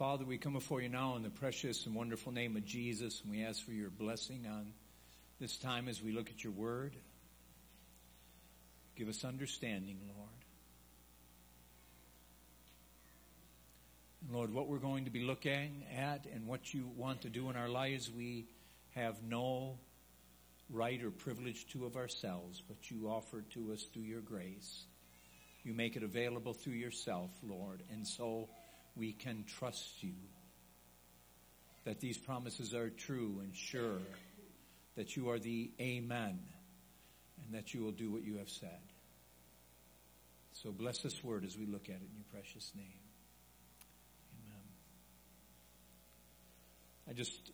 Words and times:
Father, 0.00 0.24
we 0.24 0.38
come 0.38 0.54
before 0.54 0.80
you 0.80 0.88
now 0.88 1.16
in 1.16 1.22
the 1.22 1.28
precious 1.28 1.84
and 1.84 1.94
wonderful 1.94 2.32
name 2.32 2.56
of 2.56 2.64
Jesus, 2.64 3.20
and 3.20 3.30
we 3.30 3.44
ask 3.44 3.62
for 3.62 3.72
your 3.72 3.90
blessing 3.90 4.46
on 4.50 4.72
this 5.38 5.58
time 5.58 5.88
as 5.88 6.02
we 6.02 6.10
look 6.10 6.30
at 6.30 6.42
your 6.42 6.54
word. 6.54 6.96
Give 8.96 9.10
us 9.10 9.26
understanding, 9.26 9.98
Lord. 10.16 10.30
And 14.22 14.34
Lord, 14.34 14.54
what 14.54 14.68
we're 14.68 14.78
going 14.78 15.04
to 15.04 15.10
be 15.10 15.22
looking 15.22 15.84
at 15.94 16.24
and 16.32 16.46
what 16.46 16.72
you 16.72 16.90
want 16.96 17.20
to 17.20 17.28
do 17.28 17.50
in 17.50 17.56
our 17.56 17.68
lives, 17.68 18.10
we 18.10 18.46
have 18.94 19.22
no 19.22 19.76
right 20.70 21.04
or 21.04 21.10
privilege 21.10 21.66
to 21.74 21.84
of 21.84 21.98
ourselves, 21.98 22.62
but 22.66 22.90
you 22.90 23.10
offer 23.10 23.42
to 23.50 23.74
us 23.74 23.82
through 23.92 24.04
your 24.04 24.22
grace. 24.22 24.84
You 25.62 25.74
make 25.74 25.94
it 25.94 26.02
available 26.02 26.54
through 26.54 26.72
yourself, 26.72 27.28
Lord. 27.46 27.82
And 27.92 28.08
so 28.08 28.48
we 29.00 29.12
can 29.12 29.44
trust 29.58 30.02
you 30.02 30.12
that 31.84 32.00
these 32.00 32.18
promises 32.18 32.74
are 32.74 32.90
true 32.90 33.40
and 33.42 33.56
sure, 33.56 33.98
that 34.94 35.16
you 35.16 35.30
are 35.30 35.38
the 35.38 35.70
Amen, 35.80 36.38
and 37.42 37.54
that 37.54 37.72
you 37.72 37.82
will 37.82 37.92
do 37.92 38.10
what 38.10 38.22
you 38.22 38.36
have 38.36 38.50
said. 38.50 38.78
So 40.52 40.70
bless 40.70 40.98
this 40.98 41.24
word 41.24 41.46
as 41.46 41.56
we 41.56 41.64
look 41.64 41.84
at 41.84 41.94
it 41.94 42.02
in 42.10 42.14
your 42.14 42.26
precious 42.30 42.70
name. 42.76 43.00
Amen. 44.44 44.62
I 47.08 47.12
just, 47.14 47.52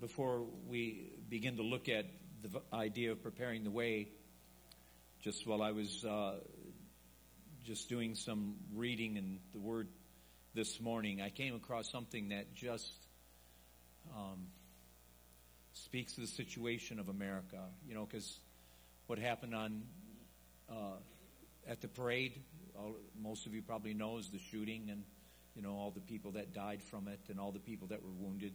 before 0.00 0.42
we 0.66 1.12
begin 1.30 1.58
to 1.58 1.62
look 1.62 1.88
at 1.88 2.06
the 2.42 2.60
idea 2.72 3.12
of 3.12 3.22
preparing 3.22 3.62
the 3.62 3.70
way, 3.70 4.08
just 5.20 5.46
while 5.46 5.62
I 5.62 5.70
was 5.70 6.04
uh, 6.04 6.40
just 7.64 7.88
doing 7.88 8.16
some 8.16 8.56
reading 8.74 9.16
in 9.16 9.38
the 9.52 9.60
Word 9.60 9.86
this 10.58 10.80
morning, 10.80 11.22
I 11.22 11.30
came 11.30 11.54
across 11.54 11.88
something 11.88 12.30
that 12.30 12.52
just 12.52 12.92
um, 14.12 14.48
speaks 15.72 16.14
to 16.14 16.20
the 16.20 16.26
situation 16.26 16.98
of 16.98 17.08
America. 17.08 17.60
You 17.86 17.94
know, 17.94 18.04
because 18.04 18.40
what 19.06 19.20
happened 19.20 19.54
on 19.54 19.82
uh, 20.68 20.96
at 21.68 21.80
the 21.80 21.86
parade, 21.86 22.42
all, 22.76 22.96
most 23.22 23.46
of 23.46 23.54
you 23.54 23.62
probably 23.62 23.94
know, 23.94 24.18
is 24.18 24.30
the 24.30 24.40
shooting 24.50 24.88
and 24.90 25.04
you 25.54 25.62
know 25.62 25.74
all 25.74 25.92
the 25.92 26.00
people 26.00 26.32
that 26.32 26.52
died 26.52 26.82
from 26.82 27.06
it 27.06 27.20
and 27.28 27.38
all 27.38 27.52
the 27.52 27.60
people 27.60 27.86
that 27.86 28.02
were 28.02 28.10
wounded. 28.18 28.54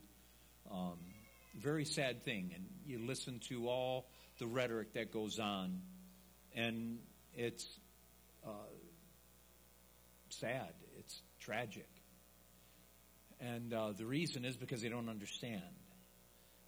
Um, 0.69 0.97
very 1.57 1.85
sad 1.85 2.25
thing, 2.25 2.51
and 2.53 2.65
you 2.85 2.99
listen 2.99 3.39
to 3.47 3.69
all 3.69 4.09
the 4.39 4.45
rhetoric 4.45 4.95
that 4.95 5.13
goes 5.13 5.39
on, 5.39 5.79
and 6.53 6.99
it's 7.33 7.65
uh, 8.45 8.49
sad. 10.27 10.73
It's 10.99 11.21
tragic. 11.39 11.92
And 13.39 13.73
uh, 13.73 13.91
the 13.97 14.05
reason 14.05 14.45
is 14.45 14.55
because 14.55 14.81
they 14.81 14.89
don't 14.89 15.09
understand. 15.09 15.61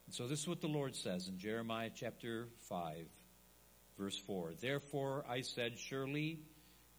And 0.06 0.14
so 0.14 0.28
this 0.28 0.42
is 0.42 0.48
what 0.48 0.62
the 0.62 0.68
Lord 0.68 0.96
says 0.96 1.28
in 1.28 1.38
Jeremiah 1.38 1.90
chapter 1.94 2.48
5, 2.70 3.08
verse 3.98 4.18
4. 4.18 4.54
Therefore 4.62 5.26
I 5.28 5.42
said, 5.42 5.80
Surely 5.80 6.40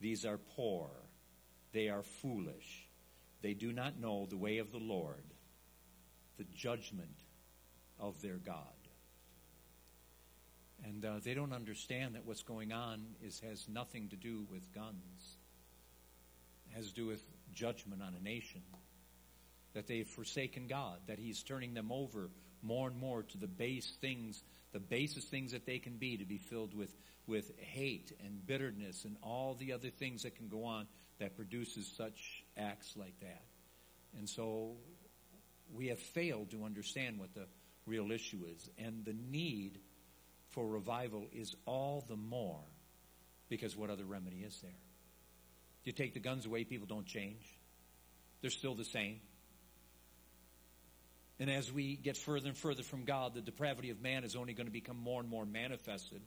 these 0.01 0.25
are 0.25 0.39
poor, 0.39 0.91
they 1.73 1.89
are 1.89 2.03
foolish, 2.03 2.89
they 3.43 3.55
do 3.55 3.73
not 3.73 3.99
know 3.99 4.27
the 4.29 4.37
way 4.37 4.59
of 4.59 4.73
the 4.73 4.79
Lord, 4.79 5.25
the 6.39 6.47
judgment 6.55 7.17
of 8.01 8.21
their 8.23 8.37
God. 8.37 8.63
And 10.85 11.05
uh, 11.05 11.21
they 11.25 11.35
don't 11.35 11.53
understand 11.53 12.15
that 12.15 12.27
what's 12.27 12.43
going 12.43 12.73
on 12.73 13.03
is 13.23 13.41
has 13.41 13.67
nothing 13.69 14.09
to 14.11 14.17
do 14.17 14.47
with 14.51 14.73
guns. 14.75 15.39
It 16.71 16.77
has 16.77 16.89
to 16.89 16.95
do 16.95 17.07
with 17.07 17.23
judgment 17.55 18.03
on 18.03 18.15
a 18.15 18.23
nation. 18.23 18.63
That 19.77 19.87
they've 19.87 20.09
forsaken 20.09 20.69
God, 20.69 20.99
that 21.07 21.19
He's 21.19 21.43
turning 21.43 21.75
them 21.75 21.93
over 21.93 22.31
more 22.63 22.89
and 22.89 22.99
more 22.99 23.23
to 23.23 23.39
the 23.39 23.47
base 23.47 23.93
things, 24.01 24.43
the 24.73 24.81
basest 24.81 25.29
things 25.29 25.53
that 25.53 25.67
they 25.67 25.79
can 25.79 25.99
be 25.99 26.17
to 26.17 26.25
be 26.25 26.39
filled 26.39 26.75
with, 26.75 26.95
with 27.27 27.53
hate 27.59 28.11
and 28.25 28.47
bitterness 28.47 29.05
and 29.05 29.17
all 29.23 29.55
the 29.55 29.73
other 29.75 29.91
things 29.91 30.23
that 30.23 30.35
can 30.35 30.49
go 30.49 30.65
on 30.65 30.87
that 31.19 31.37
produces 31.37 31.87
such 31.95 32.43
acts 32.57 32.95
like 32.97 33.19
that. 33.21 33.45
And 34.19 34.27
so 34.27 34.77
we 35.75 35.89
have 35.89 35.99
failed 35.99 36.51
to 36.53 36.65
understand 36.65 37.19
what 37.19 37.35
the 37.35 37.47
real 37.87 38.11
issue 38.11 38.45
is. 38.55 38.71
And 38.79 39.05
the 39.05 39.15
need 39.31 39.79
for 40.51 40.67
revival 40.67 41.27
is 41.33 41.55
all 41.67 42.05
the 42.09 42.17
more 42.17 42.65
because 43.49 43.77
what 43.77 43.91
other 43.91 44.05
remedy 44.05 44.39
is 44.39 44.59
there? 44.63 44.71
You 45.85 45.93
take 45.93 46.15
the 46.15 46.21
guns 46.21 46.47
away, 46.47 46.65
people 46.65 46.87
don't 46.87 47.07
change. 47.07 47.45
They're 48.41 48.51
still 48.51 48.75
the 48.75 48.85
same. 48.85 49.21
And 51.39 51.51
as 51.51 51.71
we 51.71 51.97
get 51.97 52.17
further 52.17 52.49
and 52.49 52.57
further 52.57 52.83
from 52.83 53.05
God, 53.05 53.35
the 53.35 53.43
depravity 53.43 53.91
of 53.91 54.01
man 54.01 54.25
is 54.25 54.37
only 54.37 54.55
going 54.55 54.67
to 54.67 54.73
become 54.73 54.97
more 54.97 55.21
and 55.21 55.29
more 55.29 55.45
manifested. 55.45 56.23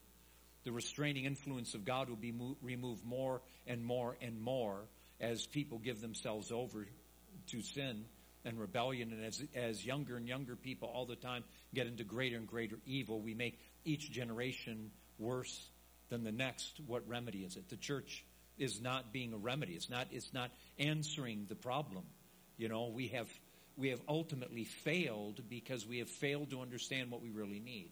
The 0.65 0.71
restraining 0.71 1.25
influence 1.25 1.73
of 1.73 1.85
God 1.85 2.09
will 2.09 2.15
be 2.15 2.31
mo- 2.31 2.57
removed 2.61 3.03
more 3.03 3.41
and 3.65 3.83
more 3.83 4.17
and 4.21 4.39
more 4.39 4.81
as 5.19 5.45
people 5.45 5.79
give 5.79 6.01
themselves 6.01 6.51
over 6.51 6.85
to 7.47 7.61
sin 7.61 8.05
and 8.45 8.59
rebellion. 8.59 9.11
And 9.11 9.25
as, 9.25 9.41
as 9.55 9.85
younger 9.85 10.15
and 10.15 10.27
younger 10.27 10.55
people 10.55 10.89
all 10.93 11.05
the 11.05 11.15
time 11.15 11.43
get 11.73 11.87
into 11.87 12.03
greater 12.03 12.37
and 12.37 12.47
greater 12.47 12.77
evil, 12.85 13.19
we 13.19 13.33
make 13.33 13.59
each 13.85 14.11
generation 14.11 14.91
worse 15.17 15.69
than 16.09 16.23
the 16.23 16.31
next. 16.31 16.79
What 16.85 17.07
remedy 17.07 17.39
is 17.39 17.55
it? 17.55 17.69
The 17.69 17.77
church 17.77 18.25
is 18.57 18.81
not 18.81 19.11
being 19.13 19.33
a 19.33 19.37
remedy. 19.37 19.73
It's 19.73 19.89
not, 19.89 20.07
it's 20.11 20.33
not 20.33 20.51
answering 20.77 21.45
the 21.47 21.55
problem. 21.55 22.03
You 22.57 22.67
know, 22.67 22.91
we 22.93 23.07
have, 23.09 23.27
we 23.79 23.90
have 23.90 24.01
ultimately 24.07 24.66
failed 24.66 25.41
because 25.50 25.88
we 25.88 26.00
have 26.00 26.09
failed 26.09 26.51
to 26.51 26.62
understand 26.62 27.09
what 27.09 27.22
we 27.22 27.29
really 27.29 27.59
need. 27.59 27.91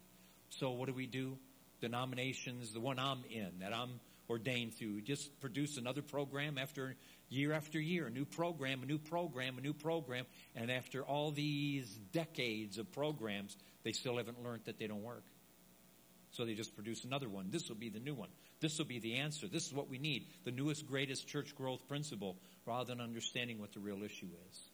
So 0.49 0.71
what 0.71 0.87
do 0.87 0.93
we 0.93 1.07
do? 1.07 1.37
Denominations, 1.81 2.73
the 2.73 2.79
one 2.79 2.99
I'm 2.99 3.23
in, 3.29 3.59
that 3.59 3.73
I'm 3.73 3.99
ordained 4.29 4.73
through, 4.75 5.01
just 5.01 5.39
produce 5.39 5.77
another 5.77 6.01
program 6.01 6.57
after 6.57 6.95
year 7.29 7.53
after 7.53 7.79
year, 7.79 8.07
a 8.07 8.09
new 8.09 8.25
program, 8.25 8.83
a 8.83 8.85
new 8.85 8.97
program, 8.97 9.57
a 9.57 9.61
new 9.61 9.73
program, 9.73 10.25
and 10.55 10.69
after 10.69 11.03
all 11.03 11.31
these 11.31 11.87
decades 12.11 12.77
of 12.77 12.91
programs, 12.91 13.55
they 13.83 13.91
still 13.91 14.17
haven't 14.17 14.43
learned 14.43 14.63
that 14.65 14.79
they 14.79 14.87
don't 14.87 15.03
work. 15.03 15.23
So 16.31 16.45
they 16.45 16.53
just 16.53 16.75
produce 16.75 17.03
another 17.03 17.29
one. 17.29 17.47
This 17.49 17.69
will 17.69 17.77
be 17.77 17.89
the 17.89 17.99
new 17.99 18.13
one. 18.13 18.29
This 18.59 18.77
will 18.77 18.85
be 18.85 18.99
the 18.99 19.15
answer. 19.15 19.47
This 19.47 19.65
is 19.65 19.73
what 19.73 19.89
we 19.89 19.97
need. 19.97 20.27
The 20.43 20.51
newest, 20.51 20.85
greatest 20.85 21.27
church 21.27 21.55
growth 21.55 21.87
principle, 21.87 22.37
rather 22.65 22.85
than 22.85 23.01
understanding 23.01 23.59
what 23.59 23.71
the 23.71 23.79
real 23.79 24.03
issue 24.03 24.29
is. 24.49 24.69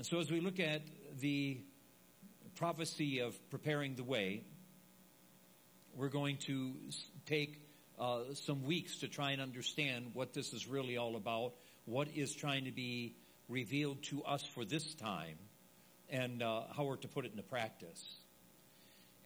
And 0.00 0.06
so 0.06 0.18
as 0.18 0.30
we 0.30 0.40
look 0.40 0.58
at 0.60 0.80
the 1.18 1.60
prophecy 2.56 3.18
of 3.18 3.36
preparing 3.50 3.96
the 3.96 4.02
way, 4.02 4.44
we're 5.94 6.08
going 6.08 6.38
to 6.46 6.72
take 7.26 7.60
uh, 7.98 8.32
some 8.32 8.64
weeks 8.64 9.00
to 9.00 9.08
try 9.08 9.32
and 9.32 9.42
understand 9.42 10.12
what 10.14 10.32
this 10.32 10.54
is 10.54 10.66
really 10.66 10.96
all 10.96 11.16
about, 11.16 11.52
what 11.84 12.08
is 12.14 12.34
trying 12.34 12.64
to 12.64 12.72
be 12.72 13.14
revealed 13.50 14.02
to 14.04 14.24
us 14.24 14.42
for 14.42 14.64
this 14.64 14.94
time, 14.94 15.36
and 16.08 16.42
uh, 16.42 16.62
how 16.74 16.84
we're 16.84 16.96
to 16.96 17.08
put 17.08 17.26
it 17.26 17.32
into 17.32 17.42
practice. 17.42 18.20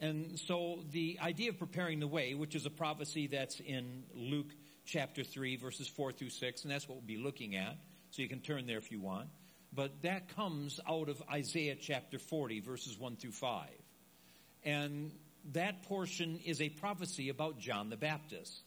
And 0.01 0.37
so 0.41 0.81
the 0.91 1.21
idea 1.23 1.51
of 1.51 1.59
preparing 1.61 2.01
the 2.01 2.09
way, 2.09 2.35
which 2.35 2.57
is 2.57 2.67
a 2.67 2.71
prophecy 2.71 3.29
that's 3.29 3.61
in 3.61 4.03
Luke 4.13 4.51
chapter 4.85 5.23
3, 5.23 5.55
verses 5.55 5.87
4 5.87 6.11
through 6.11 6.31
6, 6.31 6.65
and 6.65 6.73
that's 6.73 6.89
what 6.89 6.97
we'll 6.97 7.07
be 7.07 7.23
looking 7.23 7.55
at. 7.55 7.77
So 8.11 8.23
you 8.23 8.29
can 8.29 8.41
turn 8.41 8.67
there 8.67 8.79
if 8.79 8.91
you 8.91 8.99
want. 9.01 9.29
But 9.75 10.03
that 10.03 10.35
comes 10.37 10.79
out 10.89 11.09
of 11.09 11.23
Isaiah 11.31 11.77
chapter 11.81 12.19
40, 12.19 12.61
verses 12.61 12.99
1 12.99 13.17
through 13.17 13.33
5. 13.33 13.69
And 14.65 15.13
that 15.53 15.83
portion 15.85 16.41
is 16.45 16.61
a 16.61 16.69
prophecy 16.69 17.29
about 17.29 17.59
John 17.59 17.91
the 17.91 17.97
Baptist. 17.97 18.63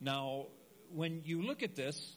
Now, 0.00 0.46
when 0.92 1.22
you 1.24 1.42
look 1.42 1.62
at 1.62 1.76
this, 1.76 2.16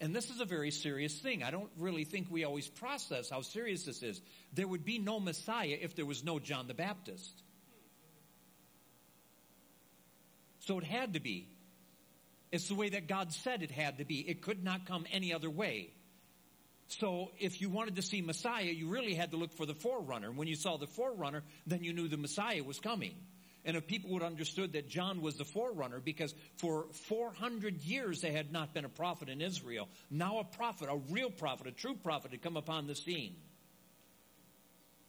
and 0.00 0.14
this 0.14 0.30
is 0.30 0.40
a 0.40 0.44
very 0.44 0.70
serious 0.70 1.18
thing. 1.18 1.42
I 1.42 1.50
don't 1.50 1.70
really 1.76 2.04
think 2.04 2.28
we 2.30 2.44
always 2.44 2.68
process 2.68 3.30
how 3.30 3.40
serious 3.40 3.84
this 3.84 4.02
is. 4.02 4.20
There 4.52 4.68
would 4.68 4.84
be 4.84 4.98
no 4.98 5.18
Messiah 5.18 5.76
if 5.80 5.96
there 5.96 6.06
was 6.06 6.22
no 6.22 6.38
John 6.38 6.68
the 6.68 6.74
Baptist. 6.74 7.42
So 10.60 10.78
it 10.78 10.84
had 10.84 11.14
to 11.14 11.20
be. 11.20 11.48
It's 12.52 12.68
the 12.68 12.74
way 12.74 12.90
that 12.90 13.08
God 13.08 13.32
said 13.32 13.62
it 13.62 13.70
had 13.70 13.98
to 13.98 14.04
be. 14.04 14.20
It 14.20 14.40
could 14.40 14.62
not 14.62 14.86
come 14.86 15.04
any 15.10 15.34
other 15.34 15.50
way. 15.50 15.90
So 16.88 17.30
if 17.38 17.60
you 17.60 17.68
wanted 17.68 17.96
to 17.96 18.02
see 18.02 18.22
Messiah, 18.22 18.64
you 18.64 18.88
really 18.88 19.14
had 19.14 19.32
to 19.32 19.36
look 19.36 19.52
for 19.52 19.66
the 19.66 19.74
forerunner. 19.74 20.32
When 20.32 20.48
you 20.48 20.56
saw 20.56 20.78
the 20.78 20.86
forerunner, 20.86 21.42
then 21.66 21.84
you 21.84 21.92
knew 21.92 22.08
the 22.08 22.16
Messiah 22.16 22.64
was 22.64 22.80
coming. 22.80 23.14
And 23.64 23.76
if 23.76 23.86
people 23.86 24.10
would 24.10 24.22
have 24.22 24.30
understood 24.30 24.72
that 24.72 24.88
John 24.88 25.20
was 25.20 25.36
the 25.36 25.44
forerunner, 25.44 26.00
because 26.00 26.34
for 26.56 26.86
400 27.08 27.82
years 27.82 28.22
there 28.22 28.32
had 28.32 28.50
not 28.52 28.72
been 28.72 28.86
a 28.86 28.88
prophet 28.88 29.28
in 29.28 29.42
Israel, 29.42 29.88
now 30.10 30.38
a 30.38 30.44
prophet, 30.44 30.88
a 30.90 30.96
real 31.10 31.30
prophet, 31.30 31.66
a 31.66 31.72
true 31.72 31.94
prophet 31.94 32.30
had 32.30 32.40
come 32.40 32.56
upon 32.56 32.86
the 32.86 32.94
scene. 32.94 33.36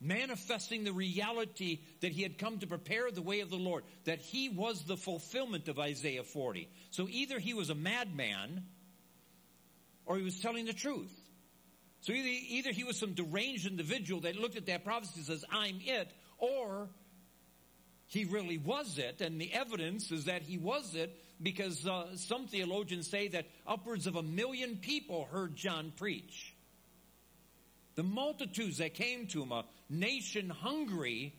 Manifesting 0.02 0.84
the 0.84 0.92
reality 0.92 1.80
that 2.02 2.12
he 2.12 2.24
had 2.24 2.38
come 2.38 2.60
to 2.60 2.68
prepare 2.68 3.12
the 3.12 3.22
way 3.22 3.40
of 3.40 3.50
the 3.50 3.58
Lord, 3.58 3.86
that 4.04 4.20
he 4.20 4.50
was 4.50 4.84
the 4.84 4.98
fulfillment 4.98 5.70
of 5.70 5.80
Isaiah 5.80 6.24
40. 6.24 6.68
So 6.92 7.08
either 7.10 7.40
he 7.40 7.54
was 7.54 7.70
a 7.70 7.76
madman 7.76 8.66
or 10.06 10.18
he 10.18 10.24
was 10.24 10.40
telling 10.40 10.66
the 10.66 10.74
truth. 10.74 11.14
So 12.02 12.14
either, 12.14 12.30
either 12.30 12.72
he 12.72 12.84
was 12.84 12.98
some 12.98 13.14
deranged 13.14 13.66
individual 13.68 14.22
that 14.22 14.36
looked 14.36 14.56
at 14.56 14.68
that 14.68 14.86
prophecy 14.86 15.14
and 15.18 15.26
says, 15.26 15.46
I'm 15.52 15.80
it, 15.84 16.12
or 16.38 16.90
he 18.08 18.26
really 18.26 18.58
was 18.58 18.98
it. 18.98 19.22
And 19.22 19.40
the 19.40 19.54
evidence 19.54 20.12
is 20.12 20.26
that 20.26 20.42
he 20.42 20.58
was 20.58 20.96
it 20.96 21.16
because 21.42 21.86
uh, 21.86 22.16
some 22.16 22.48
theologians 22.48 23.10
say 23.10 23.28
that 23.30 23.46
upwards 23.68 24.08
of 24.08 24.16
a 24.16 24.24
million 24.24 24.78
people 24.78 25.28
heard 25.32 25.56
John 25.56 25.92
preach. 25.96 26.56
The 27.96 28.04
multitudes 28.04 28.78
that 28.78 28.94
came 28.94 29.28
to 29.28 29.44
him, 29.44 29.52
a 29.52 29.66
nation 29.90 30.50
hungry 30.50 31.34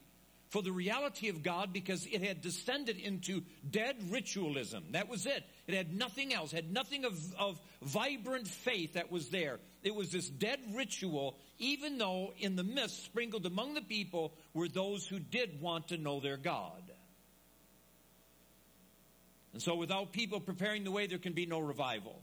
for 0.50 0.62
the 0.62 0.72
reality 0.72 1.28
of 1.28 1.42
God 1.42 1.72
because 1.72 2.06
it 2.06 2.22
had 2.22 2.40
descended 2.40 2.98
into 2.98 3.42
dead 3.68 3.96
ritualism. 4.10 4.82
That 4.90 5.08
was 5.08 5.24
it. 5.24 5.44
It 5.68 5.74
had 5.74 5.96
nothing 5.96 6.34
else, 6.34 6.50
had 6.50 6.72
nothing 6.72 7.04
of, 7.04 7.18
of 7.38 7.60
vibrant 7.82 8.48
faith 8.48 8.94
that 8.94 9.12
was 9.12 9.28
there. 9.30 9.60
It 9.84 9.94
was 9.94 10.10
this 10.10 10.28
dead 10.28 10.58
ritual, 10.74 11.38
even 11.58 11.98
though 11.98 12.34
in 12.38 12.56
the 12.56 12.64
midst, 12.64 13.04
sprinkled 13.04 13.46
among 13.46 13.74
the 13.74 13.80
people, 13.80 14.34
were 14.52 14.68
those 14.68 15.06
who 15.06 15.20
did 15.20 15.60
want 15.60 15.88
to 15.88 15.96
know 15.96 16.18
their 16.18 16.36
God. 16.36 16.82
And 19.52 19.62
so 19.62 19.76
without 19.76 20.12
people 20.12 20.40
preparing 20.40 20.82
the 20.82 20.90
way, 20.90 21.06
there 21.06 21.18
can 21.18 21.32
be 21.32 21.46
no 21.46 21.60
revival. 21.60 22.20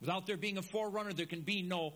Without 0.00 0.26
there 0.26 0.36
being 0.36 0.58
a 0.58 0.62
forerunner, 0.62 1.12
there 1.12 1.26
can 1.26 1.42
be 1.42 1.62
no 1.62 1.94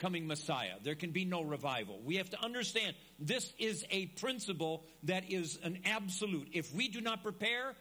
coming 0.00 0.26
Messiah. 0.26 0.74
There 0.82 0.96
can 0.96 1.10
be 1.12 1.24
no 1.24 1.42
revival. 1.42 2.00
We 2.04 2.16
have 2.16 2.30
to 2.30 2.42
understand 2.42 2.96
this 3.18 3.52
is 3.58 3.84
a 3.90 4.06
principle 4.06 4.84
that 5.04 5.30
is 5.30 5.58
an 5.62 5.80
absolute. 5.84 6.48
If 6.52 6.74
we 6.74 6.88
do 6.88 7.00
not 7.00 7.22
prepare, 7.22 7.74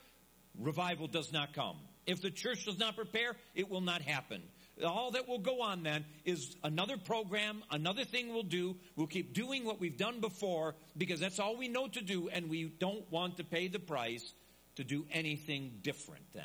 revival 0.59 1.07
does 1.07 1.33
not 1.33 1.53
come. 1.53 1.77
If 2.05 2.21
the 2.21 2.29
church 2.29 2.65
does 2.65 2.77
not 2.77 2.95
prepare, 2.95 3.35
it 3.55 3.69
will 3.69 3.81
not 3.81 4.01
happen. 4.01 4.43
All 4.85 5.11
that 5.11 5.27
will 5.27 5.39
go 5.39 5.61
on 5.61 5.83
then 5.83 6.05
is 6.23 6.55
another 6.63 6.97
program, 6.97 7.63
another 7.69 8.05
thing 8.05 8.33
we'll 8.33 8.43
do. 8.43 8.75
We'll 8.95 9.07
keep 9.07 9.33
doing 9.33 9.65
what 9.65 9.79
we've 9.79 9.97
done 9.97 10.21
before 10.21 10.75
because 10.97 11.19
that's 11.19 11.39
all 11.39 11.57
we 11.57 11.67
know 11.67 11.87
to 11.87 12.01
do, 12.01 12.29
and 12.29 12.49
we 12.49 12.65
don't 12.65 13.09
want 13.11 13.37
to 13.37 13.43
pay 13.43 13.67
the 13.67 13.79
price 13.79 14.33
to 14.75 14.83
do 14.83 15.05
anything 15.11 15.79
different 15.81 16.23
then. 16.33 16.43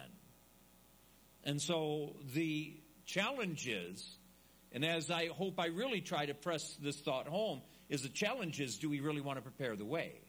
And 1.44 1.60
so 1.62 2.16
the 2.34 2.74
challenge 3.06 3.68
is 3.68 4.16
and 4.74 4.84
as 4.84 5.08
I 5.08 5.28
hope 5.28 5.60
I 5.60 5.66
really 5.66 6.00
try 6.00 6.26
to 6.26 6.34
press 6.34 6.76
this 6.82 6.96
thought 6.96 7.28
home, 7.28 7.62
is 7.88 8.02
the 8.02 8.08
challenge 8.08 8.60
is 8.60 8.76
do 8.76 8.90
we 8.90 8.98
really 8.98 9.20
want 9.20 9.38
to 9.38 9.42
prepare 9.42 9.76
the 9.76 9.84
way? 9.84 10.20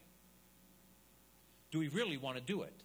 Do 1.72 1.80
we 1.80 1.88
really 1.88 2.18
want 2.18 2.38
to 2.38 2.44
do 2.44 2.62
it? 2.62 2.84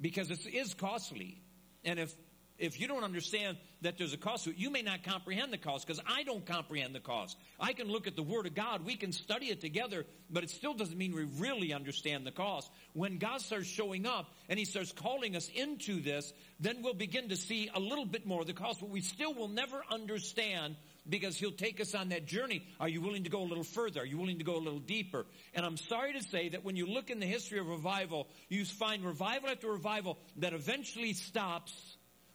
Because 0.00 0.30
it 0.30 0.46
is 0.46 0.72
costly. 0.72 1.42
And 1.84 1.98
if 1.98 2.14
if 2.58 2.80
you 2.80 2.86
don't 2.86 3.02
understand 3.02 3.56
that 3.82 3.98
there's 3.98 4.12
a 4.12 4.18
cost 4.18 4.44
to 4.44 4.50
it, 4.50 4.56
you 4.56 4.70
may 4.70 4.82
not 4.82 5.02
comprehend 5.02 5.52
the 5.52 5.58
cost 5.58 5.86
because 5.86 6.02
I 6.06 6.22
don't 6.22 6.46
comprehend 6.46 6.94
the 6.94 7.00
cost. 7.00 7.36
I 7.58 7.72
can 7.72 7.88
look 7.88 8.06
at 8.06 8.16
the 8.16 8.22
Word 8.22 8.46
of 8.46 8.54
God, 8.54 8.84
we 8.84 8.96
can 8.96 9.12
study 9.12 9.46
it 9.46 9.60
together, 9.60 10.04
but 10.30 10.44
it 10.44 10.50
still 10.50 10.74
doesn't 10.74 10.96
mean 10.96 11.14
we 11.14 11.24
really 11.24 11.72
understand 11.72 12.26
the 12.26 12.30
cost. 12.30 12.70
When 12.92 13.18
God 13.18 13.40
starts 13.40 13.66
showing 13.66 14.06
up 14.06 14.32
and 14.48 14.58
He 14.58 14.64
starts 14.64 14.92
calling 14.92 15.36
us 15.36 15.48
into 15.54 16.00
this, 16.00 16.32
then 16.60 16.82
we'll 16.82 16.94
begin 16.94 17.28
to 17.30 17.36
see 17.36 17.70
a 17.74 17.80
little 17.80 18.06
bit 18.06 18.26
more 18.26 18.40
of 18.40 18.46
the 18.46 18.52
cost, 18.52 18.80
but 18.80 18.90
we 18.90 19.00
still 19.00 19.34
will 19.34 19.48
never 19.48 19.82
understand 19.90 20.76
because 21.08 21.36
he'll 21.36 21.52
take 21.52 21.80
us 21.80 21.94
on 21.94 22.08
that 22.10 22.26
journey. 22.26 22.66
Are 22.80 22.88
you 22.88 23.00
willing 23.00 23.24
to 23.24 23.30
go 23.30 23.42
a 23.42 23.44
little 23.44 23.64
further? 23.64 24.00
Are 24.00 24.06
you 24.06 24.16
willing 24.16 24.38
to 24.38 24.44
go 24.44 24.56
a 24.56 24.58
little 24.58 24.78
deeper? 24.78 25.26
And 25.52 25.66
I'm 25.66 25.76
sorry 25.76 26.14
to 26.14 26.22
say 26.22 26.50
that 26.50 26.64
when 26.64 26.76
you 26.76 26.86
look 26.86 27.10
in 27.10 27.20
the 27.20 27.26
history 27.26 27.58
of 27.58 27.68
revival, 27.68 28.28
you 28.48 28.64
find 28.64 29.04
revival 29.04 29.50
after 29.50 29.70
revival 29.70 30.18
that 30.36 30.54
eventually 30.54 31.12
stops 31.12 31.93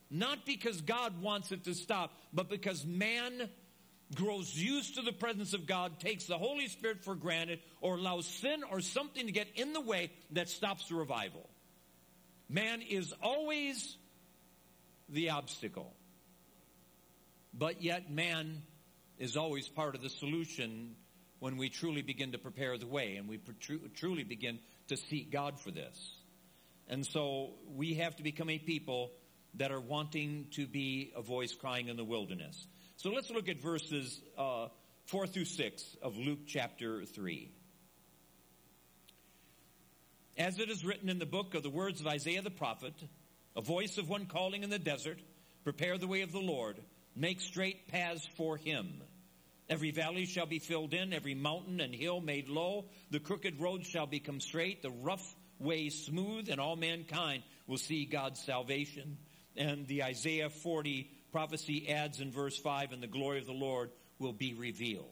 not 0.09 0.45
because 0.45 0.81
God 0.81 1.21
wants 1.21 1.51
it 1.51 1.65
to 1.65 1.73
stop, 1.73 2.11
but 2.33 2.49
because 2.49 2.85
man 2.85 3.49
grows 4.15 4.55
used 4.55 4.95
to 4.95 5.01
the 5.01 5.11
presence 5.11 5.53
of 5.53 5.67
God, 5.67 5.99
takes 5.99 6.25
the 6.25 6.37
Holy 6.37 6.67
Spirit 6.67 7.03
for 7.03 7.15
granted, 7.15 7.59
or 7.81 7.95
allows 7.95 8.25
sin 8.25 8.63
or 8.71 8.81
something 8.81 9.27
to 9.27 9.31
get 9.31 9.47
in 9.55 9.73
the 9.73 9.81
way 9.81 10.11
that 10.31 10.49
stops 10.49 10.87
the 10.89 10.95
revival. 10.95 11.47
Man 12.49 12.81
is 12.81 13.13
always 13.21 13.97
the 15.09 15.29
obstacle. 15.29 15.93
But 17.53 17.81
yet, 17.83 18.11
man 18.11 18.63
is 19.17 19.37
always 19.37 19.67
part 19.67 19.95
of 19.95 20.01
the 20.01 20.09
solution 20.09 20.95
when 21.39 21.57
we 21.57 21.69
truly 21.69 22.01
begin 22.01 22.31
to 22.31 22.37
prepare 22.37 22.77
the 22.77 22.87
way 22.87 23.15
and 23.15 23.27
we 23.27 23.39
truly 23.95 24.23
begin 24.23 24.59
to 24.87 24.97
seek 24.97 25.31
God 25.31 25.59
for 25.59 25.71
this. 25.71 26.15
And 26.87 27.05
so 27.05 27.51
we 27.75 27.95
have 27.95 28.15
to 28.15 28.23
become 28.23 28.49
a 28.49 28.57
people 28.57 29.11
that 29.55 29.71
are 29.71 29.79
wanting 29.79 30.47
to 30.51 30.67
be 30.67 31.11
a 31.15 31.21
voice 31.21 31.53
crying 31.53 31.87
in 31.87 31.97
the 31.97 32.03
wilderness. 32.03 32.67
So 32.97 33.09
let's 33.09 33.29
look 33.29 33.49
at 33.49 33.59
verses 33.59 34.21
uh, 34.37 34.67
4 35.05 35.27
through 35.27 35.45
6 35.45 35.97
of 36.01 36.17
Luke 36.17 36.39
chapter 36.47 37.05
3. 37.05 37.51
As 40.37 40.59
it 40.59 40.69
is 40.69 40.85
written 40.85 41.09
in 41.09 41.19
the 41.19 41.25
book 41.25 41.55
of 41.55 41.63
the 41.63 41.69
words 41.69 41.99
of 41.99 42.07
Isaiah 42.07 42.41
the 42.41 42.49
prophet, 42.49 42.93
a 43.55 43.61
voice 43.61 43.97
of 43.97 44.07
one 44.07 44.25
calling 44.25 44.63
in 44.63 44.69
the 44.69 44.79
desert, 44.79 45.19
prepare 45.63 45.97
the 45.97 46.07
way 46.07 46.21
of 46.21 46.31
the 46.31 46.39
Lord, 46.39 46.77
make 47.15 47.41
straight 47.41 47.87
paths 47.87 48.27
for 48.37 48.55
him. 48.57 49.01
Every 49.69 49.91
valley 49.91 50.25
shall 50.25 50.45
be 50.45 50.59
filled 50.59 50.93
in, 50.93 51.11
every 51.13 51.35
mountain 51.35 51.79
and 51.79 51.93
hill 51.93 52.21
made 52.21 52.49
low, 52.49 52.85
the 53.11 53.19
crooked 53.19 53.59
road 53.59 53.85
shall 53.85 54.07
become 54.07 54.39
straight, 54.39 54.81
the 54.81 54.91
rough 54.91 55.35
way 55.59 55.89
smooth, 55.89 56.49
and 56.49 56.59
all 56.59 56.75
mankind 56.75 57.43
will 57.67 57.77
see 57.77 58.05
God's 58.05 58.41
salvation 58.41 59.17
and 59.59 59.85
the 59.87 60.03
Isaiah 60.03 60.49
40 60.49 61.11
prophecy 61.31 61.89
adds 61.89 62.21
in 62.21 62.31
verse 62.31 62.57
5, 62.57 62.93
and 62.93 63.03
the 63.03 63.07
glory 63.07 63.39
of 63.39 63.45
the 63.45 63.51
Lord 63.51 63.91
will 64.17 64.33
be 64.33 64.53
revealed. 64.53 65.05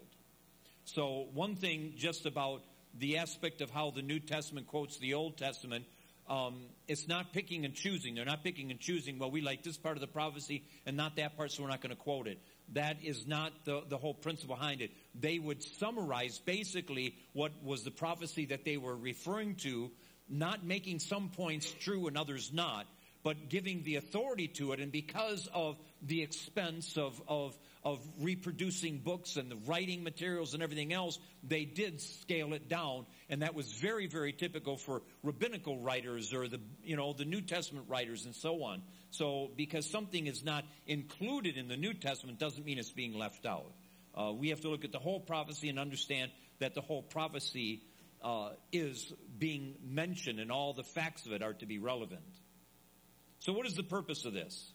So, 0.86 1.28
one 1.34 1.56
thing 1.56 1.94
just 1.98 2.26
about 2.26 2.64
the 2.98 3.18
aspect 3.18 3.62
of 3.62 3.70
how 3.70 3.92
the 3.92 4.02
New 4.02 4.20
Testament 4.20 4.68
quotes 4.68 4.98
the 4.98 5.14
Old 5.14 5.38
Testament, 5.38 5.86
um, 6.30 6.62
it's 6.88 7.08
not 7.08 7.34
picking 7.34 7.66
and 7.66 7.74
choosing. 7.74 8.16
They're 8.16 8.26
not 8.26 8.44
picking 8.44 8.72
and 8.72 8.80
choosing, 8.80 9.20
well, 9.20 9.30
we 9.30 9.42
like 9.42 9.64
this 9.64 9.78
part 9.78 9.98
of 9.98 10.02
the 10.02 10.08
prophecy 10.08 10.64
and 10.86 10.98
not 10.98 11.18
that 11.18 11.36
part, 11.38 11.52
so 11.52 11.64
we're 11.64 11.70
not 11.70 11.82
going 11.82 11.96
to 11.96 12.02
quote 12.02 12.28
it. 12.28 12.40
That 12.74 12.98
is 13.04 13.28
not 13.28 13.52
the, 13.66 13.84
the 13.88 13.98
whole 13.98 14.14
principle 14.14 14.56
behind 14.56 14.82
it. 14.82 14.92
They 15.14 15.40
would 15.40 15.62
summarize 15.64 16.40
basically 16.40 17.16
what 17.34 17.52
was 17.64 17.84
the 17.84 17.92
prophecy 17.92 18.48
that 18.48 18.66
they 18.66 18.78
were 18.78 18.96
referring 18.96 19.56
to, 19.56 19.92
not 20.30 20.66
making 20.66 21.00
some 21.00 21.30
points 21.30 21.72
true 21.80 22.08
and 22.08 22.18
others 22.18 22.52
not, 22.54 22.88
but 23.27 23.50
giving 23.50 23.83
the 23.83 23.97
authority 23.97 24.47
to 24.47 24.71
it. 24.71 24.79
And 24.79 24.89
because 24.89 25.50
of 25.53 25.75
the 26.01 26.21
expense 26.21 26.95
of, 26.95 27.21
of, 27.27 27.57
of 27.83 28.00
reproducing 28.21 29.00
books 29.00 29.35
and 29.35 29.51
the 29.51 29.57
writing 29.65 30.01
materials 30.01 30.53
and 30.53 30.63
everything 30.63 30.93
else, 30.93 31.19
they 31.43 31.65
did 31.65 32.00
scale 32.00 32.53
it 32.53 32.69
down. 32.69 33.05
And 33.29 33.41
that 33.41 33.53
was 33.53 33.74
very, 33.74 34.07
very 34.07 34.31
typical 34.31 34.77
for 34.77 35.01
rabbinical 35.24 35.77
writers 35.77 36.34
or 36.34 36.48
the, 36.48 36.62
you 36.86 36.96
know, 36.96 37.12
the 37.12 37.25
New 37.25 37.41
Testament 37.41 37.88
writers 37.89 38.24
and 38.24 38.34
so 38.34 38.63
on. 38.63 38.81
So 39.10 39.51
because 39.57 39.86
something 39.89 40.25
is 40.25 40.46
not 40.46 40.63
included 40.86 41.57
in 41.57 41.67
the 41.67 41.75
New 41.75 41.96
Testament 41.96 42.39
doesn't 42.39 42.65
mean 42.65 42.77
it's 42.77 42.91
being 42.91 43.13
left 43.13 43.46
out. 43.46 43.74
Uh, 44.15 44.31
we 44.31 44.51
have 44.51 44.62
to 44.62 44.69
look 44.69 44.86
at 44.86 44.93
the 44.93 45.00
whole 45.00 45.19
prophecy 45.19 45.67
and 45.67 45.79
understand 45.79 46.31
that 46.60 46.75
the 46.75 46.81
whole 46.81 47.01
prophecy 47.03 47.81
uh, 48.24 48.51
is 48.72 49.12
being 49.38 49.75
mentioned 49.84 50.39
and 50.39 50.50
all 50.50 50.72
the 50.72 50.86
facts 50.86 51.25
of 51.25 51.34
it 51.34 51.43
are 51.43 51.55
to 51.55 51.65
be 51.65 51.77
relevant. 51.77 52.24
So, 53.39 53.53
what 53.53 53.65
is 53.65 53.75
the 53.75 53.84
purpose 53.84 54.25
of 54.25 54.34
this? 54.34 54.72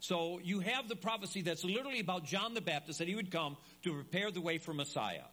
So, 0.00 0.40
you 0.42 0.60
have 0.60 0.88
the 0.88 0.96
prophecy 0.96 1.42
that's 1.42 1.64
literally 1.64 2.00
about 2.00 2.24
John 2.24 2.54
the 2.54 2.60
Baptist 2.60 2.98
that 3.00 3.08
he 3.08 3.14
would 3.14 3.30
come 3.30 3.56
to 3.82 3.92
prepare 3.92 4.30
the 4.30 4.40
way 4.40 4.58
for 4.58 4.72
Messiah. 4.72 5.24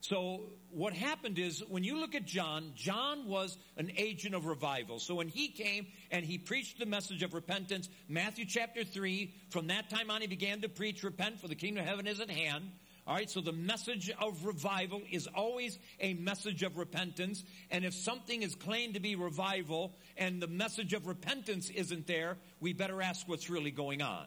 So, 0.00 0.50
what 0.70 0.94
happened 0.94 1.38
is 1.38 1.62
when 1.68 1.84
you 1.84 2.00
look 2.00 2.16
at 2.16 2.24
John, 2.24 2.72
John 2.74 3.28
was 3.28 3.56
an 3.76 3.92
agent 3.96 4.34
of 4.34 4.46
revival. 4.46 4.98
So, 4.98 5.14
when 5.14 5.28
he 5.28 5.48
came 5.48 5.86
and 6.10 6.24
he 6.24 6.38
preached 6.38 6.78
the 6.78 6.86
message 6.86 7.22
of 7.22 7.34
repentance, 7.34 7.88
Matthew 8.08 8.44
chapter 8.44 8.82
3, 8.82 9.32
from 9.50 9.68
that 9.68 9.90
time 9.90 10.10
on, 10.10 10.20
he 10.20 10.26
began 10.26 10.62
to 10.62 10.68
preach, 10.68 11.04
Repent, 11.04 11.40
for 11.40 11.46
the 11.46 11.54
kingdom 11.54 11.84
of 11.84 11.88
heaven 11.88 12.06
is 12.06 12.18
at 12.18 12.30
hand. 12.30 12.64
All 13.04 13.16
right, 13.16 13.28
so 13.28 13.40
the 13.40 13.52
message 13.52 14.10
of 14.20 14.44
revival 14.44 15.02
is 15.10 15.26
always 15.26 15.76
a 15.98 16.14
message 16.14 16.62
of 16.62 16.76
repentance. 16.76 17.42
And 17.70 17.84
if 17.84 17.94
something 17.94 18.42
is 18.42 18.54
claimed 18.54 18.94
to 18.94 19.00
be 19.00 19.16
revival 19.16 19.92
and 20.16 20.40
the 20.40 20.46
message 20.46 20.92
of 20.92 21.08
repentance 21.08 21.68
isn't 21.70 22.06
there, 22.06 22.36
we 22.60 22.72
better 22.72 23.02
ask 23.02 23.26
what's 23.28 23.50
really 23.50 23.72
going 23.72 24.02
on. 24.02 24.26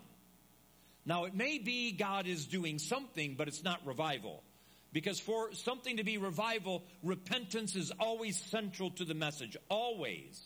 Now, 1.06 1.24
it 1.24 1.34
may 1.34 1.58
be 1.58 1.94
God 1.94 2.28
is 2.28 2.48
doing 2.48 2.80
something, 2.80 3.36
but 3.38 3.48
it's 3.48 3.64
not 3.64 3.86
revival. 3.86 4.44
Because 4.92 5.20
for 5.20 5.54
something 5.54 5.98
to 5.98 6.04
be 6.04 6.18
revival, 6.18 6.84
repentance 7.04 7.76
is 7.76 7.92
always 8.00 8.38
central 8.38 8.90
to 8.92 9.06
the 9.06 9.14
message. 9.14 9.56
Always. 9.70 10.42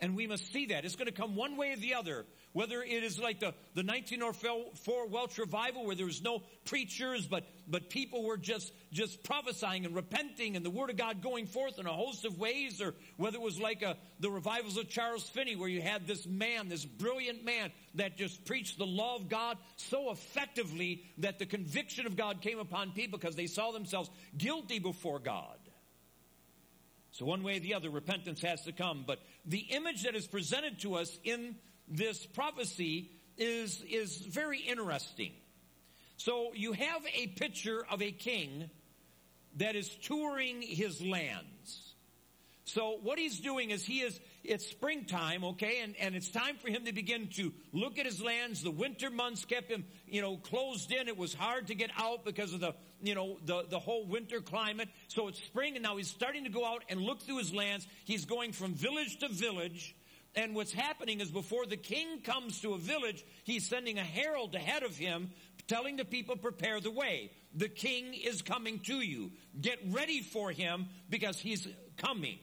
And 0.00 0.16
we 0.16 0.26
must 0.26 0.52
see 0.52 0.66
that. 0.66 0.84
It's 0.84 0.96
going 0.96 1.06
to 1.06 1.12
come 1.12 1.36
one 1.36 1.56
way 1.56 1.72
or 1.72 1.76
the 1.76 1.94
other. 1.94 2.26
Whether 2.52 2.82
it 2.82 3.04
is 3.04 3.18
like 3.18 3.40
the, 3.40 3.54
the 3.74 3.84
1904 3.84 5.06
Welsh 5.06 5.38
revival 5.38 5.86
where 5.86 5.94
there 5.94 6.06
was 6.06 6.22
no 6.22 6.42
preachers, 6.64 7.26
but, 7.26 7.44
but 7.68 7.90
people 7.90 8.24
were 8.24 8.36
just, 8.36 8.72
just 8.92 9.22
prophesying 9.22 9.84
and 9.84 9.94
repenting 9.94 10.56
and 10.56 10.64
the 10.64 10.70
word 10.70 10.90
of 10.90 10.96
God 10.96 11.22
going 11.22 11.46
forth 11.46 11.78
in 11.78 11.86
a 11.86 11.92
host 11.92 12.24
of 12.24 12.38
ways, 12.38 12.80
or 12.80 12.94
whether 13.16 13.36
it 13.36 13.42
was 13.42 13.60
like 13.60 13.82
a, 13.82 13.96
the 14.18 14.30
revivals 14.30 14.76
of 14.76 14.88
Charles 14.88 15.28
Finney 15.28 15.54
where 15.54 15.68
you 15.68 15.80
had 15.80 16.06
this 16.06 16.26
man, 16.26 16.68
this 16.68 16.84
brilliant 16.84 17.44
man 17.44 17.70
that 17.94 18.16
just 18.16 18.44
preached 18.44 18.78
the 18.78 18.86
law 18.86 19.16
of 19.16 19.28
God 19.28 19.56
so 19.76 20.10
effectively 20.10 21.04
that 21.18 21.38
the 21.38 21.46
conviction 21.46 22.06
of 22.06 22.16
God 22.16 22.40
came 22.40 22.58
upon 22.58 22.92
people 22.92 23.18
because 23.18 23.36
they 23.36 23.46
saw 23.46 23.70
themselves 23.70 24.10
guilty 24.36 24.80
before 24.80 25.20
God. 25.20 25.56
So 27.12 27.24
one 27.24 27.42
way 27.42 27.56
or 27.56 27.60
the 27.60 27.74
other, 27.74 27.90
repentance 27.90 28.40
has 28.42 28.62
to 28.62 28.72
come. 28.72 29.04
But 29.06 29.20
the 29.44 29.58
image 29.58 30.04
that 30.04 30.14
is 30.14 30.26
presented 30.26 30.80
to 30.80 30.94
us 30.94 31.18
in 31.24 31.56
this 31.90 32.24
prophecy 32.26 33.10
is, 33.36 33.82
is 33.90 34.16
very 34.16 34.60
interesting. 34.60 35.32
So 36.16 36.52
you 36.54 36.72
have 36.72 37.02
a 37.14 37.28
picture 37.28 37.84
of 37.90 38.02
a 38.02 38.12
king 38.12 38.70
that 39.56 39.74
is 39.74 39.88
touring 40.02 40.62
his 40.62 41.02
lands. 41.02 41.94
So 42.64 42.98
what 43.02 43.18
he's 43.18 43.40
doing 43.40 43.70
is 43.70 43.84
he 43.84 44.00
is, 44.00 44.20
it's 44.44 44.64
springtime, 44.64 45.42
okay, 45.44 45.80
and, 45.82 45.96
and 45.98 46.14
it's 46.14 46.30
time 46.30 46.56
for 46.56 46.68
him 46.68 46.84
to 46.84 46.92
begin 46.92 47.26
to 47.34 47.52
look 47.72 47.98
at 47.98 48.06
his 48.06 48.22
lands. 48.22 48.62
The 48.62 48.70
winter 48.70 49.10
months 49.10 49.44
kept 49.44 49.68
him, 49.68 49.84
you 50.06 50.22
know, 50.22 50.36
closed 50.36 50.92
in. 50.92 51.08
It 51.08 51.16
was 51.16 51.34
hard 51.34 51.66
to 51.66 51.74
get 51.74 51.90
out 51.98 52.24
because 52.24 52.52
of 52.54 52.60
the, 52.60 52.74
you 53.02 53.16
know, 53.16 53.38
the, 53.44 53.64
the 53.68 53.80
whole 53.80 54.06
winter 54.06 54.40
climate. 54.40 54.88
So 55.08 55.26
it's 55.26 55.42
spring 55.42 55.74
and 55.74 55.82
now 55.82 55.96
he's 55.96 56.10
starting 56.10 56.44
to 56.44 56.50
go 56.50 56.64
out 56.64 56.84
and 56.88 57.00
look 57.00 57.22
through 57.22 57.38
his 57.38 57.52
lands. 57.52 57.88
He's 58.04 58.24
going 58.24 58.52
from 58.52 58.74
village 58.74 59.18
to 59.18 59.28
village 59.28 59.96
and 60.34 60.54
what's 60.54 60.72
happening 60.72 61.20
is 61.20 61.30
before 61.30 61.66
the 61.66 61.76
king 61.76 62.20
comes 62.22 62.60
to 62.60 62.74
a 62.74 62.78
village, 62.78 63.24
he's 63.44 63.68
sending 63.68 63.98
a 63.98 64.04
herald 64.04 64.54
ahead 64.54 64.82
of 64.82 64.96
him 64.96 65.30
telling 65.66 65.96
the 65.96 66.04
people 66.04 66.36
prepare 66.36 66.80
the 66.80 66.90
way. 66.90 67.30
The 67.54 67.68
king 67.68 68.14
is 68.14 68.42
coming 68.42 68.80
to 68.80 69.00
you. 69.00 69.32
Get 69.60 69.78
ready 69.88 70.20
for 70.20 70.50
him 70.50 70.86
because 71.08 71.38
he's 71.38 71.66
coming. 71.96 72.38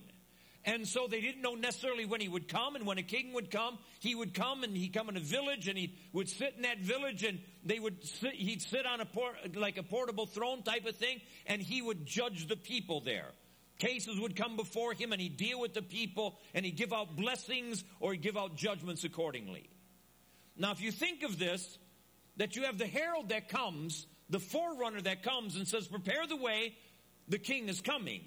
And 0.64 0.86
so 0.86 1.08
they 1.08 1.22
didn't 1.22 1.42
know 1.42 1.56
necessarily 1.56 2.06
when 2.06 2.20
he 2.20 2.28
would 2.28 2.50
come 2.50 2.76
and 2.76 2.86
when 2.86 2.98
a 2.98 3.04
king 3.04 3.32
would 3.34 3.52
come, 3.52 3.78
he 4.00 4.16
would 4.16 4.34
come 4.34 4.64
and 4.64 4.76
he'd 4.76 4.94
come 4.94 5.08
in 5.08 5.16
a 5.16 5.22
village 5.22 5.70
and 5.70 5.78
he 5.78 5.96
would 6.12 6.28
sit 6.28 6.56
in 6.58 6.64
that 6.64 6.80
village 6.80 7.24
and 7.24 7.40
they 7.64 7.80
would 7.80 8.06
sit, 8.06 8.34
he'd 8.34 8.62
sit 8.62 8.86
on 8.86 9.00
a 9.00 9.06
port, 9.06 9.56
like 9.56 9.78
a 9.78 9.84
portable 9.84 10.26
throne 10.26 10.64
type 10.64 10.86
of 10.86 10.98
thing 10.98 11.22
and 11.46 11.62
he 11.62 11.82
would 11.82 12.06
judge 12.06 12.48
the 12.48 12.58
people 12.58 13.00
there. 13.00 13.32
Cases 13.78 14.20
would 14.20 14.36
come 14.36 14.56
before 14.56 14.94
him 14.94 15.12
and 15.12 15.22
he'd 15.22 15.38
deal 15.38 15.60
with 15.60 15.74
the 15.74 15.82
people 15.82 16.40
and 16.54 16.66
he'd 16.66 16.78
give 16.78 16.92
out 16.92 17.16
blessings 17.16 17.84
or 18.00 18.14
he'd 18.14 18.22
give 18.22 18.38
out 18.38 18.56
judgments 18.56 19.04
accordingly. 19.04 19.70
Now, 20.58 20.72
if 20.72 20.82
you 20.82 20.92
think 20.92 21.24
of 21.24 21.38
this, 21.38 21.78
that 22.38 22.56
you 22.56 22.64
have 22.64 22.78
the 22.78 22.88
herald 22.88 23.30
that 23.30 23.50
comes, 23.50 24.08
the 24.30 24.40
forerunner 24.40 25.02
that 25.02 25.24
comes 25.24 25.56
and 25.56 25.68
says, 25.68 25.88
prepare 25.88 26.26
the 26.28 26.36
way, 26.36 26.76
the 27.28 27.38
king 27.38 27.70
is 27.70 27.82
coming. 27.82 28.22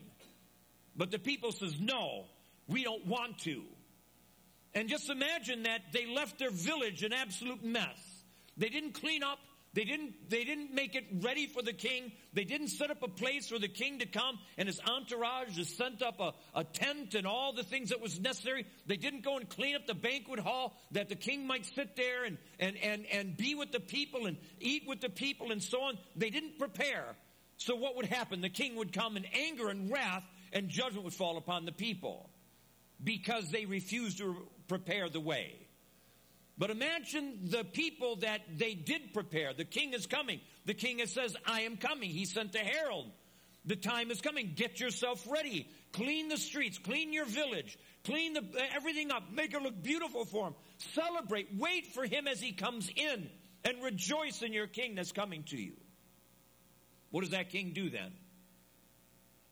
But 0.97 1.11
the 1.11 1.19
people 1.19 1.53
says, 1.53 1.75
no, 1.81 2.27
we 2.69 2.85
don't 2.85 3.07
want 3.07 3.39
to. 3.41 3.63
And 4.75 4.89
just 4.89 5.11
imagine 5.11 5.65
that 5.65 5.81
they 5.93 6.07
left 6.07 6.39
their 6.39 6.51
village 6.51 7.03
an 7.03 7.13
absolute 7.13 7.65
mess. 7.65 7.99
They 8.57 8.69
didn't 8.69 8.93
clean 8.93 9.23
up. 9.23 9.39
They 9.73 9.85
didn't, 9.85 10.29
they 10.29 10.43
didn't 10.43 10.75
make 10.75 10.97
it 10.97 11.05
ready 11.21 11.47
for 11.47 11.63
the 11.63 11.73
king. 11.73 12.11
They 12.33 12.43
didn't 12.43 12.69
set 12.69 12.91
up 12.91 13.05
a 13.05 13.09
place 13.09 13.49
for 13.49 13.59
the 13.59 13.69
king 13.69 14.01
to 14.01 14.07
come 14.07 14.39
and 14.59 14.67
his 14.67 14.81
entourage 14.81 15.55
to 15.57 15.65
set 15.65 16.03
up 16.03 16.19
a, 16.19 16.33
a 16.55 16.65
tent 16.65 17.15
and 17.15 17.25
all 17.25 17.53
the 17.53 17.63
things 17.63 17.91
that 17.91 18.01
was 18.01 18.19
necessary. 18.19 18.67
They 18.87 18.97
didn't 18.97 19.23
go 19.23 19.37
and 19.37 19.49
clean 19.49 19.77
up 19.77 19.87
the 19.87 19.95
banquet 19.95 20.41
hall 20.41 20.77
that 20.91 21.09
the 21.09 21.15
king 21.15 21.47
might 21.47 21.67
sit 21.67 21.95
there 21.95 22.25
and, 22.25 22.37
and, 22.59 22.77
and, 22.79 23.07
and 23.13 23.37
be 23.37 23.55
with 23.55 23.71
the 23.71 23.79
people 23.79 24.27
and 24.27 24.39
eat 24.59 24.83
with 24.89 25.01
the 25.01 25.09
people 25.09 25.53
and 25.53 25.63
so 25.63 25.83
on. 25.83 25.99
They 26.17 26.31
didn't 26.31 26.59
prepare. 26.59 27.05
So 27.57 27.77
what 27.77 27.95
would 27.95 28.07
happen? 28.07 28.41
The 28.41 28.49
king 28.49 28.75
would 28.75 28.93
come 28.93 29.17
in 29.17 29.25
anger 29.27 29.69
and 29.69 29.89
wrath 29.89 30.25
and 30.53 30.69
judgment 30.69 31.05
would 31.05 31.15
fall 31.15 31.37
upon 31.37 31.65
the 31.65 31.73
people 31.73 32.29
because 33.03 33.51
they 33.51 33.67
refused 33.67 34.19
to 34.19 34.35
prepare 34.67 35.09
the 35.09 35.21
way. 35.21 35.60
But 36.61 36.69
imagine 36.69 37.39
the 37.45 37.65
people 37.65 38.17
that 38.17 38.43
they 38.59 38.75
did 38.75 39.15
prepare. 39.15 39.55
The 39.55 39.65
king 39.65 39.95
is 39.95 40.07
coming. 40.07 40.41
The 40.67 40.75
king 40.75 41.01
says, 41.07 41.35
I 41.47 41.63
am 41.63 41.79
coming. 41.79 42.11
He 42.11 42.27
sent 42.27 42.55
a 42.55 42.59
herald. 42.59 43.07
The 43.65 43.77
time 43.77 44.11
is 44.11 44.21
coming. 44.21 44.53
Get 44.55 44.79
yourself 44.79 45.27
ready. 45.31 45.67
Clean 45.95 46.29
the 46.29 46.37
streets. 46.37 46.77
Clean 46.77 47.15
your 47.15 47.25
village. 47.25 47.79
Clean 48.05 48.35
the, 48.35 48.45
everything 48.77 49.11
up. 49.11 49.23
Make 49.33 49.55
it 49.55 49.63
look 49.63 49.83
beautiful 49.83 50.27
for 50.27 50.49
him. 50.49 50.55
Celebrate. 50.93 51.49
Wait 51.57 51.87
for 51.95 52.05
him 52.05 52.29
as 52.29 52.43
he 52.43 52.53
comes 52.53 52.91
in 52.95 53.31
and 53.65 53.83
rejoice 53.83 54.43
in 54.43 54.53
your 54.53 54.67
king 54.67 54.97
that's 54.97 55.13
coming 55.13 55.45
to 55.45 55.57
you. 55.57 55.73
What 57.11 57.23
does 57.23 57.31
that 57.31 57.49
king 57.49 57.73
do 57.73 57.89
then? 57.89 58.13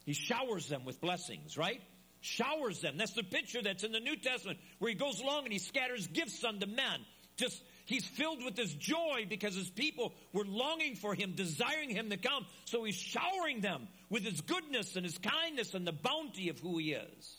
He 0.05 0.13
showers 0.13 0.69
them 0.69 0.85
with 0.85 1.01
blessings, 1.01 1.57
right? 1.57 1.81
Showers 2.21 2.81
them. 2.81 2.97
That's 2.97 3.13
the 3.13 3.23
picture 3.23 3.63
that's 3.63 3.85
in 3.85 3.93
the 3.93 4.01
New 4.01 4.17
Testament 4.17 4.59
where 4.79 4.91
he 4.91 4.95
goes 4.95 5.21
along 5.21 5.45
and 5.45 5.53
he 5.53 5.59
scatters 5.59 6.07
gifts 6.07 6.45
unto 6.45 6.67
men. 6.67 7.01
Just, 7.37 7.63
he's 7.87 8.05
filled 8.05 8.45
with 8.45 8.57
this 8.57 8.73
joy 8.75 9.27
because 9.29 9.55
his 9.55 9.71
people 9.71 10.13
were 10.33 10.45
longing 10.45 10.97
for 10.97 11.15
him, 11.15 11.35
desiring 11.37 11.91
him 11.91 12.11
to 12.11 12.17
come. 12.17 12.47
So 12.65 12.85
he's 12.85 12.97
showering 12.97 13.61
them 13.61 13.89
with 14.11 14.25
his 14.25 14.41
goodness 14.41 14.97
and 14.97 15.05
his 15.05 15.19
kindness 15.19 15.75
and 15.75 15.87
the 15.87 15.93
bounty 15.93 16.49
of 16.49 16.59
who 16.59 16.79
he 16.79 16.93
is. 16.93 17.37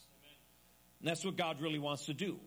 And 0.99 1.09
that's 1.09 1.23
what 1.25 1.37
God 1.37 1.61
really 1.61 1.79
wants 1.79 2.05
to 2.05 2.13
do. 2.13 2.39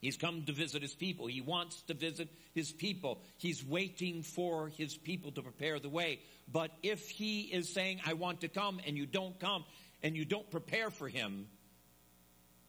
He's 0.00 0.16
come 0.16 0.44
to 0.44 0.52
visit 0.52 0.80
his 0.82 0.94
people. 0.94 1.26
He 1.26 1.40
wants 1.40 1.82
to 1.82 1.94
visit 1.94 2.28
his 2.54 2.70
people. 2.70 3.20
He's 3.36 3.64
waiting 3.64 4.22
for 4.22 4.68
his 4.68 4.96
people 4.96 5.32
to 5.32 5.42
prepare 5.42 5.80
the 5.80 5.88
way. 5.88 6.20
But 6.50 6.70
if 6.82 7.08
he 7.08 7.42
is 7.42 7.72
saying, 7.72 8.00
I 8.06 8.12
want 8.12 8.42
to 8.42 8.48
come 8.48 8.80
and 8.86 8.96
you 8.96 9.06
don't 9.06 9.38
come, 9.40 9.64
and 10.02 10.16
you 10.16 10.24
don't 10.24 10.50
prepare 10.50 10.90
for 10.90 11.08
him, 11.08 11.46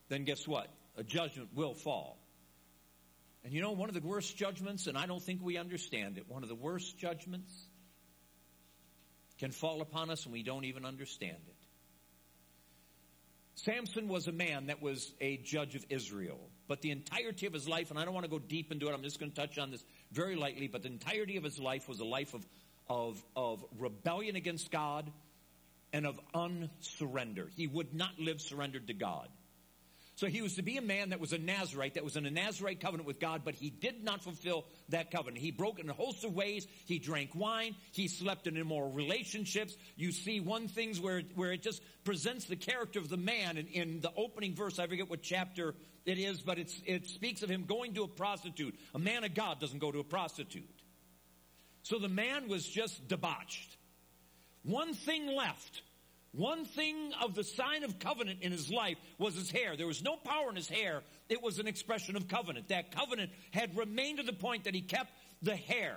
then 0.09 0.23
guess 0.23 0.47
what? 0.47 0.67
A 0.97 1.03
judgment 1.03 1.49
will 1.55 1.73
fall. 1.73 2.17
And 3.43 3.53
you 3.53 3.61
know, 3.61 3.71
one 3.71 3.89
of 3.89 3.95
the 3.95 4.05
worst 4.05 4.35
judgments, 4.35 4.87
and 4.87 4.97
I 4.97 5.05
don't 5.05 5.21
think 5.21 5.41
we 5.41 5.57
understand 5.57 6.17
it, 6.17 6.25
one 6.27 6.43
of 6.43 6.49
the 6.49 6.55
worst 6.55 6.97
judgments 6.97 7.53
can 9.39 9.51
fall 9.51 9.81
upon 9.81 10.09
us 10.09 10.25
and 10.25 10.33
we 10.33 10.43
don't 10.43 10.65
even 10.65 10.85
understand 10.85 11.37
it. 11.47 11.55
Samson 13.55 14.07
was 14.07 14.27
a 14.27 14.31
man 14.31 14.67
that 14.67 14.81
was 14.81 15.13
a 15.19 15.37
judge 15.37 15.75
of 15.75 15.85
Israel, 15.89 16.39
but 16.67 16.81
the 16.81 16.91
entirety 16.91 17.45
of 17.45 17.53
his 17.53 17.67
life, 17.67 17.89
and 17.89 17.99
I 17.99 18.05
don't 18.05 18.13
want 18.13 18.25
to 18.25 18.29
go 18.29 18.39
deep 18.39 18.71
into 18.71 18.87
it, 18.87 18.93
I'm 18.93 19.03
just 19.03 19.19
going 19.19 19.31
to 19.31 19.35
touch 19.35 19.57
on 19.57 19.71
this 19.71 19.83
very 20.11 20.35
lightly, 20.35 20.67
but 20.67 20.83
the 20.83 20.87
entirety 20.87 21.35
of 21.35 21.43
his 21.43 21.59
life 21.59 21.87
was 21.89 21.99
a 21.99 22.05
life 22.05 22.33
of, 22.33 22.45
of, 22.89 23.21
of 23.35 23.65
rebellion 23.77 24.37
against 24.37 24.71
God, 24.71 25.11
and 25.93 26.05
of 26.05 26.19
unsurrender. 26.33 27.49
He 27.55 27.67
would 27.67 27.93
not 27.93 28.19
live 28.19 28.41
surrendered 28.41 28.87
to 28.87 28.93
God. 28.93 29.27
So 30.19 30.27
he 30.27 30.41
was 30.41 30.55
to 30.55 30.61
be 30.61 30.75
a 30.75 30.81
man 30.81 31.11
that 31.11 31.21
was 31.21 31.31
a 31.31 31.37
Nazarite, 31.37 31.93
that 31.93 32.03
was 32.03 32.17
in 32.17 32.25
a 32.25 32.29
Nazarite 32.29 32.81
covenant 32.81 33.07
with 33.07 33.21
God, 33.21 33.43
but 33.45 33.55
he 33.55 33.69
did 33.69 34.03
not 34.03 34.21
fulfill 34.21 34.65
that 34.89 35.11
covenant. 35.11 35.37
He 35.37 35.51
broke 35.51 35.79
in 35.79 35.89
a 35.89 35.93
host 35.93 36.25
of 36.25 36.33
ways. 36.33 36.67
He 36.87 36.99
drank 36.99 37.29
wine. 37.33 37.73
He 37.93 38.09
slept 38.09 38.45
in 38.45 38.57
immoral 38.57 38.91
relationships. 38.91 39.77
You 39.95 40.11
see 40.11 40.41
one 40.41 40.67
things 40.67 40.99
where, 40.99 41.21
where 41.35 41.53
it 41.53 41.61
just 41.61 41.81
presents 42.03 42.45
the 42.45 42.57
character 42.57 42.99
of 42.99 43.07
the 43.07 43.15
man 43.15 43.55
in, 43.55 43.67
in 43.67 44.01
the 44.01 44.11
opening 44.13 44.55
verse. 44.55 44.77
I 44.77 44.87
forget 44.87 45.09
what 45.09 45.21
chapter 45.21 45.73
it 46.05 46.17
is, 46.17 46.41
but 46.41 46.59
it's, 46.59 46.81
it 46.85 47.07
speaks 47.07 47.41
of 47.41 47.49
him 47.49 47.63
going 47.63 47.93
to 47.93 48.03
a 48.03 48.07
prostitute. 48.09 48.77
A 48.93 48.99
man 48.99 49.23
of 49.23 49.33
God 49.33 49.61
doesn't 49.61 49.79
go 49.79 49.89
to 49.89 49.99
a 49.99 50.03
prostitute. 50.03 50.69
So 51.83 51.97
the 51.97 52.09
man 52.09 52.49
was 52.49 52.67
just 52.67 53.07
debauched. 53.07 53.77
One 54.63 54.93
thing 54.93 55.27
left. 55.35 55.81
One 56.31 56.65
thing 56.65 57.11
of 57.23 57.33
the 57.33 57.43
sign 57.43 57.83
of 57.83 57.97
covenant 57.97 58.39
in 58.41 58.51
his 58.51 58.69
life 58.69 58.97
was 59.17 59.33
his 59.33 59.49
hair. 59.49 59.75
There 59.75 59.87
was 59.87 60.03
no 60.03 60.15
power 60.15 60.49
in 60.49 60.55
his 60.55 60.69
hair. 60.69 61.01
It 61.27 61.41
was 61.41 61.57
an 61.57 61.67
expression 61.67 62.15
of 62.15 62.27
covenant. 62.27 62.69
That 62.69 62.95
covenant 62.95 63.31
had 63.51 63.75
remained 63.75 64.19
to 64.19 64.23
the 64.23 64.33
point 64.33 64.65
that 64.65 64.75
he 64.75 64.81
kept 64.81 65.11
the 65.41 65.55
hair. 65.55 65.95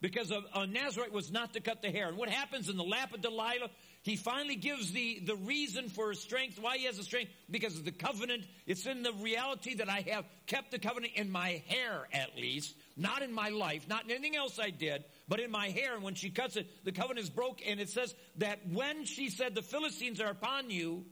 Because 0.00 0.30
a, 0.30 0.42
a 0.54 0.60
uh, 0.60 0.66
Nazarite 0.66 1.12
was 1.12 1.30
not 1.30 1.54
to 1.54 1.60
cut 1.60 1.82
the 1.82 1.90
hair. 1.90 2.08
And 2.08 2.18
what 2.18 2.28
happens 2.28 2.68
in 2.68 2.76
the 2.76 2.84
lap 2.84 3.14
of 3.14 3.22
Delilah? 3.22 3.70
He 4.02 4.16
finally 4.16 4.56
gives 4.56 4.92
the, 4.92 5.22
the 5.24 5.36
reason 5.36 5.88
for 5.88 6.10
his 6.10 6.20
strength, 6.20 6.58
why 6.60 6.76
he 6.76 6.84
has 6.84 6.98
the 6.98 7.04
strength, 7.04 7.32
because 7.50 7.78
of 7.78 7.86
the 7.86 7.92
covenant. 7.92 8.44
It's 8.66 8.84
in 8.84 9.02
the 9.02 9.14
reality 9.14 9.76
that 9.76 9.88
I 9.88 10.04
have 10.10 10.26
kept 10.46 10.72
the 10.72 10.78
covenant 10.78 11.14
in 11.14 11.30
my 11.30 11.62
hair 11.68 12.06
at 12.12 12.36
least, 12.36 12.74
not 12.98 13.22
in 13.22 13.32
my 13.32 13.48
life, 13.48 13.88
not 13.88 14.04
in 14.04 14.10
anything 14.10 14.36
else 14.36 14.58
I 14.58 14.68
did, 14.68 15.04
but 15.28 15.40
in 15.40 15.50
my 15.50 15.68
hair. 15.68 15.94
And 15.94 16.02
when 16.02 16.14
she 16.14 16.30
cuts 16.30 16.56
it, 16.56 16.68
the 16.84 16.92
covenant 16.92 17.24
is 17.24 17.30
broke. 17.30 17.60
And 17.66 17.80
it 17.80 17.88
says 17.88 18.14
that 18.38 18.60
when 18.72 19.04
she 19.04 19.30
said, 19.30 19.54
the 19.54 19.62
Philistines 19.62 20.20
are 20.20 20.30
upon 20.30 20.70
you, 20.70 21.04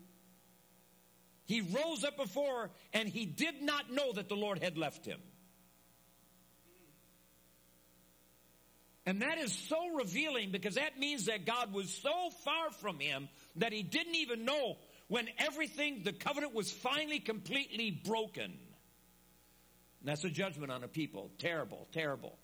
he 1.44 1.60
rose 1.60 2.04
up 2.04 2.16
before 2.16 2.62
her 2.62 2.70
and 2.92 3.08
he 3.08 3.26
did 3.26 3.62
not 3.62 3.90
know 3.90 4.12
that 4.12 4.28
the 4.28 4.36
Lord 4.36 4.62
had 4.62 4.78
left 4.78 5.04
him. 5.04 5.18
And 9.04 9.22
that 9.22 9.38
is 9.38 9.52
so 9.52 9.94
revealing 9.96 10.52
because 10.52 10.76
that 10.76 10.98
means 10.98 11.26
that 11.26 11.44
God 11.44 11.72
was 11.72 11.90
so 11.90 12.30
far 12.44 12.70
from 12.70 13.00
him 13.00 13.28
that 13.56 13.72
he 13.72 13.82
didn't 13.82 14.14
even 14.14 14.44
know 14.44 14.76
when 15.08 15.26
everything, 15.38 16.02
the 16.04 16.12
covenant 16.12 16.54
was 16.54 16.70
finally 16.70 17.18
completely 17.18 17.90
broken. 17.90 18.44
And 18.44 18.54
that's 20.04 20.22
a 20.24 20.30
judgment 20.30 20.70
on 20.70 20.84
a 20.84 20.88
people. 20.88 21.30
Terrible, 21.38 21.88
terrible. 21.92 22.38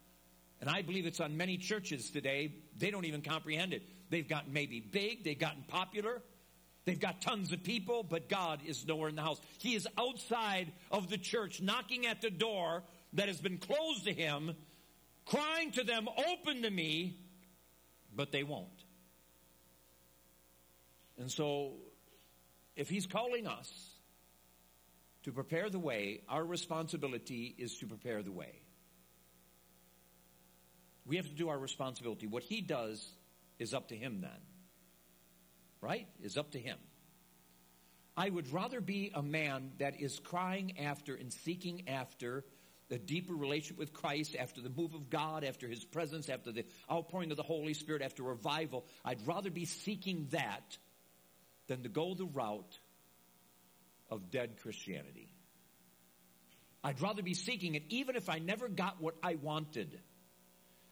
And 0.61 0.69
I 0.69 0.83
believe 0.83 1.07
it's 1.07 1.21
on 1.21 1.37
many 1.37 1.57
churches 1.57 2.11
today. 2.11 2.55
They 2.77 2.91
don't 2.91 3.05
even 3.05 3.23
comprehend 3.23 3.73
it. 3.73 3.83
They've 4.11 4.29
gotten 4.29 4.53
maybe 4.53 4.81
big, 4.81 5.25
they've 5.25 5.38
gotten 5.38 5.62
popular, 5.69 6.23
they've 6.85 6.99
got 6.99 7.21
tons 7.21 7.53
of 7.53 7.62
people, 7.62 8.03
but 8.03 8.29
God 8.29 8.61
is 8.65 8.87
nowhere 8.87 9.09
in 9.09 9.17
the 9.17 9.23
house. 9.23 9.41
He 9.59 9.75
is 9.75 9.87
outside 9.99 10.73
of 10.91 11.11
the 11.11 11.19
church, 11.19 11.61
knocking 11.61 12.07
at 12.07 12.23
the 12.23 12.31
door 12.31 12.83
that 13.12 13.29
has 13.29 13.41
been 13.41 13.59
closed 13.59 14.05
to 14.05 14.12
him, 14.12 14.55
crying 15.27 15.73
to 15.73 15.85
them, 15.85 16.09
Open 16.33 16.62
to 16.62 16.71
me, 16.71 17.19
but 18.15 18.33
they 18.33 18.43
won't. 18.43 18.69
And 21.19 21.31
so, 21.31 21.73
if 22.77 22.88
He's 22.88 23.07
calling 23.07 23.47
us 23.47 23.91
to 25.25 25.33
prepare 25.33 25.69
the 25.69 25.81
way, 25.81 26.23
our 26.29 26.45
responsibility 26.45 27.55
is 27.59 27.77
to 27.79 27.87
prepare 27.87 28.23
the 28.23 28.33
way. 28.33 28.61
We 31.09 31.17
have 31.17 31.27
to 31.27 31.35
do 31.35 31.49
our 31.49 31.59
responsibility. 31.59 32.27
What 32.27 32.43
He 32.43 32.61
does 32.61 33.05
is 33.59 33.75
up 33.75 33.88
to 33.88 33.97
Him 33.97 34.21
then. 34.21 34.31
Right? 35.81 36.07
Is 36.23 36.37
up 36.37 36.53
to 36.53 36.59
Him. 36.59 36.77
I 38.17 38.29
would 38.29 38.53
rather 38.53 38.81
be 38.81 39.11
a 39.15 39.23
man 39.23 39.73
that 39.79 40.00
is 40.00 40.19
crying 40.19 40.79
after 40.79 41.15
and 41.15 41.33
seeking 41.33 41.88
after 41.88 42.45
a 42.91 42.99
deeper 42.99 43.35
relationship 43.35 43.79
with 43.79 43.93
Christ, 43.93 44.37
after 44.38 44.61
the 44.61 44.71
move 44.71 44.95
of 44.95 45.09
God, 45.09 45.45
after 45.45 45.67
His 45.67 45.85
presence, 45.85 46.29
after 46.29 46.53
the 46.53 46.65
outpouring 46.91 47.31
of 47.31 47.37
the 47.37 47.43
Holy 47.43 47.75
Spirit, 47.75 48.03
after 48.03 48.23
revival. 48.23 48.85
I'd 49.05 49.27
rather 49.27 49.50
be 49.50 49.65
seeking 49.65 50.27
that 50.31 50.77
than 51.69 51.83
to 51.85 51.88
go 51.88 52.15
the 52.15 52.25
route 52.27 52.79
of 54.11 54.31
dead 54.31 54.57
Christianity. 54.61 55.33
I'd 56.83 57.00
rather 57.00 57.23
be 57.23 57.35
seeking 57.35 57.75
it 57.75 57.85
even 57.88 58.17
if 58.17 58.29
I 58.29 58.38
never 58.38 58.69
got 58.69 59.00
what 59.00 59.17
I 59.23 59.37
wanted. 59.37 59.99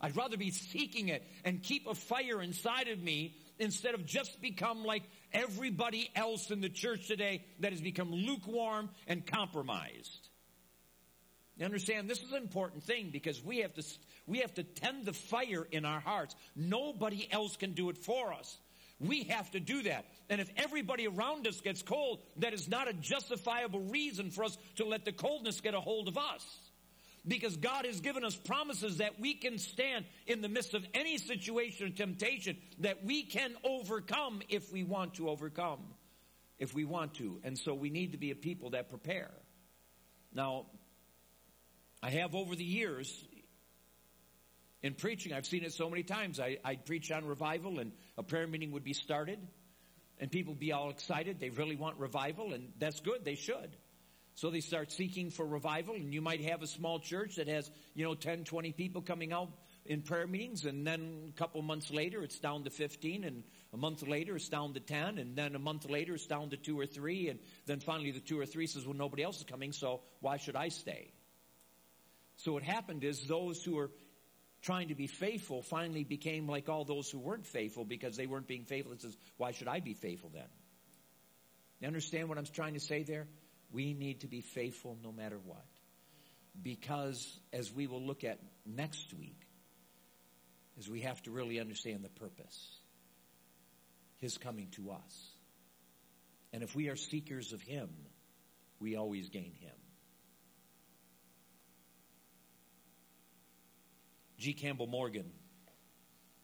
I'd 0.01 0.17
rather 0.17 0.37
be 0.37 0.51
seeking 0.51 1.09
it 1.09 1.23
and 1.45 1.63
keep 1.63 1.87
a 1.87 1.95
fire 1.95 2.43
inside 2.43 2.89
of 2.89 3.03
me 3.03 3.35
instead 3.59 3.95
of 3.95 4.05
just 4.05 4.41
become 4.43 4.85
like 4.85 5.03
everybody 5.33 6.11
else 6.15 6.51
in 6.51 6.61
the 6.61 6.69
church 6.69 7.07
today 7.09 7.45
that 7.61 7.73
has 7.73 7.81
become 7.81 8.13
lukewarm 8.13 8.91
and 9.07 9.27
compromised. 9.27 10.29
You 11.57 11.65
understand? 11.65 12.09
This 12.09 12.23
is 12.23 12.33
an 12.33 12.43
important 12.43 12.83
thing 12.83 13.09
because 13.11 13.43
we 13.43 13.59
have 13.61 13.73
to, 13.75 13.85
we 14.27 14.41
have 14.41 14.53
to 14.55 14.63
tend 14.63 15.07
the 15.07 15.15
fire 15.15 15.67
in 15.71 15.87
our 15.87 16.01
hearts. 16.01 16.37
Nobody 16.55 17.27
else 17.33 17.57
can 17.57 17.73
do 17.73 17.89
it 17.89 17.97
for 17.97 18.35
us. 18.35 18.59
We 18.99 19.25
have 19.25 19.51
to 19.53 19.61
do 19.61 19.83
that. 19.83 20.07
And 20.29 20.41
if 20.41 20.51
everybody 20.57 21.07
around 21.07 21.47
us 21.47 21.61
gets 21.61 21.83
cold, 21.83 22.21
that 22.39 22.53
is 22.53 22.69
not 22.69 22.89
a 22.89 22.93
justifiable 22.93 23.81
reason 23.81 24.31
for 24.31 24.45
us 24.45 24.57
to 24.77 24.85
let 24.85 25.05
the 25.05 25.13
coldness 25.13 25.61
get 25.61 25.75
a 25.75 25.81
hold 25.81 26.09
of 26.09 26.19
us. 26.19 26.45
Because 27.27 27.57
God 27.57 27.87
has 27.87 28.01
given 28.01 28.25
us 28.25 28.37
promises 28.37 28.99
that 28.99 29.19
we 29.19 29.35
can 29.35 29.59
stand 29.59 30.05
in 30.27 30.43
the 30.43 30.49
midst 30.49 30.75
of 30.75 30.87
any 30.95 31.19
situation 31.19 31.89
or 31.89 31.91
temptation, 31.91 32.57
that 32.79 33.05
we 33.05 33.25
can 33.25 33.53
overcome 33.65 34.43
if 34.49 34.73
we 34.73 34.85
want 34.85 35.15
to 35.15 35.29
overcome, 35.29 35.81
if 36.59 36.73
we 36.73 36.85
want 36.85 37.15
to. 37.15 37.41
And 37.43 37.59
so 37.59 37.75
we 37.75 37.91
need 37.91 38.13
to 38.13 38.19
be 38.19 38.31
a 38.31 38.37
people 38.37 38.71
that 38.71 38.91
prepare. 38.91 39.33
Now, 40.33 40.67
I 42.03 42.11
have 42.11 42.35
over 42.35 42.55
the 42.55 42.65
years 42.65 43.27
in 44.83 44.95
preaching, 44.95 45.33
I've 45.33 45.47
seen 45.47 45.65
it 45.65 45.73
so 45.73 45.91
many 45.91 46.05
times. 46.05 46.39
I, 46.39 46.59
I'd 46.65 46.85
preach 46.85 47.11
on 47.11 47.25
revival 47.25 47.81
and 47.81 47.91
a 48.17 48.23
prayer 48.23 48.47
meeting 48.47 48.71
would 48.71 48.85
be 48.85 48.93
started 48.93 49.41
and 50.21 50.31
people 50.31 50.55
be 50.55 50.71
all 50.71 50.91
excited. 50.91 51.41
They 51.41 51.51
really 51.51 51.75
want 51.75 51.99
revival 51.99 52.53
and 52.53 52.69
that's 52.79 53.01
good. 53.01 53.25
They 53.25 53.35
should. 53.35 53.77
So 54.37 54.51
they 54.51 54.61
start 54.61 54.93
seeking 54.93 55.31
for 55.31 55.47
revival 55.47 55.95
and 55.95 56.13
you 56.13 56.21
might 56.21 56.43
have 56.43 56.63
a 56.63 56.67
small 56.67 57.01
church 57.01 57.37
that 57.37 57.49
has, 57.49 57.71
you 57.95 58.05
know, 58.05 58.15
10, 58.15 58.45
20 58.45 58.73
people 58.73 59.01
coming 59.01 59.33
out 59.33 59.49
in 59.87 60.03
prayer 60.03 60.27
meetings 60.27 60.67
and 60.67 60.87
then 60.87 61.33
a 61.35 61.39
couple 61.39 61.63
months 61.63 61.91
later 61.91 62.23
it's 62.23 62.39
down 62.39 62.63
to 62.65 62.71
15 62.71 63.25
and 63.25 63.45
a 63.73 63.79
month 63.79 64.07
later 64.07 64.37
it's 64.37 64.51
down 64.51 64.75
to 64.75 64.81
10 64.81 65.17
and 65.17 65.37
then 65.37 65.55
a 65.55 65.59
month 65.59 65.89
later 65.89 66.15
it's 66.15 66.27
down 66.27 66.51
to 66.51 66.59
two 66.59 66.79
or 66.79 66.85
three 66.85 67.31
and 67.31 67.39
then 67.65 67.81
finally 67.81 68.11
the 68.11 68.21
two 68.21 68.39
or 68.39 68.45
three 68.45 68.67
says, 68.67 68.85
well, 68.85 68.95
nobody 68.95 69.23
else 69.23 69.39
is 69.39 69.45
coming, 69.45 69.73
so 69.73 70.03
why 70.21 70.37
should 70.37 70.55
I 70.55 70.69
stay? 70.69 71.13
So 72.37 72.53
what 72.53 72.63
happened 72.63 73.05
is 73.05 73.27
those 73.27 73.65
who 73.65 73.77
were 73.77 73.91
trying 74.61 74.89
to 74.89 74.95
be 74.95 75.07
faithful 75.07 75.63
finally 75.63 76.05
became 76.05 76.47
like 76.47 76.69
all 76.69 76.85
those 76.85 77.11
who 77.11 77.19
weren't 77.19 77.47
faithful 77.47 77.87
because 77.87 78.19
they 78.19 78.27
weren't 78.27 78.47
being 78.49 78.65
faithful. 78.65 78.93
It 78.93 79.01
says, 79.01 79.17
why 79.39 79.53
should 79.53 79.69
I 79.69 79.81
be 79.81 79.95
faithful 79.95 80.31
then? 80.35 80.49
You 81.81 81.87
understand 81.87 82.29
what 82.29 82.37
I'm 82.37 82.45
trying 82.45 82.75
to 82.75 82.81
say 82.81 83.03
there? 83.03 83.29
We 83.73 83.95
need 83.95 84.21
to 84.21 84.29
be 84.29 84.41
faithful 84.41 84.99
no 85.03 85.13
matter 85.13 85.39
what. 85.45 85.65
Because 86.63 87.39
as 87.53 87.73
we 87.73 87.87
will 87.87 88.03
look 88.03 88.25
at 88.25 88.39
next 88.65 89.13
week, 89.15 89.41
is 90.79 90.89
we 90.89 91.03
have 91.03 91.23
to 91.23 91.31
really 91.31 91.59
understand 91.61 92.05
the 92.05 92.09
purpose. 92.09 92.79
His 94.19 94.39
coming 94.39 94.69
to 94.73 94.91
us. 94.91 95.31
And 96.53 96.63
if 96.63 96.75
we 96.75 96.89
are 96.89 96.97
seekers 96.97 97.53
of 97.53 97.61
Him, 97.61 97.91
we 98.81 98.97
always 98.97 99.29
gain 99.29 99.53
Him. 99.61 99.75
G. 104.39 104.53
Campbell 104.53 104.87
Morgan 104.87 105.31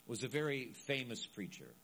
was 0.06 0.24
a 0.24 0.28
very 0.28 0.72
famous 0.86 1.24
preacher. 1.26 1.74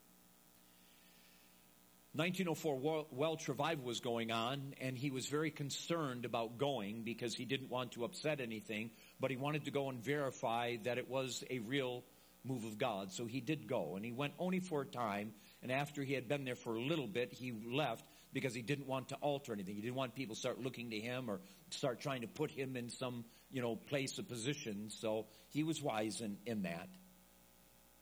1904 2.19 3.07
Welsh 3.13 3.47
revival 3.47 3.85
was 3.85 4.01
going 4.01 4.33
on, 4.33 4.75
and 4.81 4.99
he 4.99 5.09
was 5.11 5.29
very 5.29 5.53
concerned 5.53 6.25
about 6.25 6.59
going 6.59 7.05
because 7.05 7.33
he 7.33 7.45
didn't 7.45 7.71
want 7.71 7.93
to 7.93 8.05
upset 8.05 8.41
anything, 8.41 8.91
but 9.21 9.31
he 9.31 9.37
wanted 9.37 9.67
to 9.67 9.71
go 9.71 9.89
and 9.89 10.03
verify 10.03 10.79
that 10.83 10.99
it 10.99 11.09
was 11.09 11.45
a 11.49 11.61
real 11.61 12.03
move 12.43 12.65
of 12.65 12.77
God. 12.77 13.13
So 13.13 13.27
he 13.27 13.41
did 13.41 13.69
go, 13.69 13.95
and 13.95 14.05
he 14.05 14.11
went 14.11 14.33
only 14.41 14.59
for 14.59 14.83
a 14.83 14.85
time. 14.85 15.33
And 15.63 15.71
after 15.71 16.03
he 16.03 16.15
had 16.15 16.27
been 16.27 16.45
there 16.45 16.57
for 16.57 16.75
a 16.75 16.81
little 16.81 17.07
bit, 17.07 17.33
he 17.33 17.53
left 17.53 18.05
because 18.33 18.53
he 18.53 18.63
didn't 18.63 18.89
want 18.89 19.11
to 19.11 19.15
alter 19.21 19.53
anything. 19.53 19.77
He 19.77 19.83
didn't 19.83 19.95
want 19.95 20.17
people 20.17 20.35
to 20.35 20.41
start 20.41 20.61
looking 20.61 20.91
to 20.91 20.99
him 20.99 21.31
or 21.31 21.41
start 21.71 22.01
trying 22.01 22.23
to 22.23 22.27
put 22.27 22.51
him 22.51 22.75
in 22.75 22.91
some 22.91 23.27
you 23.53 23.63
know, 23.63 23.77
place 23.77 24.19
of 24.19 24.27
position. 24.27 24.91
So 24.91 25.27
he 25.51 25.63
was 25.63 25.81
wise 25.81 26.21
in, 26.21 26.39
in 26.47 26.63
that. 26.63 26.89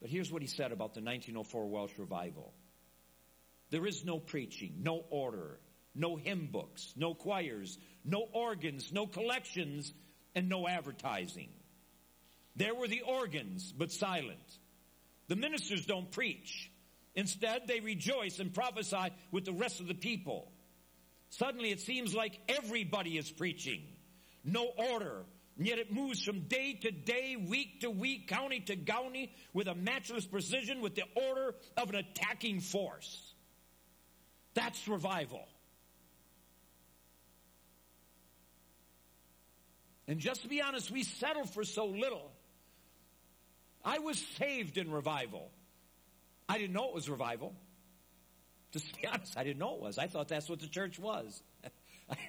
But 0.00 0.08
here's 0.08 0.32
what 0.32 0.40
he 0.40 0.48
said 0.48 0.72
about 0.72 0.94
the 0.94 1.02
1904 1.02 1.68
Welsh 1.68 1.98
revival. 1.98 2.54
There 3.70 3.86
is 3.86 4.04
no 4.04 4.18
preaching, 4.18 4.74
no 4.82 5.04
order, 5.10 5.58
no 5.94 6.16
hymn 6.16 6.48
books, 6.52 6.92
no 6.96 7.14
choirs, 7.14 7.78
no 8.04 8.26
organs, 8.32 8.92
no 8.92 9.06
collections, 9.06 9.92
and 10.34 10.48
no 10.48 10.68
advertising. 10.68 11.48
There 12.54 12.74
were 12.74 12.88
the 12.88 13.02
organs, 13.02 13.72
but 13.72 13.90
silent. 13.90 14.58
The 15.28 15.36
ministers 15.36 15.86
don't 15.86 16.10
preach. 16.10 16.70
Instead, 17.14 17.62
they 17.66 17.80
rejoice 17.80 18.38
and 18.38 18.54
prophesy 18.54 19.12
with 19.32 19.44
the 19.44 19.52
rest 19.52 19.80
of 19.80 19.88
the 19.88 19.94
people. 19.94 20.52
Suddenly, 21.30 21.70
it 21.70 21.80
seems 21.80 22.14
like 22.14 22.38
everybody 22.48 23.18
is 23.18 23.30
preaching. 23.30 23.82
No 24.44 24.66
order, 24.92 25.24
and 25.58 25.66
yet 25.66 25.78
it 25.78 25.92
moves 25.92 26.22
from 26.22 26.42
day 26.42 26.74
to 26.82 26.90
day, 26.90 27.36
week 27.36 27.80
to 27.80 27.90
week, 27.90 28.28
county 28.28 28.60
to 28.60 28.76
county 28.76 29.32
with 29.52 29.66
a 29.66 29.74
matchless 29.74 30.26
precision 30.26 30.80
with 30.80 30.94
the 30.94 31.04
order 31.28 31.54
of 31.76 31.88
an 31.88 31.96
attacking 31.96 32.60
force. 32.60 33.34
That's 34.56 34.88
revival. 34.88 35.46
And 40.08 40.18
just 40.18 40.42
to 40.42 40.48
be 40.48 40.62
honest, 40.62 40.90
we 40.90 41.02
settle 41.02 41.44
for 41.44 41.62
so 41.62 41.84
little. 41.84 42.32
I 43.84 43.98
was 43.98 44.18
saved 44.38 44.78
in 44.78 44.90
revival. 44.90 45.50
I 46.48 46.56
didn't 46.56 46.72
know 46.72 46.88
it 46.88 46.94
was 46.94 47.10
revival. 47.10 47.54
Just 48.72 48.88
to 48.94 49.00
be 49.00 49.06
honest, 49.12 49.36
I 49.36 49.44
didn't 49.44 49.58
know 49.58 49.74
it 49.74 49.82
was. 49.82 49.98
I 49.98 50.06
thought 50.06 50.28
that's 50.28 50.48
what 50.48 50.60
the 50.60 50.68
church 50.68 50.98
was. 50.98 51.42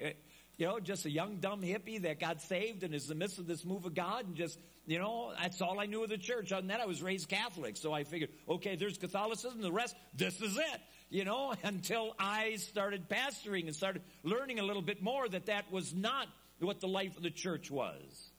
you 0.58 0.66
know, 0.66 0.80
just 0.80 1.06
a 1.06 1.10
young, 1.10 1.36
dumb 1.36 1.62
hippie 1.62 2.02
that 2.02 2.20
got 2.20 2.42
saved 2.42 2.82
and 2.82 2.94
is 2.94 3.04
in 3.04 3.08
the 3.08 3.14
midst 3.14 3.38
of 3.38 3.46
this 3.46 3.64
move 3.64 3.86
of 3.86 3.94
God 3.94 4.26
and 4.26 4.36
just, 4.36 4.58
you 4.86 4.98
know, 4.98 5.32
that's 5.40 5.62
all 5.62 5.80
I 5.80 5.86
knew 5.86 6.02
of 6.02 6.10
the 6.10 6.18
church. 6.18 6.52
Other 6.52 6.60
than 6.60 6.68
that, 6.68 6.80
I 6.80 6.86
was 6.86 7.02
raised 7.02 7.30
Catholic. 7.30 7.78
So 7.78 7.94
I 7.94 8.04
figured, 8.04 8.30
okay, 8.46 8.76
there's 8.76 8.98
Catholicism, 8.98 9.62
the 9.62 9.72
rest, 9.72 9.96
this 10.14 10.42
is 10.42 10.58
it. 10.58 10.80
You 11.10 11.24
know, 11.24 11.54
until 11.62 12.14
I 12.18 12.56
started 12.56 13.08
pastoring 13.08 13.66
and 13.66 13.74
started 13.74 14.02
learning 14.22 14.58
a 14.58 14.62
little 14.62 14.82
bit 14.82 15.02
more 15.02 15.28
that 15.28 15.46
that 15.46 15.70
was 15.72 15.94
not 15.94 16.26
what 16.60 16.80
the 16.80 16.88
life 16.88 17.16
of 17.16 17.22
the 17.22 17.30
church 17.30 17.70
was. 17.70 18.30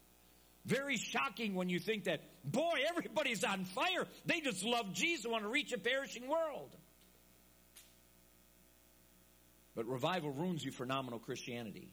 Very 0.66 0.98
shocking 0.98 1.54
when 1.54 1.68
you 1.70 1.78
think 1.78 2.04
that, 2.04 2.20
boy, 2.44 2.74
everybody's 2.88 3.44
on 3.44 3.64
fire. 3.64 4.06
They 4.26 4.40
just 4.40 4.62
love 4.62 4.92
Jesus 4.92 5.24
and 5.24 5.32
want 5.32 5.44
to 5.44 5.50
reach 5.50 5.72
a 5.72 5.78
perishing 5.78 6.28
world. 6.28 6.70
But 9.74 9.86
revival 9.86 10.30
ruins 10.30 10.62
you 10.62 10.70
for 10.70 10.84
nominal 10.84 11.18
Christianity. 11.18 11.88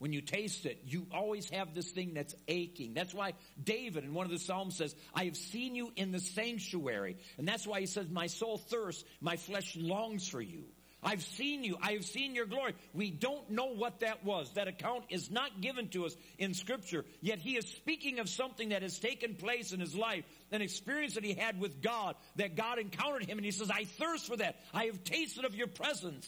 When 0.00 0.14
you 0.14 0.22
taste 0.22 0.64
it, 0.64 0.82
you 0.86 1.06
always 1.12 1.50
have 1.50 1.74
this 1.74 1.90
thing 1.90 2.14
that's 2.14 2.34
aching. 2.48 2.94
That's 2.94 3.12
why 3.12 3.34
David 3.62 4.02
in 4.02 4.14
one 4.14 4.24
of 4.24 4.32
the 4.32 4.38
Psalms 4.38 4.76
says, 4.76 4.94
I 5.14 5.24
have 5.24 5.36
seen 5.36 5.74
you 5.74 5.92
in 5.94 6.10
the 6.10 6.20
sanctuary. 6.20 7.18
And 7.36 7.46
that's 7.46 7.66
why 7.66 7.80
he 7.80 7.86
says, 7.86 8.08
my 8.08 8.26
soul 8.26 8.56
thirsts, 8.56 9.04
my 9.20 9.36
flesh 9.36 9.76
longs 9.76 10.26
for 10.26 10.40
you. 10.40 10.64
I've 11.02 11.22
seen 11.22 11.64
you. 11.64 11.76
I 11.82 11.92
have 11.92 12.06
seen 12.06 12.34
your 12.34 12.46
glory. 12.46 12.74
We 12.94 13.10
don't 13.10 13.50
know 13.50 13.74
what 13.74 14.00
that 14.00 14.24
was. 14.24 14.50
That 14.54 14.68
account 14.68 15.04
is 15.10 15.30
not 15.30 15.60
given 15.60 15.88
to 15.88 16.06
us 16.06 16.16
in 16.38 16.54
scripture. 16.54 17.04
Yet 17.20 17.38
he 17.38 17.58
is 17.58 17.66
speaking 17.66 18.20
of 18.20 18.28
something 18.30 18.70
that 18.70 18.80
has 18.80 18.98
taken 18.98 19.34
place 19.34 19.72
in 19.72 19.80
his 19.80 19.94
life, 19.94 20.24
an 20.50 20.62
experience 20.62 21.14
that 21.14 21.24
he 21.24 21.34
had 21.34 21.60
with 21.60 21.82
God, 21.82 22.16
that 22.36 22.56
God 22.56 22.78
encountered 22.78 23.26
him. 23.26 23.36
And 23.36 23.44
he 23.44 23.50
says, 23.50 23.70
I 23.70 23.84
thirst 23.84 24.26
for 24.26 24.36
that. 24.38 24.56
I 24.72 24.86
have 24.86 25.04
tasted 25.04 25.44
of 25.44 25.54
your 25.54 25.66
presence. 25.66 26.26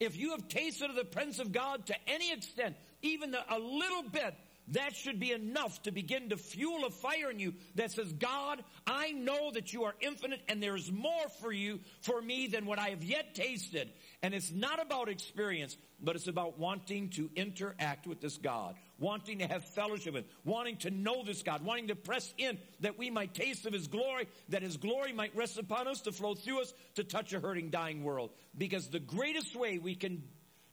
If 0.00 0.16
you 0.16 0.30
have 0.30 0.48
tasted 0.48 0.90
of 0.90 0.96
the 0.96 1.04
presence 1.04 1.38
of 1.38 1.52
God 1.52 1.86
to 1.86 1.94
any 2.08 2.32
extent, 2.32 2.74
even 3.02 3.34
a 3.34 3.58
little 3.58 4.02
bit, 4.10 4.34
that 4.68 4.94
should 4.94 5.18
be 5.18 5.32
enough 5.32 5.82
to 5.82 5.90
begin 5.90 6.28
to 6.30 6.36
fuel 6.36 6.84
a 6.86 6.90
fire 6.90 7.30
in 7.30 7.38
you 7.38 7.54
that 7.74 7.90
says, 7.90 8.12
God, 8.12 8.62
I 8.86 9.10
know 9.10 9.50
that 9.52 9.72
you 9.72 9.84
are 9.84 9.94
infinite 10.00 10.40
and 10.48 10.62
there 10.62 10.76
is 10.76 10.90
more 10.90 11.28
for 11.40 11.52
you, 11.52 11.80
for 12.00 12.22
me 12.22 12.46
than 12.46 12.64
what 12.64 12.78
I 12.78 12.90
have 12.90 13.02
yet 13.02 13.34
tasted. 13.34 13.90
And 14.22 14.32
it's 14.34 14.52
not 14.52 14.80
about 14.80 15.08
experience, 15.08 15.76
but 16.00 16.14
it's 16.14 16.28
about 16.28 16.58
wanting 16.58 17.10
to 17.10 17.28
interact 17.34 18.06
with 18.06 18.20
this 18.20 18.38
God, 18.38 18.76
wanting 19.00 19.40
to 19.40 19.48
have 19.48 19.64
fellowship 19.64 20.14
with, 20.14 20.26
wanting 20.44 20.76
to 20.78 20.90
know 20.90 21.24
this 21.24 21.42
God, 21.42 21.64
wanting 21.64 21.88
to 21.88 21.96
press 21.96 22.32
in 22.38 22.56
that 22.80 22.96
we 22.96 23.10
might 23.10 23.34
taste 23.34 23.66
of 23.66 23.72
His 23.72 23.88
glory, 23.88 24.28
that 24.50 24.62
His 24.62 24.76
glory 24.76 25.12
might 25.12 25.34
rest 25.36 25.58
upon 25.58 25.88
us, 25.88 26.02
to 26.02 26.12
flow 26.12 26.34
through 26.34 26.62
us, 26.62 26.72
to 26.94 27.04
touch 27.04 27.32
a 27.32 27.40
hurting, 27.40 27.70
dying 27.70 28.04
world. 28.04 28.30
Because 28.56 28.88
the 28.88 29.00
greatest 29.00 29.56
way 29.56 29.78
we 29.78 29.96
can 29.96 30.22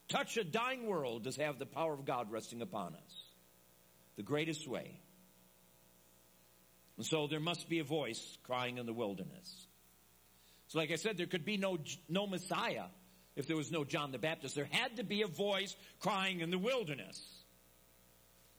touch 0.10 0.38
a 0.38 0.44
dying 0.44 0.88
world 0.88 1.26
is 1.28 1.38
have 1.38 1.60
the 1.60 1.66
power 1.66 1.94
of 1.94 2.06
God 2.06 2.32
resting 2.32 2.62
upon 2.62 2.96
us 2.96 3.24
the 4.18 4.24
greatest 4.24 4.68
way. 4.68 5.00
And 6.98 7.06
so 7.06 7.28
there 7.28 7.40
must 7.40 7.70
be 7.70 7.80
a 7.80 7.86
voice 7.86 8.38
crying 8.44 8.78
in 8.78 8.86
the 8.86 8.94
wilderness. 8.94 9.68
So 10.68 10.78
like 10.80 10.92
I 10.92 10.96
said, 10.96 11.18
there 11.18 11.26
could 11.26 11.46
be 11.46 11.56
no, 11.56 11.78
no 12.10 12.28
Messiah 12.28 12.88
if 13.38 13.48
there 13.48 13.56
was 13.56 13.72
no 13.72 13.86
John 13.86 14.12
the 14.12 14.18
Baptist. 14.18 14.56
There 14.56 14.68
had 14.70 14.98
to 14.98 15.04
be 15.04 15.22
a 15.22 15.28
voice 15.28 15.74
crying 16.00 16.42
in 16.42 16.52
the 16.52 16.58
wilderness. 16.58 17.26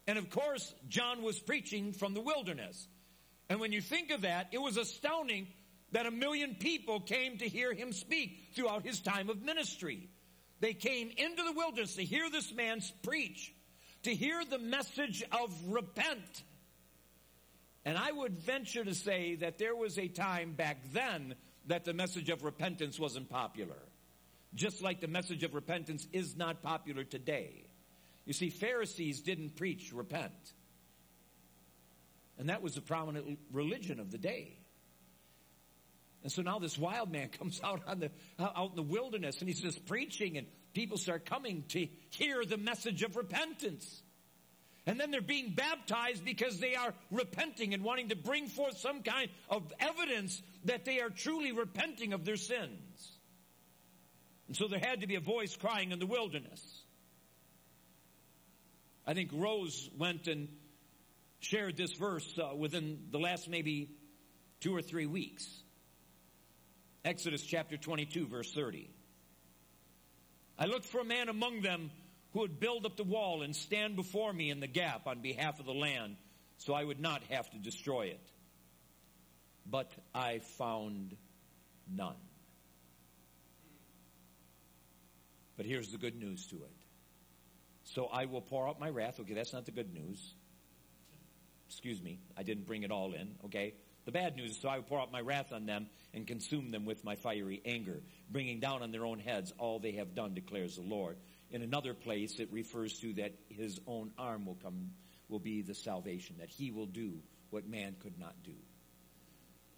And 0.06 0.16
of 0.16 0.30
course, 0.30 0.74
John 0.88 1.22
was 1.22 1.38
preaching 1.38 1.92
from 1.92 2.14
the 2.14 2.22
wilderness. 2.22 2.88
And 3.50 3.60
when 3.60 3.72
you 3.72 3.82
think 3.82 4.10
of 4.10 4.22
that, 4.22 4.48
it 4.52 4.58
was 4.58 4.78
astounding 4.78 5.48
that 5.92 6.06
a 6.06 6.10
million 6.10 6.54
people 6.54 7.00
came 7.00 7.38
to 7.38 7.48
hear 7.48 7.74
him 7.74 7.92
speak 7.92 8.52
throughout 8.54 8.86
his 8.86 9.00
time 9.00 9.28
of 9.28 9.42
ministry. 9.42 10.08
They 10.60 10.74
came 10.74 11.10
into 11.16 11.42
the 11.42 11.52
wilderness 11.52 11.96
to 11.96 12.04
hear 12.04 12.30
this 12.30 12.52
man 12.52 12.80
preach 13.02 13.54
to 14.02 14.14
hear 14.14 14.42
the 14.44 14.58
message 14.58 15.22
of 15.30 15.54
repent. 15.68 16.42
And 17.84 17.96
I 17.96 18.12
would 18.12 18.38
venture 18.38 18.84
to 18.84 18.94
say 18.94 19.36
that 19.36 19.58
there 19.58 19.74
was 19.74 19.98
a 19.98 20.08
time 20.08 20.52
back 20.52 20.78
then 20.92 21.34
that 21.66 21.84
the 21.84 21.92
message 21.92 22.30
of 22.30 22.44
repentance 22.44 22.98
wasn't 22.98 23.28
popular. 23.28 23.78
Just 24.54 24.82
like 24.82 25.00
the 25.00 25.08
message 25.08 25.44
of 25.44 25.54
repentance 25.54 26.06
is 26.12 26.36
not 26.36 26.62
popular 26.62 27.04
today. 27.04 27.64
You 28.24 28.32
see, 28.32 28.50
Pharisees 28.50 29.20
didn't 29.20 29.56
preach 29.56 29.92
repent. 29.92 30.32
And 32.38 32.48
that 32.48 32.62
was 32.62 32.74
the 32.74 32.80
prominent 32.80 33.38
religion 33.52 34.00
of 34.00 34.10
the 34.10 34.18
day. 34.18 34.56
And 36.22 36.30
so 36.30 36.42
now 36.42 36.58
this 36.58 36.78
wild 36.78 37.10
man 37.10 37.28
comes 37.38 37.60
out 37.62 37.82
on 37.86 38.00
the 38.00 38.10
out 38.38 38.70
in 38.70 38.76
the 38.76 38.82
wilderness 38.82 39.40
and 39.40 39.48
he's 39.48 39.60
just 39.60 39.86
preaching 39.86 40.36
and 40.36 40.46
people 40.74 40.98
start 40.98 41.24
coming 41.24 41.64
to 41.68 41.86
hear 42.10 42.44
the 42.44 42.56
message 42.56 43.02
of 43.02 43.16
repentance. 43.16 44.02
And 44.86 44.98
then 44.98 45.10
they're 45.10 45.20
being 45.20 45.52
baptized 45.54 46.24
because 46.24 46.58
they 46.58 46.74
are 46.74 46.94
repenting 47.10 47.74
and 47.74 47.84
wanting 47.84 48.08
to 48.08 48.16
bring 48.16 48.46
forth 48.46 48.78
some 48.78 49.02
kind 49.02 49.28
of 49.48 49.72
evidence 49.78 50.42
that 50.64 50.84
they 50.84 51.00
are 51.00 51.10
truly 51.10 51.52
repenting 51.52 52.12
of 52.12 52.24
their 52.24 52.36
sins. 52.36 53.18
And 54.48 54.56
so 54.56 54.68
there 54.68 54.80
had 54.80 55.02
to 55.02 55.06
be 55.06 55.16
a 55.16 55.20
voice 55.20 55.54
crying 55.54 55.92
in 55.92 55.98
the 55.98 56.06
wilderness. 56.06 56.60
I 59.06 59.14
think 59.14 59.30
Rose 59.32 59.90
went 59.96 60.28
and 60.28 60.48
shared 61.40 61.76
this 61.76 61.92
verse 61.92 62.38
uh, 62.38 62.54
within 62.56 63.06
the 63.10 63.18
last 63.18 63.48
maybe 63.48 63.90
two 64.60 64.74
or 64.74 64.82
three 64.82 65.06
weeks. 65.06 65.46
Exodus 67.04 67.42
chapter 67.42 67.76
22, 67.76 68.26
verse 68.26 68.52
30. 68.52 68.90
I 70.58 70.66
looked 70.66 70.84
for 70.84 71.00
a 71.00 71.04
man 71.04 71.28
among 71.28 71.62
them 71.62 71.90
who 72.32 72.40
would 72.40 72.60
build 72.60 72.84
up 72.84 72.96
the 72.96 73.04
wall 73.04 73.42
and 73.42 73.56
stand 73.56 73.96
before 73.96 74.32
me 74.32 74.50
in 74.50 74.60
the 74.60 74.66
gap 74.66 75.06
on 75.06 75.20
behalf 75.20 75.58
of 75.58 75.66
the 75.66 75.72
land 75.72 76.16
so 76.58 76.74
I 76.74 76.84
would 76.84 77.00
not 77.00 77.22
have 77.30 77.50
to 77.50 77.58
destroy 77.58 78.08
it. 78.08 78.20
But 79.66 79.90
I 80.14 80.40
found 80.58 81.16
none. 81.90 82.16
But 85.56 85.64
here's 85.66 85.90
the 85.92 85.98
good 85.98 86.18
news 86.18 86.46
to 86.48 86.56
it. 86.56 86.76
So 87.84 88.06
I 88.06 88.26
will 88.26 88.42
pour 88.42 88.68
out 88.68 88.78
my 88.78 88.90
wrath. 88.90 89.20
Okay, 89.20 89.34
that's 89.34 89.52
not 89.52 89.64
the 89.64 89.72
good 89.72 89.92
news. 89.92 90.34
Excuse 91.68 92.02
me, 92.02 92.18
I 92.36 92.42
didn't 92.42 92.66
bring 92.66 92.82
it 92.82 92.90
all 92.90 93.12
in, 93.12 93.36
okay? 93.46 93.74
The 94.04 94.12
bad 94.12 94.36
news 94.36 94.50
is 94.50 94.60
so 94.60 94.68
I 94.68 94.76
will 94.76 94.82
pour 94.82 95.00
out 95.00 95.12
my 95.12 95.20
wrath 95.20 95.52
on 95.52 95.66
them 95.66 95.88
and 96.12 96.26
consume 96.26 96.70
them 96.70 96.84
with 96.84 97.04
my 97.04 97.14
fiery 97.14 97.60
anger, 97.64 98.02
bringing 98.30 98.60
down 98.60 98.82
on 98.82 98.90
their 98.90 99.06
own 99.06 99.18
heads 99.18 99.52
all 99.58 99.78
they 99.78 99.92
have 99.92 100.14
done, 100.14 100.34
declares 100.34 100.76
the 100.76 100.82
Lord. 100.82 101.16
In 101.50 101.62
another 101.62 101.94
place, 101.94 102.38
it 102.38 102.52
refers 102.52 102.98
to 103.00 103.14
that 103.14 103.32
his 103.48 103.80
own 103.86 104.10
arm 104.18 104.46
will 104.46 104.58
come, 104.62 104.90
will 105.28 105.38
be 105.38 105.62
the 105.62 105.74
salvation, 105.74 106.36
that 106.38 106.48
he 106.48 106.70
will 106.70 106.86
do 106.86 107.18
what 107.50 107.68
man 107.68 107.96
could 108.00 108.18
not 108.18 108.34
do. 108.44 108.54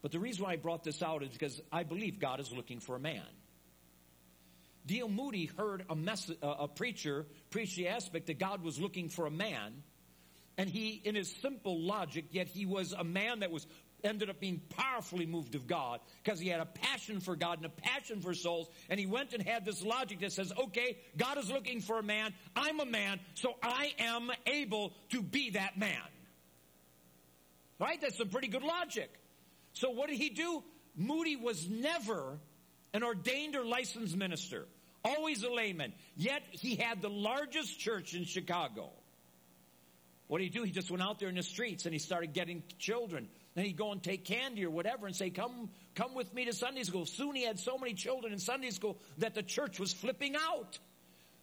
But 0.02 0.12
the 0.12 0.18
reason 0.18 0.44
why 0.44 0.52
I 0.52 0.56
brought 0.56 0.82
this 0.82 1.02
out 1.02 1.22
is 1.22 1.30
because 1.30 1.60
I 1.70 1.84
believe 1.84 2.18
God 2.18 2.40
is 2.40 2.52
looking 2.52 2.80
for 2.80 2.96
a 2.96 3.00
man. 3.00 3.22
D.L. 4.84 5.08
Moody 5.08 5.46
heard 5.46 5.84
a, 5.88 5.94
mess- 5.94 6.30
a 6.42 6.66
preacher 6.66 7.24
preach 7.50 7.76
the 7.76 7.88
aspect 7.88 8.26
that 8.26 8.40
God 8.40 8.64
was 8.64 8.80
looking 8.80 9.08
for 9.08 9.26
a 9.26 9.30
man, 9.30 9.84
and 10.58 10.68
he, 10.68 11.00
in 11.04 11.14
his 11.14 11.32
simple 11.40 11.80
logic, 11.80 12.26
yet 12.32 12.48
he 12.48 12.66
was 12.66 12.92
a 12.92 13.04
man 13.04 13.40
that 13.40 13.52
was 13.52 13.64
ended 14.04 14.30
up 14.30 14.40
being 14.40 14.60
powerfully 14.76 15.26
moved 15.26 15.54
of 15.54 15.66
God 15.66 16.00
because 16.22 16.40
he 16.40 16.48
had 16.48 16.60
a 16.60 16.66
passion 16.66 17.20
for 17.20 17.36
God 17.36 17.58
and 17.58 17.66
a 17.66 17.68
passion 17.68 18.20
for 18.20 18.34
souls. 18.34 18.68
And 18.88 18.98
he 18.98 19.06
went 19.06 19.32
and 19.32 19.42
had 19.42 19.64
this 19.64 19.82
logic 19.82 20.20
that 20.20 20.32
says, 20.32 20.52
okay, 20.64 20.98
God 21.16 21.38
is 21.38 21.50
looking 21.50 21.80
for 21.80 21.98
a 21.98 22.02
man. 22.02 22.32
I'm 22.56 22.80
a 22.80 22.86
man, 22.86 23.20
so 23.34 23.54
I 23.62 23.92
am 23.98 24.30
able 24.46 24.92
to 25.10 25.22
be 25.22 25.50
that 25.50 25.78
man. 25.78 25.98
Right? 27.78 28.00
That's 28.00 28.18
some 28.18 28.28
pretty 28.28 28.48
good 28.48 28.62
logic. 28.62 29.10
So 29.72 29.90
what 29.90 30.08
did 30.08 30.18
he 30.18 30.30
do? 30.30 30.62
Moody 30.96 31.36
was 31.36 31.68
never 31.68 32.38
an 32.92 33.02
ordained 33.02 33.56
or 33.56 33.64
licensed 33.64 34.16
minister, 34.16 34.66
always 35.04 35.42
a 35.42 35.50
layman. 35.50 35.92
Yet 36.16 36.42
he 36.50 36.76
had 36.76 37.00
the 37.00 37.08
largest 37.08 37.78
church 37.78 38.14
in 38.14 38.24
Chicago. 38.24 38.90
What 40.28 40.38
did 40.38 40.44
he 40.44 40.50
do? 40.50 40.62
He 40.62 40.70
just 40.70 40.90
went 40.90 41.02
out 41.02 41.18
there 41.18 41.28
in 41.28 41.34
the 41.34 41.42
streets 41.42 41.84
and 41.84 41.92
he 41.92 41.98
started 41.98 42.32
getting 42.32 42.62
children 42.78 43.28
then 43.54 43.64
he'd 43.64 43.76
go 43.76 43.92
and 43.92 44.02
take 44.02 44.24
candy 44.24 44.64
or 44.64 44.70
whatever 44.70 45.06
and 45.06 45.14
say, 45.14 45.30
come, 45.30 45.68
come 45.94 46.14
with 46.14 46.32
me 46.32 46.46
to 46.46 46.52
Sunday 46.52 46.84
school. 46.84 47.04
Soon 47.04 47.34
he 47.34 47.44
had 47.44 47.58
so 47.58 47.76
many 47.76 47.94
children 47.94 48.32
in 48.32 48.38
Sunday 48.38 48.70
school 48.70 48.98
that 49.18 49.34
the 49.34 49.42
church 49.42 49.78
was 49.78 49.92
flipping 49.92 50.34
out. 50.36 50.78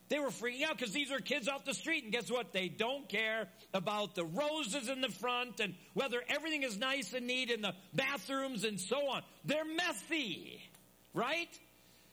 They 0.10 0.17
were 0.17 0.30
freaking 0.30 0.63
out 0.63 0.76
because 0.76 0.91
these 0.91 1.12
are 1.12 1.19
kids 1.19 1.48
off 1.48 1.65
the 1.65 1.74
street. 1.76 2.04
And 2.04 2.12
guess 2.12 2.32
what? 2.32 2.52
They 2.52 2.67
don't 2.67 3.08
care 3.08 3.48
about 3.76 4.15
the 4.15 4.26
roses 4.26 4.89
in 4.89 5.02
the 5.02 5.10
front 5.10 5.60
and 5.60 5.76
whether 5.93 6.19
everything 6.28 6.63
is 6.63 6.80
nice 6.80 7.13
and 7.13 7.28
neat 7.28 7.52
in 7.52 7.62
the 7.62 7.74
bathrooms 7.93 8.63
and 8.63 8.80
so 8.80 9.08
on. 9.10 9.22
They're 9.45 9.65
messy, 9.65 10.60
right? 11.13 11.48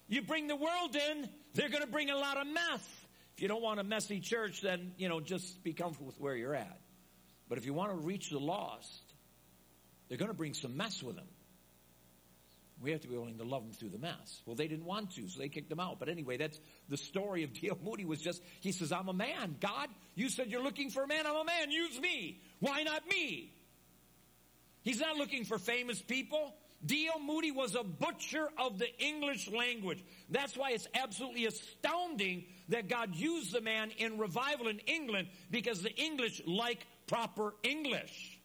You 0.09 0.21
bring 0.21 0.47
the 0.47 0.57
world 0.57 0.95
in, 0.95 1.29
they're 1.55 1.71
going 1.71 1.83
to 1.83 1.89
bring 1.89 2.11
a 2.11 2.17
lot 2.17 2.37
of 2.37 2.47
mess. 2.47 2.87
If 3.35 3.43
you 3.43 3.49
don't 3.49 3.63
want 3.63 3.81
a 3.81 3.85
messy 3.85 4.21
church, 4.21 4.61
then, 4.61 4.93
you 4.99 5.09
know, 5.09 5.21
just 5.21 5.65
be 5.65 5.73
comfortable 5.73 6.07
with 6.07 6.21
where 6.21 6.37
you're 6.37 6.55
at. 6.55 6.79
But 7.49 7.57
if 7.59 7.65
you 7.65 7.73
want 7.73 7.93
to 7.93 7.97
reach 7.97 8.29
the 8.29 8.39
lost, 8.39 9.06
they're 10.09 10.19
going 10.19 10.31
to 10.31 10.37
bring 10.37 10.55
some 10.55 10.77
mess 10.77 11.03
with 11.03 11.17
them. 11.17 11.27
We 12.83 12.91
have 12.91 13.01
to 13.01 13.09
be 13.09 13.17
willing 13.17 13.39
to 13.39 13.45
love 13.45 13.63
them 13.63 13.73
through 13.73 13.89
the 13.89 13.99
mess. 13.99 14.43
Well, 14.45 14.55
they 14.55 14.69
didn't 14.69 14.85
want 14.85 15.13
to, 15.13 15.27
so 15.29 15.41
they 15.41 15.49
kicked 15.49 15.71
them 15.71 15.81
out. 15.81 15.99
But 15.99 16.11
anyway, 16.11 16.37
that's 16.37 16.61
the 16.89 16.99
story 16.99 17.43
of 17.43 17.53
D.L. 17.61 17.79
Moody 17.83 18.05
was 18.05 18.21
just, 18.21 18.43
he 18.61 18.73
says, 18.73 18.93
I'm 18.93 19.09
a 19.09 19.15
man. 19.15 19.57
God, 19.61 19.89
you 20.15 20.29
said 20.29 20.49
you're 20.51 20.63
looking 20.63 20.91
for 20.91 21.03
a 21.03 21.07
man. 21.07 21.27
I'm 21.27 21.37
a 21.37 21.45
man. 21.45 21.71
Use 21.71 21.99
me. 21.99 22.41
Why 22.61 22.83
not 22.83 23.09
me? 23.09 23.53
He's 24.83 25.01
not 25.01 25.17
looking 25.17 25.45
for 25.45 25.59
famous 25.59 26.01
people. 26.03 26.55
D.L. 26.85 27.19
Moody 27.21 27.51
was 27.51 27.75
a 27.75 27.83
butcher 27.83 28.49
of 28.59 28.79
the 28.79 28.89
English 29.03 29.51
language. 29.51 30.05
That's 30.31 30.57
why 30.57 30.73
it's 30.73 30.87
absolutely 30.95 31.47
astounding 31.47 32.45
that 32.69 32.89
God 32.89 33.15
used 33.15 33.53
the 33.53 33.63
man 33.63 33.91
in 33.97 34.19
revival 34.19 34.69
in 34.69 34.79
England 34.81 35.29
because 35.51 35.83
the 35.83 35.95
English 35.97 36.43
like 36.47 36.87
proper 37.07 37.55
English. 37.63 38.36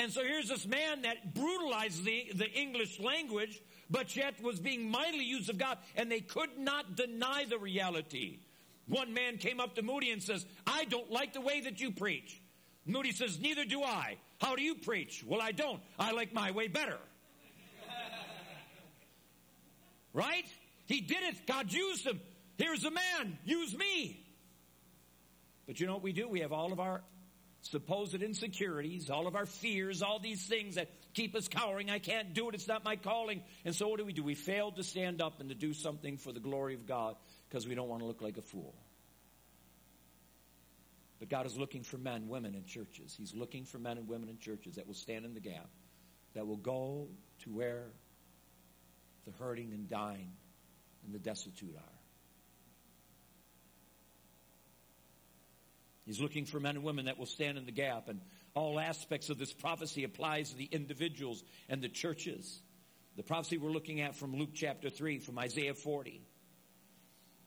And 0.00 0.10
so 0.10 0.24
here's 0.24 0.48
this 0.48 0.66
man 0.66 1.02
that 1.02 1.34
brutalized 1.34 2.06
the, 2.06 2.32
the 2.34 2.50
English 2.50 2.98
language, 3.00 3.60
but 3.90 4.16
yet 4.16 4.42
was 4.42 4.58
being 4.58 4.90
mightily 4.90 5.24
used 5.24 5.50
of 5.50 5.58
God, 5.58 5.76
and 5.94 6.10
they 6.10 6.20
could 6.20 6.56
not 6.56 6.96
deny 6.96 7.44
the 7.46 7.58
reality. 7.58 8.38
One 8.88 9.12
man 9.12 9.36
came 9.36 9.60
up 9.60 9.74
to 9.74 9.82
Moody 9.82 10.10
and 10.10 10.22
says, 10.22 10.46
I 10.66 10.86
don't 10.86 11.10
like 11.10 11.34
the 11.34 11.42
way 11.42 11.60
that 11.60 11.82
you 11.82 11.90
preach. 11.90 12.40
Moody 12.86 13.12
says, 13.12 13.38
Neither 13.38 13.66
do 13.66 13.82
I. 13.82 14.16
How 14.40 14.56
do 14.56 14.62
you 14.62 14.74
preach? 14.74 15.22
Well, 15.22 15.42
I 15.42 15.52
don't. 15.52 15.82
I 15.98 16.12
like 16.12 16.32
my 16.32 16.50
way 16.50 16.66
better. 16.66 16.96
right? 20.14 20.46
He 20.86 21.02
did 21.02 21.22
it. 21.24 21.46
God 21.46 21.70
used 21.70 22.06
him. 22.06 22.22
Here's 22.56 22.86
a 22.86 22.90
man. 22.90 23.38
Use 23.44 23.76
me. 23.76 24.24
But 25.66 25.78
you 25.78 25.86
know 25.86 25.92
what 25.92 26.02
we 26.02 26.14
do? 26.14 26.26
We 26.26 26.40
have 26.40 26.52
all 26.52 26.72
of 26.72 26.80
our 26.80 27.02
supposed 27.62 28.14
insecurities, 28.14 29.10
all 29.10 29.26
of 29.26 29.36
our 29.36 29.46
fears, 29.46 30.02
all 30.02 30.18
these 30.18 30.46
things 30.46 30.76
that 30.76 30.88
keep 31.14 31.34
us 31.34 31.48
cowering. 31.48 31.90
I 31.90 31.98
can't 31.98 32.32
do 32.34 32.48
it. 32.48 32.54
It's 32.54 32.68
not 32.68 32.84
my 32.84 32.96
calling. 32.96 33.42
And 33.64 33.74
so 33.74 33.88
what 33.88 33.98
do 33.98 34.04
we 34.04 34.12
do? 34.12 34.22
We 34.22 34.34
fail 34.34 34.72
to 34.72 34.82
stand 34.82 35.20
up 35.20 35.40
and 35.40 35.48
to 35.50 35.54
do 35.54 35.74
something 35.74 36.16
for 36.16 36.32
the 36.32 36.40
glory 36.40 36.74
of 36.74 36.86
God 36.86 37.16
because 37.48 37.66
we 37.66 37.74
don't 37.74 37.88
want 37.88 38.02
to 38.02 38.06
look 38.06 38.22
like 38.22 38.38
a 38.38 38.42
fool. 38.42 38.74
But 41.18 41.28
God 41.28 41.44
is 41.44 41.56
looking 41.58 41.82
for 41.82 41.98
men, 41.98 42.28
women 42.28 42.54
in 42.54 42.64
churches. 42.64 43.14
He's 43.16 43.34
looking 43.34 43.66
for 43.66 43.78
men 43.78 43.98
and 43.98 44.08
women 44.08 44.30
in 44.30 44.38
churches 44.38 44.76
that 44.76 44.86
will 44.86 44.94
stand 44.94 45.26
in 45.26 45.34
the 45.34 45.40
gap, 45.40 45.68
that 46.34 46.46
will 46.46 46.56
go 46.56 47.08
to 47.44 47.50
where 47.50 47.88
the 49.26 49.32
hurting 49.32 49.72
and 49.72 49.86
dying 49.86 50.32
and 51.04 51.14
the 51.14 51.18
destitute 51.18 51.74
are. 51.76 51.99
He's 56.10 56.20
looking 56.20 56.44
for 56.44 56.58
men 56.58 56.74
and 56.74 56.84
women 56.84 57.04
that 57.04 57.20
will 57.20 57.26
stand 57.26 57.56
in 57.56 57.66
the 57.66 57.70
gap. 57.70 58.08
And 58.08 58.20
all 58.52 58.80
aspects 58.80 59.30
of 59.30 59.38
this 59.38 59.52
prophecy 59.52 60.02
applies 60.02 60.50
to 60.50 60.56
the 60.56 60.64
individuals 60.64 61.44
and 61.68 61.80
the 61.80 61.88
churches. 61.88 62.60
The 63.16 63.22
prophecy 63.22 63.58
we're 63.58 63.70
looking 63.70 64.00
at 64.00 64.16
from 64.16 64.34
Luke 64.34 64.50
chapter 64.52 64.90
3, 64.90 65.20
from 65.20 65.38
Isaiah 65.38 65.72
40. 65.72 66.20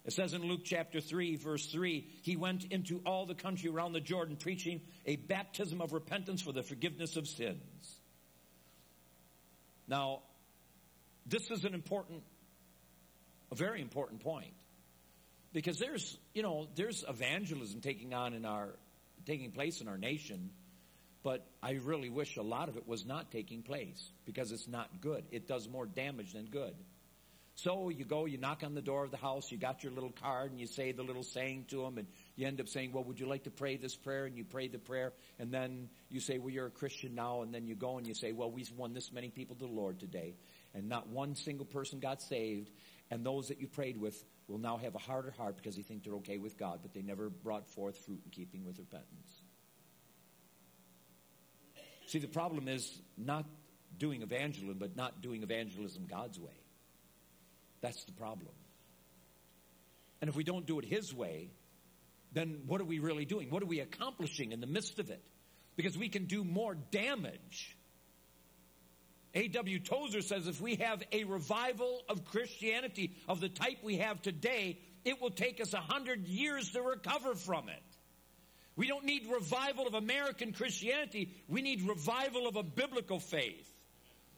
It 0.05 0.13
says 0.13 0.33
in 0.33 0.43
Luke 0.43 0.61
chapter 0.63 1.01
3, 1.01 1.35
verse 1.35 1.65
3, 1.65 2.07
he 2.21 2.37
went 2.37 2.63
into 2.71 3.01
all 3.05 3.25
the 3.25 3.35
country 3.35 3.69
around 3.69 3.91
the 3.91 3.99
Jordan 3.99 4.37
preaching 4.37 4.79
a 5.05 5.17
baptism 5.17 5.81
of 5.81 5.91
repentance 5.91 6.41
for 6.41 6.53
the 6.53 6.63
forgiveness 6.63 7.17
of 7.17 7.27
sins. 7.27 7.99
Now, 9.89 10.21
this 11.25 11.51
is 11.51 11.65
an 11.65 11.73
important, 11.73 12.23
a 13.51 13.55
very 13.55 13.81
important 13.81 14.21
point 14.21 14.53
because 15.53 15.79
there's 15.79 16.17
you 16.33 16.43
know 16.43 16.67
there's 16.75 17.05
evangelism 17.07 17.79
taking 17.79 18.13
on 18.13 18.33
in 18.33 18.45
our 18.45 18.69
taking 19.25 19.51
place 19.51 19.79
in 19.79 19.87
our 19.87 19.97
nation 19.97 20.49
but 21.23 21.45
i 21.61 21.71
really 21.83 22.09
wish 22.09 22.35
a 22.35 22.41
lot 22.41 22.67
of 22.67 22.75
it 22.75 22.87
was 22.87 23.05
not 23.05 23.31
taking 23.31 23.61
place 23.61 24.11
because 24.25 24.51
it's 24.51 24.67
not 24.67 25.01
good. 25.01 25.23
It 25.31 25.47
does 25.47 25.69
more 25.69 25.85
damage 25.85 26.33
than 26.33 26.45
good. 26.45 26.75
So 27.55 27.89
you 27.89 28.03
go 28.03 28.25
you 28.25 28.37
knock 28.37 28.63
on 28.63 28.73
the 28.73 28.81
door 28.81 29.03
of 29.03 29.11
the 29.11 29.17
house 29.17 29.51
you 29.51 29.57
got 29.57 29.83
your 29.83 29.93
little 29.93 30.11
card 30.11 30.51
and 30.51 30.59
you 30.59 30.65
say 30.65 30.91
the 30.91 31.03
little 31.03 31.23
saying 31.23 31.65
to 31.69 31.83
them 31.83 31.99
and 31.99 32.07
you 32.35 32.47
end 32.47 32.59
up 32.59 32.67
saying 32.67 32.91
well 32.91 33.03
would 33.03 33.19
you 33.19 33.27
like 33.27 33.43
to 33.43 33.51
pray 33.51 33.77
this 33.77 33.95
prayer? 33.95 34.25
And 34.25 34.35
you 34.35 34.43
pray 34.43 34.67
the 34.67 34.79
prayer 34.79 35.13
and 35.39 35.51
then 35.51 35.89
you 36.09 36.19
say 36.19 36.39
well 36.39 36.49
you're 36.49 36.65
a 36.65 36.71
christian 36.71 37.13
now. 37.13 37.43
And 37.43 37.53
then 37.53 37.67
you 37.67 37.75
go 37.75 37.97
and 37.97 38.07
you 38.07 38.15
say 38.15 38.31
well 38.31 38.51
we've 38.51 38.71
won 38.71 38.93
this 38.93 39.11
many 39.11 39.29
people 39.29 39.55
to 39.57 39.65
the 39.65 39.71
lord 39.71 39.99
today. 39.99 40.35
And 40.73 40.89
not 40.89 41.07
one 41.07 41.35
single 41.35 41.65
person 41.65 41.99
got 41.99 42.21
saved. 42.21 42.71
And 43.11 43.23
those 43.23 43.49
that 43.49 43.61
you 43.61 43.67
prayed 43.67 43.97
with 43.97 44.21
will 44.47 44.57
now 44.57 44.77
have 44.77 44.95
a 44.95 44.99
harder 44.99 45.31
heart 45.31 45.55
because 45.57 45.75
they 45.75 45.81
think 45.81 46.03
they're 46.03 46.15
okay 46.15 46.37
with 46.37 46.57
God, 46.57 46.79
but 46.81 46.93
they 46.93 47.01
never 47.01 47.29
brought 47.29 47.67
forth 47.67 47.97
fruit 48.05 48.21
in 48.25 48.31
keeping 48.31 48.65
with 48.65 48.77
repentance. 48.77 49.41
See, 52.07 52.19
the 52.19 52.27
problem 52.27 52.67
is 52.67 53.01
not 53.17 53.45
doing 53.97 54.21
evangelism, 54.21 54.77
but 54.77 54.95
not 54.95 55.21
doing 55.21 55.43
evangelism 55.43 56.05
God's 56.09 56.39
way. 56.39 56.53
That's 57.81 58.03
the 58.05 58.11
problem. 58.11 58.51
And 60.21 60.29
if 60.29 60.35
we 60.35 60.43
don't 60.43 60.65
do 60.65 60.79
it 60.79 60.85
His 60.85 61.13
way, 61.13 61.49
then 62.31 62.61
what 62.65 62.81
are 62.81 62.85
we 62.85 62.99
really 62.99 63.25
doing? 63.25 63.49
What 63.49 63.61
are 63.61 63.67
we 63.67 63.79
accomplishing 63.79 64.51
in 64.51 64.59
the 64.59 64.67
midst 64.67 64.99
of 64.99 65.09
it? 65.09 65.23
Because 65.75 65.97
we 65.97 66.09
can 66.09 66.25
do 66.25 66.43
more 66.43 66.75
damage 66.75 67.77
A.W. 69.33 69.79
Tozer 69.79 70.21
says 70.21 70.47
if 70.47 70.61
we 70.61 70.75
have 70.75 71.01
a 71.11 71.23
revival 71.23 72.01
of 72.07 72.25
Christianity 72.25 73.15
of 73.27 73.39
the 73.39 73.49
type 73.49 73.77
we 73.83 73.97
have 73.97 74.21
today, 74.21 74.79
it 75.05 75.21
will 75.21 75.31
take 75.31 75.59
us 75.59 75.73
a 75.73 75.79
hundred 75.79 76.27
years 76.27 76.71
to 76.71 76.81
recover 76.81 77.35
from 77.35 77.69
it. 77.69 77.83
We 78.75 78.87
don't 78.87 79.05
need 79.05 79.27
revival 79.31 79.87
of 79.87 79.93
American 79.93 80.51
Christianity. 80.51 81.31
We 81.47 81.61
need 81.61 81.87
revival 81.87 82.47
of 82.47 82.55
a 82.55 82.63
biblical 82.63 83.19
faith 83.19 83.69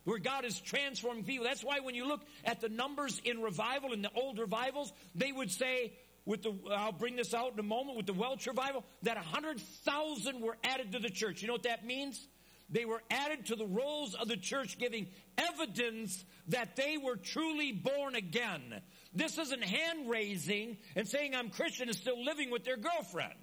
where 0.03 0.19
God 0.19 0.45
is 0.45 0.59
transforming 0.59 1.23
people. 1.23 1.45
That's 1.45 1.63
why 1.63 1.79
when 1.79 1.95
you 1.95 2.07
look 2.07 2.21
at 2.43 2.61
the 2.61 2.69
numbers 2.69 3.19
in 3.23 3.41
revival, 3.41 3.91
in 3.91 4.01
the 4.01 4.11
old 4.15 4.39
revivals, 4.39 4.93
they 5.15 5.31
would 5.31 5.51
say, 5.51 5.93
with 6.25 6.43
the, 6.43 6.53
I'll 6.71 6.91
bring 6.91 7.15
this 7.15 7.33
out 7.33 7.53
in 7.53 7.59
a 7.59 7.63
moment, 7.63 7.97
with 7.97 8.05
the 8.05 8.13
Welsh 8.13 8.45
revival, 8.47 8.83
that 9.03 9.15
100,000 9.15 10.41
were 10.41 10.57
added 10.63 10.91
to 10.93 10.99
the 10.99 11.09
church. 11.09 11.41
You 11.41 11.47
know 11.47 11.53
what 11.53 11.63
that 11.63 11.85
means? 11.85 12.27
They 12.69 12.85
were 12.85 13.01
added 13.11 13.47
to 13.47 13.55
the 13.55 13.65
rolls 13.65 14.15
of 14.15 14.27
the 14.27 14.37
church, 14.37 14.77
giving 14.79 15.07
evidence 15.37 16.25
that 16.47 16.75
they 16.75 16.97
were 16.97 17.15
truly 17.15 17.71
born 17.71 18.15
again. 18.15 18.81
This 19.13 19.37
isn't 19.37 19.63
hand 19.63 20.09
raising 20.09 20.77
and 20.95 21.07
saying 21.07 21.35
I'm 21.35 21.49
Christian 21.49 21.89
and 21.89 21.97
still 21.97 22.23
living 22.23 22.49
with 22.49 22.63
their 22.63 22.77
girlfriend. 22.77 23.33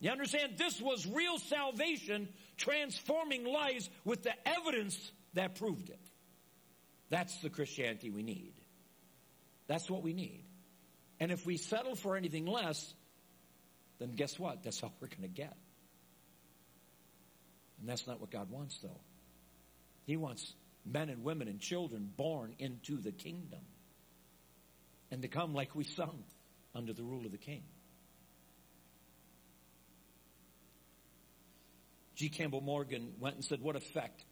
You 0.00 0.10
understand? 0.10 0.54
This 0.56 0.80
was 0.80 1.06
real 1.06 1.38
salvation, 1.38 2.28
transforming 2.56 3.44
lives 3.44 3.88
with 4.04 4.22
the 4.22 4.32
evidence 4.46 5.12
that 5.34 5.56
proved 5.56 5.88
it. 5.88 6.00
That's 7.10 7.36
the 7.38 7.50
Christianity 7.50 8.10
we 8.10 8.22
need. 8.22 8.54
That's 9.66 9.90
what 9.90 10.02
we 10.02 10.12
need. 10.12 10.44
And 11.18 11.30
if 11.30 11.44
we 11.44 11.56
settle 11.56 11.94
for 11.94 12.16
anything 12.16 12.46
less, 12.46 12.94
then 13.98 14.12
guess 14.12 14.38
what? 14.38 14.62
That's 14.62 14.82
all 14.82 14.92
we're 15.00 15.08
going 15.08 15.22
to 15.22 15.28
get. 15.28 15.56
And 17.80 17.88
that's 17.88 18.06
not 18.06 18.20
what 18.20 18.30
God 18.30 18.50
wants, 18.50 18.78
though. 18.78 19.00
He 20.06 20.16
wants 20.16 20.54
men 20.84 21.08
and 21.08 21.24
women 21.24 21.48
and 21.48 21.60
children 21.60 22.10
born 22.16 22.54
into 22.58 22.96
the 22.98 23.12
kingdom 23.12 23.60
and 25.10 25.22
to 25.22 25.28
come, 25.28 25.54
like 25.54 25.74
we 25.74 25.84
sung, 25.84 26.22
under 26.74 26.92
the 26.92 27.02
rule 27.02 27.26
of 27.26 27.32
the 27.32 27.38
king. 27.38 27.62
G. 32.14 32.28
Campbell 32.28 32.60
Morgan 32.60 33.14
went 33.18 33.36
and 33.36 33.44
said, 33.44 33.60
What 33.62 33.76
effect 33.76 34.24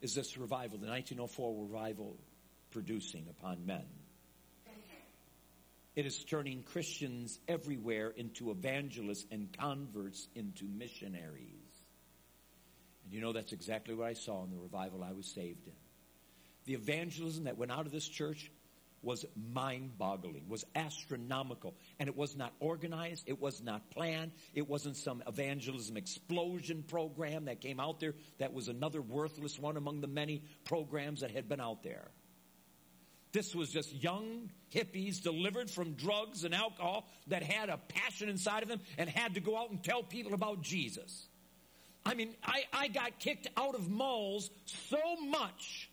is 0.00 0.14
this 0.14 0.36
revival, 0.38 0.78
the 0.78 0.86
1904 0.86 1.64
revival, 1.64 2.16
producing 2.70 3.26
upon 3.28 3.66
men? 3.66 3.84
It 5.96 6.06
is 6.06 6.24
turning 6.24 6.62
Christians 6.62 7.38
everywhere 7.46 8.10
into 8.10 8.50
evangelists 8.50 9.26
and 9.30 9.52
converts 9.56 10.28
into 10.34 10.64
missionaries. 10.64 11.63
And 13.04 13.12
you 13.12 13.20
know, 13.20 13.32
that's 13.32 13.52
exactly 13.52 13.94
what 13.94 14.06
I 14.06 14.14
saw 14.14 14.44
in 14.44 14.50
the 14.50 14.58
revival 14.58 15.02
I 15.02 15.12
was 15.12 15.26
saved 15.26 15.66
in. 15.66 15.72
The 16.64 16.74
evangelism 16.74 17.44
that 17.44 17.58
went 17.58 17.70
out 17.70 17.86
of 17.86 17.92
this 17.92 18.08
church 18.08 18.50
was 19.04 19.24
mind 19.52 19.98
boggling, 19.98 20.48
was 20.48 20.64
astronomical. 20.74 21.74
And 21.98 22.08
it 22.08 22.16
was 22.16 22.36
not 22.36 22.54
organized, 22.58 23.24
it 23.26 23.40
was 23.40 23.62
not 23.62 23.90
planned, 23.90 24.32
it 24.54 24.68
wasn't 24.68 24.96
some 24.96 25.22
evangelism 25.26 25.96
explosion 25.96 26.82
program 26.88 27.44
that 27.44 27.60
came 27.60 27.78
out 27.78 28.00
there 28.00 28.14
that 28.38 28.52
was 28.52 28.68
another 28.68 29.02
worthless 29.02 29.58
one 29.58 29.76
among 29.76 30.00
the 30.00 30.06
many 30.06 30.42
programs 30.64 31.20
that 31.20 31.30
had 31.30 31.48
been 31.48 31.60
out 31.60 31.82
there. 31.82 32.08
This 33.32 33.54
was 33.54 33.70
just 33.70 33.92
young 33.92 34.50
hippies 34.72 35.20
delivered 35.20 35.68
from 35.68 35.94
drugs 35.94 36.44
and 36.44 36.54
alcohol 36.54 37.08
that 37.26 37.42
had 37.42 37.68
a 37.68 37.78
passion 37.88 38.28
inside 38.28 38.62
of 38.62 38.68
them 38.68 38.80
and 38.96 39.10
had 39.10 39.34
to 39.34 39.40
go 39.40 39.58
out 39.58 39.70
and 39.70 39.82
tell 39.82 40.04
people 40.04 40.34
about 40.34 40.62
Jesus. 40.62 41.28
I 42.06 42.14
mean, 42.14 42.34
I, 42.44 42.64
I 42.72 42.88
got 42.88 43.18
kicked 43.18 43.48
out 43.56 43.74
of 43.74 43.90
malls 43.90 44.50
so 44.90 44.98
much 45.26 45.90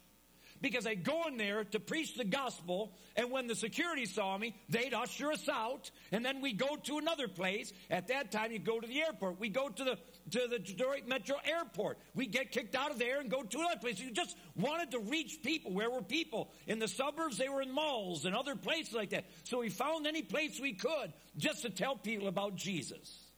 because 0.62 0.86
I'd 0.86 1.04
go 1.04 1.24
in 1.28 1.38
there 1.38 1.64
to 1.64 1.80
preach 1.80 2.16
the 2.16 2.24
gospel, 2.24 2.94
and 3.16 3.32
when 3.32 3.48
the 3.48 3.56
security 3.56 4.06
saw 4.06 4.38
me, 4.38 4.56
they'd 4.70 4.94
usher 4.94 5.32
us 5.32 5.50
out, 5.50 5.90
and 6.12 6.24
then 6.24 6.42
we'd 6.42 6.58
go 6.58 6.76
to 6.84 6.98
another 7.00 7.28
place. 7.28 7.74
At 7.90 8.08
that 8.10 8.32
time, 8.32 8.52
you'd 8.52 8.64
go 8.64 8.80
to 8.80 8.88
the 8.88 9.02
airport. 9.02 9.40
We'd 9.40 9.54
go 9.54 9.70
to 9.70 9.84
the 9.84 9.98
to 10.32 10.48
the 10.48 10.60
Detroit 10.60 11.08
Metro 11.08 11.36
Airport. 11.44 11.98
We'd 12.14 12.32
get 12.32 12.52
kicked 12.52 12.76
out 12.76 12.92
of 12.92 13.00
there 13.00 13.20
and 13.20 13.30
go 13.30 13.42
to 13.42 13.60
another 13.60 13.80
place. 13.80 14.00
You 14.00 14.12
just 14.12 14.38
wanted 14.56 14.92
to 14.92 15.00
reach 15.00 15.40
people. 15.44 15.74
Where 15.74 15.90
were 15.90 16.04
people? 16.04 16.52
In 16.68 16.80
the 16.80 16.88
suburbs, 16.88 17.38
they 17.38 17.50
were 17.50 17.62
in 17.62 17.72
malls 17.72 18.26
and 18.26 18.36
other 18.36 18.56
places 18.56 18.94
like 18.94 19.10
that. 19.10 19.26
So 19.44 19.60
we 19.60 19.70
found 19.70 20.06
any 20.06 20.22
place 20.22 20.60
we 20.60 20.74
could 20.74 21.12
just 21.38 21.64
to 21.64 21.70
tell 21.70 21.96
people 21.96 22.28
about 22.28 22.56
Jesus. 22.56 23.31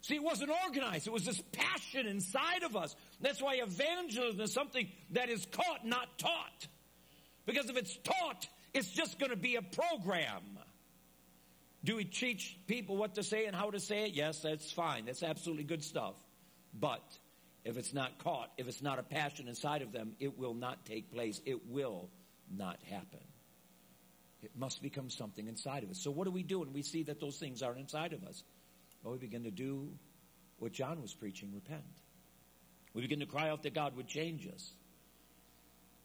See, 0.00 0.14
it 0.14 0.22
wasn't 0.22 0.50
organized. 0.64 1.06
It 1.06 1.12
was 1.12 1.24
this 1.24 1.42
passion 1.52 2.06
inside 2.06 2.62
of 2.62 2.76
us. 2.76 2.94
That's 3.20 3.42
why 3.42 3.54
evangelism 3.54 4.40
is 4.40 4.52
something 4.52 4.88
that 5.10 5.28
is 5.28 5.46
caught, 5.50 5.84
not 5.84 6.18
taught. 6.18 6.68
Because 7.46 7.68
if 7.68 7.76
it's 7.76 7.96
taught, 7.96 8.46
it's 8.74 8.90
just 8.90 9.18
going 9.18 9.30
to 9.30 9.36
be 9.36 9.56
a 9.56 9.62
program. 9.62 10.42
Do 11.84 11.96
we 11.96 12.04
teach 12.04 12.56
people 12.66 12.96
what 12.96 13.14
to 13.14 13.22
say 13.22 13.46
and 13.46 13.56
how 13.56 13.70
to 13.70 13.80
say 13.80 14.04
it? 14.04 14.12
Yes, 14.14 14.40
that's 14.40 14.70
fine. 14.70 15.06
That's 15.06 15.22
absolutely 15.22 15.64
good 15.64 15.82
stuff. 15.82 16.14
But 16.78 17.02
if 17.64 17.76
it's 17.76 17.94
not 17.94 18.18
caught, 18.22 18.50
if 18.56 18.68
it's 18.68 18.82
not 18.82 18.98
a 18.98 19.02
passion 19.02 19.48
inside 19.48 19.82
of 19.82 19.92
them, 19.92 20.12
it 20.20 20.38
will 20.38 20.54
not 20.54 20.84
take 20.84 21.12
place. 21.12 21.40
It 21.44 21.66
will 21.68 22.08
not 22.54 22.78
happen. 22.90 23.20
It 24.42 24.52
must 24.56 24.82
become 24.82 25.10
something 25.10 25.48
inside 25.48 25.82
of 25.82 25.90
us. 25.90 26.00
So 26.00 26.10
what 26.10 26.24
do 26.24 26.30
we 26.30 26.42
do 26.42 26.60
when 26.60 26.72
we 26.72 26.82
see 26.82 27.02
that 27.04 27.20
those 27.20 27.38
things 27.38 27.62
aren't 27.62 27.78
inside 27.78 28.12
of 28.12 28.22
us? 28.24 28.42
Well, 29.08 29.14
we 29.14 29.20
begin 29.20 29.44
to 29.44 29.50
do 29.50 29.88
what 30.58 30.72
John 30.72 31.00
was 31.00 31.14
preaching 31.14 31.50
repent. 31.54 31.80
We 32.92 33.00
begin 33.00 33.20
to 33.20 33.26
cry 33.26 33.48
out 33.48 33.62
that 33.62 33.72
God 33.72 33.96
would 33.96 34.06
change 34.06 34.46
us. 34.46 34.74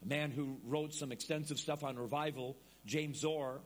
a 0.02 0.08
man 0.08 0.32
who 0.32 0.58
wrote 0.64 0.94
some 0.94 1.12
extensive 1.12 1.60
stuff 1.60 1.84
on 1.84 1.98
revival, 1.98 2.56
James 2.86 3.26
Orr, 3.26 3.60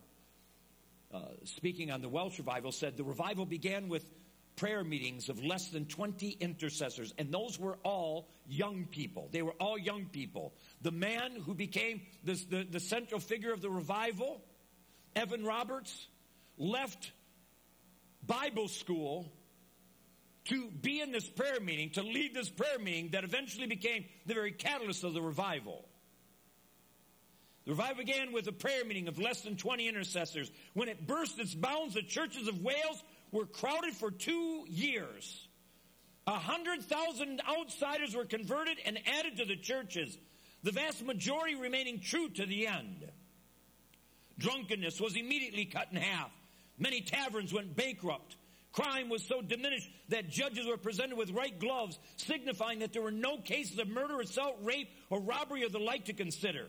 uh, 1.13 1.19
speaking 1.43 1.91
on 1.91 2.02
the 2.02 2.10
Welsh 2.10 2.39
revival, 2.39 2.71
said 2.71 2.97
the 2.97 3.04
revival 3.04 3.45
began 3.45 3.89
with 3.89 4.08
prayer 4.56 4.84
meetings 4.84 5.30
of 5.30 5.43
less 5.43 5.67
than 5.67 5.86
20 5.86 6.38
intercessors, 6.39 7.13
and 7.19 7.32
those 7.32 7.60
were 7.60 7.78
all 7.84 8.30
young 8.47 8.86
people. 8.86 9.30
They 9.32 9.43
were 9.43 9.56
all 9.60 9.78
young 9.78 10.06
people. 10.06 10.56
The 10.82 10.89
man 10.89 11.34
who 11.45 11.54
became 11.54 12.02
this, 12.23 12.43
the, 12.45 12.63
the 12.63 12.80
central 12.80 13.19
figure 13.19 13.54
of 13.54 13.62
the 13.62 13.69
revival, 13.69 14.41
Evan 15.15 15.45
Roberts, 15.45 16.08
left 16.58 17.12
Bible 18.28 18.68
school 18.68 19.32
to 20.46 20.70
be 20.70 21.02
in 21.02 21.12
this 21.12 21.28
prayer 21.28 21.60
meeting, 21.60 21.90
to 21.92 22.04
lead 22.04 22.34
this 22.34 22.50
prayer 22.50 22.80
meeting 22.80 23.10
that 23.12 23.24
eventually 23.24 23.68
became 23.68 24.06
the 24.26 24.34
very 24.34 24.52
catalyst 24.52 25.04
of 25.04 25.13
the 25.13 25.22
revival. 25.22 25.86
The 27.66 27.72
revival 27.72 27.98
began 27.98 28.32
with 28.32 28.48
a 28.48 28.54
prayer 28.54 28.86
meeting 28.86 29.10
of 29.10 29.20
less 29.20 29.42
than 29.42 29.58
20 29.58 29.90
intercessors. 29.90 30.50
When 30.74 30.88
it 30.88 31.06
burst 31.06 31.38
its 31.38 31.54
bounds, 31.54 31.96
the 31.96 32.02
churches 32.02 32.48
of 32.48 32.62
Wales 32.62 33.04
were 33.32 33.46
crowded 33.46 33.94
for 33.94 34.10
two 34.10 34.63
years. 34.70 35.48
A 36.28 36.40
hundred 36.40 36.84
thousand 36.84 37.42
outsiders 37.48 38.16
were 38.16 38.26
converted 38.26 38.78
and 38.86 38.98
added 39.06 39.38
to 39.38 39.46
the 39.46 39.58
churches, 39.58 40.18
the 40.63 40.72
vast 40.72 41.06
majority 41.06 41.56
remaining 41.56 42.00
true 42.00 42.30
to 42.30 42.46
the 42.46 42.68
end. 42.68 43.10
Drunkenness 44.38 45.02
was 45.02 45.16
immediately 45.16 45.66
cut 45.66 45.88
in 45.92 45.98
half. 45.98 46.32
Many 46.78 47.02
taverns 47.02 47.54
went 47.54 47.76
bankrupt. 47.76 48.38
Crime 48.72 49.10
was 49.10 49.24
so 49.24 49.42
diminished 49.42 49.90
that 50.10 50.30
judges 50.30 50.68
were 50.68 50.78
presented 50.78 51.18
with 51.18 51.32
white 51.32 51.60
gloves, 51.60 51.98
signifying 52.18 52.80
that 52.80 52.94
there 52.94 53.02
were 53.02 53.12
no 53.12 53.38
cases 53.38 53.80
of 53.80 53.88
murder, 53.88 54.20
assault, 54.20 54.58
rape, 54.62 54.90
or 55.10 55.20
robbery 55.20 55.63
or 55.63 55.70
the 55.70 55.80
like 55.80 56.06
to 56.06 56.13
consider. 56.13 56.68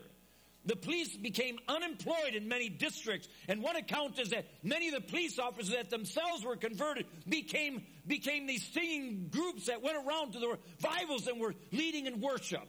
The 0.65 0.75
police 0.75 1.15
became 1.15 1.57
unemployed 1.67 2.35
in 2.35 2.47
many 2.47 2.67
districts, 2.67 3.27
and 3.47 3.61
one 3.61 3.75
account 3.75 4.19
is 4.19 4.31
that 4.31 4.45
many 4.61 4.87
of 4.89 4.95
the 4.95 5.01
police 5.01 5.39
officers 5.39 5.73
that 5.73 5.89
themselves 5.89 6.43
were 6.43 6.57
converted 6.57 7.05
became, 7.27 7.83
became 8.05 8.45
these 8.45 8.65
singing 8.73 9.29
groups 9.31 9.67
that 9.67 9.81
went 9.81 9.97
around 9.97 10.33
to 10.33 10.39
the 10.39 10.47
revivals 10.47 11.27
and 11.27 11.39
were 11.39 11.53
leading 11.71 12.07
in 12.07 12.19
worship. 12.19 12.67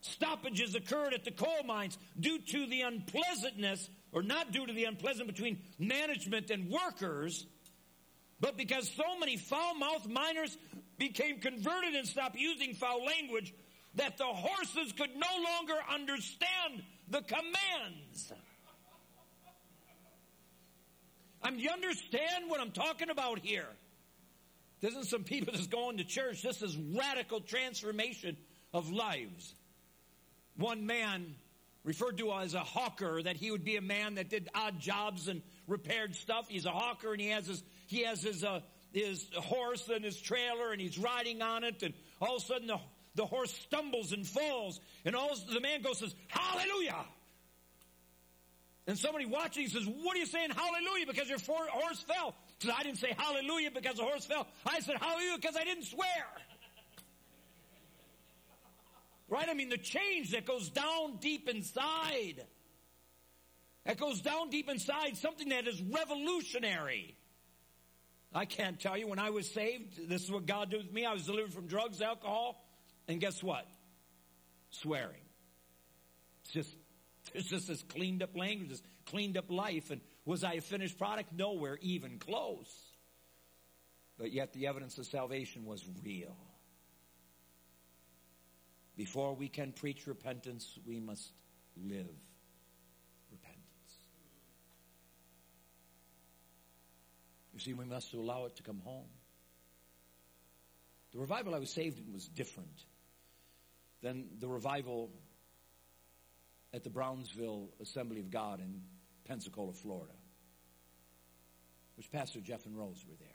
Stoppages 0.00 0.74
occurred 0.74 1.14
at 1.14 1.24
the 1.24 1.30
coal 1.30 1.62
mines 1.66 1.98
due 2.18 2.38
to 2.38 2.66
the 2.66 2.82
unpleasantness, 2.82 3.88
or 4.14 4.22
not 4.22 4.52
due 4.52 4.64
to 4.64 4.72
the 4.72 4.84
unpleasant 4.84 5.26
between 5.26 5.58
management 5.78 6.50
and 6.50 6.70
workers, 6.70 7.46
but 8.40 8.56
because 8.56 8.88
so 8.88 9.18
many 9.18 9.36
foul-mouthed 9.36 10.08
miners 10.08 10.56
became 10.96 11.40
converted 11.40 11.94
and 11.94 12.06
stopped 12.06 12.36
using 12.38 12.74
foul 12.74 13.04
language, 13.04 13.52
that 13.96 14.16
the 14.16 14.24
horses 14.24 14.92
could 14.92 15.10
no 15.14 15.42
longer 15.42 15.74
understand 15.92 16.82
the 17.08 17.20
commands. 17.22 18.32
I 21.42 21.50
mean, 21.50 21.60
you 21.60 21.70
understand 21.70 22.44
what 22.48 22.60
I'm 22.60 22.70
talking 22.70 23.10
about 23.10 23.40
here? 23.40 23.68
This 24.80 24.92
isn't 24.92 25.06
some 25.06 25.24
people 25.24 25.52
just 25.52 25.70
going 25.70 25.98
to 25.98 26.04
church. 26.04 26.42
This 26.42 26.62
is 26.62 26.76
radical 26.76 27.40
transformation 27.40 28.36
of 28.72 28.90
lives. 28.90 29.54
One 30.56 30.86
man 30.86 31.34
referred 31.84 32.18
to 32.18 32.32
as 32.32 32.54
a 32.54 32.60
hawker, 32.60 33.22
that 33.22 33.36
he 33.36 33.50
would 33.50 33.64
be 33.64 33.76
a 33.76 33.82
man 33.82 34.16
that 34.16 34.28
did 34.28 34.48
odd 34.54 34.80
jobs 34.80 35.28
and 35.28 35.42
repaired 35.68 36.14
stuff. 36.16 36.48
He's 36.48 36.66
a 36.66 36.70
hawker 36.70 37.12
and 37.12 37.20
he 37.20 37.28
has 37.28 37.46
his, 37.46 37.62
he 37.86 38.02
has 38.04 38.22
his, 38.22 38.42
uh, 38.42 38.60
his 38.92 39.26
horse 39.36 39.88
and 39.88 40.04
his 40.04 40.20
trailer 40.20 40.72
and 40.72 40.80
he's 40.80 40.98
riding 40.98 41.42
on 41.42 41.64
it 41.64 41.82
and 41.82 41.94
all 42.20 42.36
of 42.36 42.42
a 42.42 42.46
sudden 42.46 42.66
the 42.66 42.78
the 43.14 43.26
horse 43.26 43.52
stumbles 43.52 44.12
and 44.12 44.26
falls, 44.26 44.80
and 45.04 45.14
all 45.14 45.30
the 45.52 45.60
man 45.60 45.82
goes 45.82 45.98
says, 45.98 46.14
Hallelujah! 46.28 47.04
And 48.86 48.98
somebody 48.98 49.24
watching 49.24 49.68
says, 49.68 49.86
What 49.86 50.16
are 50.16 50.18
you 50.18 50.26
saying, 50.26 50.50
Hallelujah? 50.50 51.06
Because 51.06 51.28
your 51.28 51.38
horse 51.38 52.00
fell. 52.00 52.34
Says, 52.58 52.72
I 52.76 52.82
didn't 52.82 52.98
say 52.98 53.14
Hallelujah 53.16 53.70
because 53.70 53.96
the 53.96 54.02
horse 54.02 54.26
fell. 54.26 54.46
I 54.66 54.80
said 54.80 54.96
Hallelujah 55.00 55.38
because 55.40 55.56
I 55.56 55.64
didn't 55.64 55.84
swear. 55.84 56.26
Right? 59.34 59.48
I 59.48 59.54
mean, 59.54 59.68
the 59.68 59.76
change 59.76 60.30
that 60.30 60.46
goes 60.46 60.68
down 60.68 61.16
deep 61.20 61.48
inside. 61.48 62.44
That 63.84 63.98
goes 63.98 64.20
down 64.20 64.48
deep 64.50 64.70
inside, 64.70 65.16
something 65.16 65.48
that 65.48 65.66
is 65.66 65.82
revolutionary. 65.82 67.16
I 68.32 68.44
can't 68.44 68.78
tell 68.78 68.96
you 68.96 69.08
when 69.08 69.18
I 69.18 69.30
was 69.30 69.50
saved, 69.50 70.08
this 70.08 70.22
is 70.22 70.30
what 70.30 70.46
God 70.46 70.70
did 70.70 70.84
with 70.84 70.92
me. 70.92 71.04
I 71.04 71.12
was 71.12 71.26
delivered 71.26 71.52
from 71.52 71.66
drugs, 71.66 72.00
alcohol, 72.00 72.64
and 73.08 73.20
guess 73.20 73.42
what? 73.42 73.66
Swearing. 74.70 75.26
It's 76.44 76.52
just, 76.52 76.76
it's 77.34 77.48
just 77.48 77.66
this 77.66 77.82
cleaned 77.82 78.22
up 78.22 78.36
language, 78.36 78.68
this 78.68 78.82
cleaned 79.04 79.36
up 79.36 79.50
life. 79.50 79.90
And 79.90 80.00
was 80.24 80.44
I 80.44 80.52
a 80.54 80.60
finished 80.60 80.96
product? 80.96 81.32
Nowhere 81.32 81.76
even 81.82 82.20
close. 82.20 82.72
But 84.16 84.30
yet 84.30 84.52
the 84.52 84.68
evidence 84.68 84.96
of 84.98 85.06
salvation 85.06 85.64
was 85.64 85.84
real. 86.04 86.36
Before 88.96 89.34
we 89.34 89.48
can 89.48 89.72
preach 89.72 90.06
repentance, 90.06 90.78
we 90.86 91.00
must 91.00 91.32
live 91.76 92.06
repentance. 93.30 93.64
You 97.52 97.60
see, 97.60 97.72
we 97.72 97.84
must 97.84 98.12
allow 98.14 98.46
it 98.46 98.56
to 98.56 98.62
come 98.62 98.80
home. 98.84 99.08
The 101.12 101.18
revival 101.18 101.54
I 101.54 101.58
was 101.58 101.70
saved 101.70 101.98
in 101.98 102.12
was 102.12 102.26
different 102.26 102.84
than 104.02 104.26
the 104.38 104.48
revival 104.48 105.10
at 106.72 106.82
the 106.84 106.90
Brownsville 106.90 107.70
Assembly 107.80 108.18
of 108.20 108.30
God 108.30 108.60
in 108.60 108.82
Pensacola, 109.24 109.72
Florida, 109.72 110.12
which 111.96 112.10
Pastor 112.10 112.40
Jeff 112.40 112.66
and 112.66 112.76
Rose 112.76 113.04
were 113.08 113.16
there. 113.18 113.28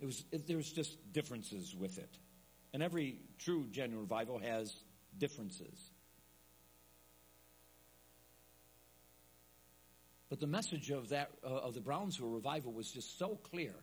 It 0.00 0.06
was, 0.06 0.24
it, 0.32 0.46
there 0.48 0.56
was 0.56 0.70
just 0.70 1.12
differences 1.12 1.74
with 1.74 1.98
it. 1.98 2.18
And 2.72 2.82
every 2.82 3.18
true, 3.38 3.66
genuine 3.70 4.00
revival 4.00 4.38
has 4.38 4.74
differences. 5.18 5.90
But 10.30 10.40
the 10.40 10.46
message 10.46 10.90
of 10.90 11.10
that, 11.10 11.30
uh, 11.44 11.48
of 11.48 11.74
the 11.74 11.82
Brownsville 11.82 12.30
revival 12.30 12.72
was 12.72 12.90
just 12.90 13.18
so 13.18 13.38
clear. 13.50 13.74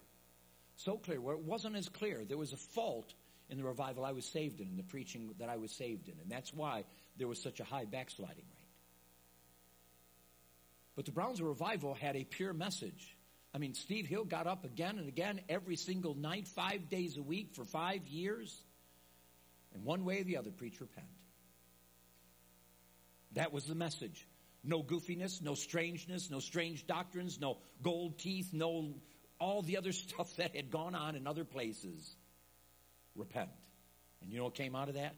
So 0.77 0.97
clear. 0.97 1.21
Where 1.21 1.35
it 1.35 1.43
wasn't 1.43 1.75
as 1.75 1.87
clear. 1.87 2.25
There 2.25 2.39
was 2.39 2.53
a 2.53 2.57
fault 2.57 3.13
in 3.49 3.59
the 3.59 3.63
revival 3.63 4.03
I 4.03 4.13
was 4.13 4.25
saved 4.25 4.59
in, 4.59 4.67
in 4.67 4.75
the 4.75 4.83
preaching 4.83 5.29
that 5.37 5.49
I 5.49 5.57
was 5.57 5.71
saved 5.71 6.07
in. 6.07 6.15
And 6.19 6.29
that's 6.29 6.51
why 6.51 6.85
there 7.17 7.27
was 7.27 7.39
such 7.39 7.59
a 7.59 7.63
high 7.63 7.85
backsliding 7.85 8.37
rate. 8.37 8.67
But 10.95 11.05
the 11.05 11.11
Brownsville 11.11 11.47
revival 11.47 11.93
had 11.93 12.15
a 12.15 12.23
pure 12.23 12.53
message. 12.53 13.15
I 13.53 13.57
mean, 13.57 13.73
Steve 13.73 14.07
Hill 14.07 14.25
got 14.25 14.47
up 14.47 14.65
again 14.65 14.97
and 14.97 15.07
again 15.07 15.41
every 15.49 15.75
single 15.75 16.15
night, 16.15 16.47
five 16.47 16.89
days 16.89 17.17
a 17.17 17.21
week 17.21 17.53
for 17.53 17.63
five 17.63 18.07
years. 18.07 18.59
And 19.73 19.83
one 19.83 20.05
way 20.05 20.21
or 20.21 20.23
the 20.23 20.37
other, 20.37 20.51
preach 20.51 20.79
repent. 20.81 21.07
That 23.33 23.53
was 23.53 23.65
the 23.65 23.75
message. 23.75 24.27
No 24.63 24.83
goofiness, 24.83 25.41
no 25.41 25.53
strangeness, 25.53 26.29
no 26.29 26.39
strange 26.39 26.85
doctrines, 26.87 27.39
no 27.39 27.57
gold 27.81 28.19
teeth, 28.19 28.49
no 28.51 28.95
all 29.39 29.61
the 29.61 29.77
other 29.77 29.91
stuff 29.93 30.35
that 30.37 30.55
had 30.55 30.71
gone 30.71 30.95
on 30.95 31.15
in 31.15 31.27
other 31.27 31.45
places 31.45 32.15
repent. 33.15 33.49
And 34.21 34.31
you 34.31 34.37
know 34.37 34.45
what 34.45 34.55
came 34.55 34.75
out 34.75 34.89
of 34.89 34.95
that? 34.95 35.15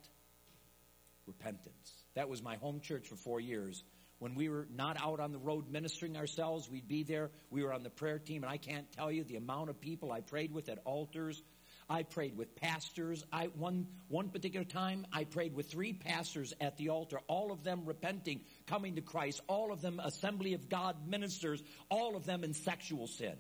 Repentance. 1.26 1.94
That 2.16 2.30
was 2.30 2.44
my 2.44 2.56
home 2.56 2.82
church 2.82 3.08
for 3.08 3.16
four 3.16 3.40
years. 3.40 3.84
When 4.20 4.36
we 4.36 4.50
were 4.50 4.68
not 4.76 5.02
out 5.02 5.20
on 5.20 5.32
the 5.32 5.40
road 5.40 5.72
ministering 5.72 6.16
ourselves, 6.16 6.70
we'd 6.70 6.88
be 6.88 7.04
there. 7.04 7.32
We 7.50 7.64
were 7.64 7.74
on 7.74 7.82
the 7.82 7.90
prayer 7.90 8.20
team, 8.20 8.44
and 8.44 8.52
I 8.52 8.58
can't 8.58 8.92
tell 8.92 9.12
you 9.12 9.24
the 9.24 9.38
amount 9.38 9.72
of 9.72 9.82
people 9.82 10.12
I 10.12 10.22
prayed 10.22 10.52
with 10.52 10.70
at 10.70 10.78
altars. 10.86 11.42
I 11.92 12.04
prayed 12.04 12.38
with 12.38 12.56
pastors. 12.56 13.26
I 13.34 13.48
one 13.48 13.86
one 14.08 14.30
particular 14.30 14.64
time 14.64 15.06
I 15.12 15.26
prayed 15.26 15.54
with 15.54 15.70
three 15.70 15.92
pastors 15.92 16.54
at 16.62 16.78
the 16.78 16.88
altar, 16.88 17.20
all 17.28 17.52
of 17.52 17.66
them 17.66 17.82
repenting, 17.84 18.40
coming 18.66 18.96
to 18.96 19.02
Christ, 19.02 19.42
all 19.48 19.74
of 19.74 19.82
them 19.82 20.00
assembly 20.00 20.54
of 20.54 20.70
God 20.70 21.06
ministers, 21.06 21.62
all 21.90 22.16
of 22.16 22.26
them 22.26 22.46
in 22.46 22.54
sexual 22.54 23.08
sin. 23.08 23.36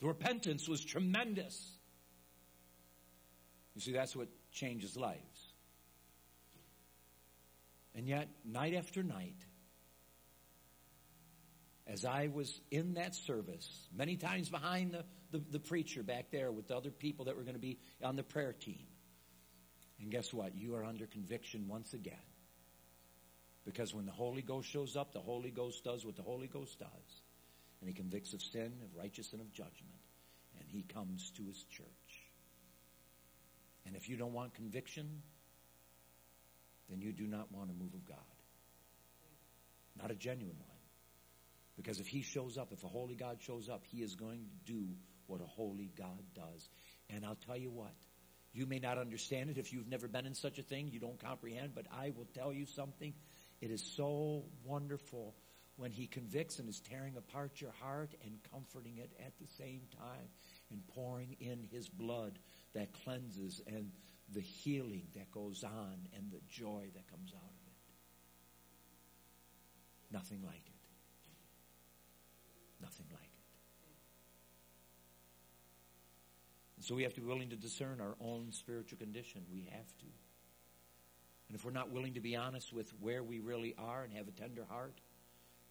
The 0.00 0.08
repentance 0.08 0.68
was 0.68 0.84
tremendous. 0.84 1.78
You 3.74 3.80
see, 3.80 3.92
that's 3.92 4.14
what 4.14 4.28
changes 4.52 4.94
lives. 4.94 5.54
And 7.94 8.06
yet, 8.06 8.28
night 8.44 8.74
after 8.74 9.02
night, 9.02 9.36
as 11.86 12.04
I 12.04 12.28
was 12.32 12.60
in 12.70 12.94
that 12.94 13.14
service, 13.14 13.88
many 13.96 14.16
times 14.16 14.48
behind 14.48 14.92
the, 14.92 15.04
the, 15.30 15.44
the, 15.52 15.60
preacher 15.60 16.02
back 16.02 16.30
there 16.30 16.50
with 16.50 16.68
the 16.68 16.76
other 16.76 16.90
people 16.90 17.26
that 17.26 17.36
were 17.36 17.42
going 17.42 17.54
to 17.54 17.60
be 17.60 17.78
on 18.02 18.16
the 18.16 18.22
prayer 18.22 18.52
team. 18.52 18.86
And 20.00 20.10
guess 20.10 20.32
what? 20.32 20.56
You 20.56 20.74
are 20.74 20.84
under 20.84 21.06
conviction 21.06 21.68
once 21.68 21.94
again. 21.94 22.14
Because 23.64 23.94
when 23.94 24.06
the 24.06 24.12
Holy 24.12 24.42
Ghost 24.42 24.68
shows 24.68 24.96
up, 24.96 25.12
the 25.12 25.20
Holy 25.20 25.50
Ghost 25.50 25.84
does 25.84 26.04
what 26.04 26.16
the 26.16 26.22
Holy 26.22 26.46
Ghost 26.48 26.78
does 26.78 27.22
and 27.80 27.88
he 27.88 27.94
convicts 27.94 28.32
of 28.32 28.42
sin, 28.42 28.72
of 28.82 28.96
righteousness, 28.96 29.32
and 29.32 29.40
of 29.40 29.52
judgment. 29.52 30.00
And 30.58 30.68
he 30.68 30.82
comes 30.82 31.30
to 31.36 31.44
his 31.44 31.62
church. 31.64 31.86
And 33.86 33.94
if 33.94 34.08
you 34.08 34.16
don't 34.16 34.32
want 34.32 34.54
conviction, 34.54 35.22
then 36.88 37.00
you 37.00 37.12
do 37.12 37.26
not 37.26 37.52
want 37.52 37.70
a 37.70 37.74
move 37.74 37.94
of 37.94 38.04
God. 38.04 38.16
Not 40.00 40.10
a 40.10 40.14
genuine 40.14 40.56
one. 40.66 40.75
Because 41.76 42.00
if 42.00 42.06
He 42.06 42.22
shows 42.22 42.56
up, 42.56 42.72
if 42.72 42.84
a 42.84 42.88
holy 42.88 43.14
God 43.14 43.38
shows 43.40 43.68
up, 43.68 43.84
He 43.86 44.02
is 44.02 44.14
going 44.14 44.44
to 44.44 44.72
do 44.72 44.86
what 45.26 45.40
a 45.40 45.46
holy 45.46 45.90
God 45.96 46.22
does. 46.34 46.68
And 47.10 47.24
I'll 47.24 47.38
tell 47.46 47.56
you 47.56 47.70
what, 47.70 47.94
you 48.52 48.66
may 48.66 48.78
not 48.78 48.98
understand 48.98 49.50
it 49.50 49.58
if 49.58 49.72
you've 49.72 49.88
never 49.88 50.08
been 50.08 50.26
in 50.26 50.34
such 50.34 50.58
a 50.58 50.62
thing, 50.62 50.88
you 50.90 51.00
don't 51.00 51.22
comprehend, 51.22 51.74
but 51.74 51.86
I 51.92 52.12
will 52.16 52.26
tell 52.34 52.52
you 52.52 52.64
something. 52.66 53.12
It 53.60 53.70
is 53.70 53.82
so 53.96 54.44
wonderful 54.64 55.34
when 55.76 55.90
He 55.90 56.06
convicts 56.06 56.58
and 56.58 56.68
is 56.68 56.80
tearing 56.80 57.16
apart 57.16 57.60
your 57.60 57.72
heart 57.82 58.14
and 58.24 58.38
comforting 58.50 58.96
it 58.96 59.12
at 59.24 59.32
the 59.38 59.46
same 59.58 59.82
time 59.98 60.28
and 60.70 60.80
pouring 60.88 61.36
in 61.40 61.66
His 61.70 61.88
blood 61.88 62.38
that 62.74 62.94
cleanses 63.04 63.60
and 63.66 63.90
the 64.32 64.40
healing 64.40 65.06
that 65.14 65.30
goes 65.30 65.62
on 65.62 66.08
and 66.16 66.30
the 66.30 66.40
joy 66.48 66.86
that 66.94 67.06
comes 67.10 67.32
out 67.34 67.42
of 67.42 67.66
it. 67.66 67.72
Nothing 70.12 70.42
like 70.44 70.62
it. 70.66 70.75
Nothing 72.80 73.06
like 73.12 73.22
it. 73.22 73.30
And 76.76 76.84
so 76.84 76.94
we 76.94 77.02
have 77.04 77.14
to 77.14 77.20
be 77.20 77.26
willing 77.26 77.50
to 77.50 77.56
discern 77.56 78.00
our 78.00 78.14
own 78.20 78.52
spiritual 78.52 78.98
condition. 78.98 79.42
We 79.52 79.68
have 79.72 79.86
to. 79.98 80.06
And 81.48 81.56
if 81.56 81.64
we're 81.64 81.70
not 81.70 81.90
willing 81.90 82.14
to 82.14 82.20
be 82.20 82.36
honest 82.36 82.72
with 82.72 82.92
where 83.00 83.22
we 83.22 83.40
really 83.40 83.74
are 83.78 84.02
and 84.02 84.12
have 84.12 84.28
a 84.28 84.32
tender 84.32 84.64
heart, 84.68 85.00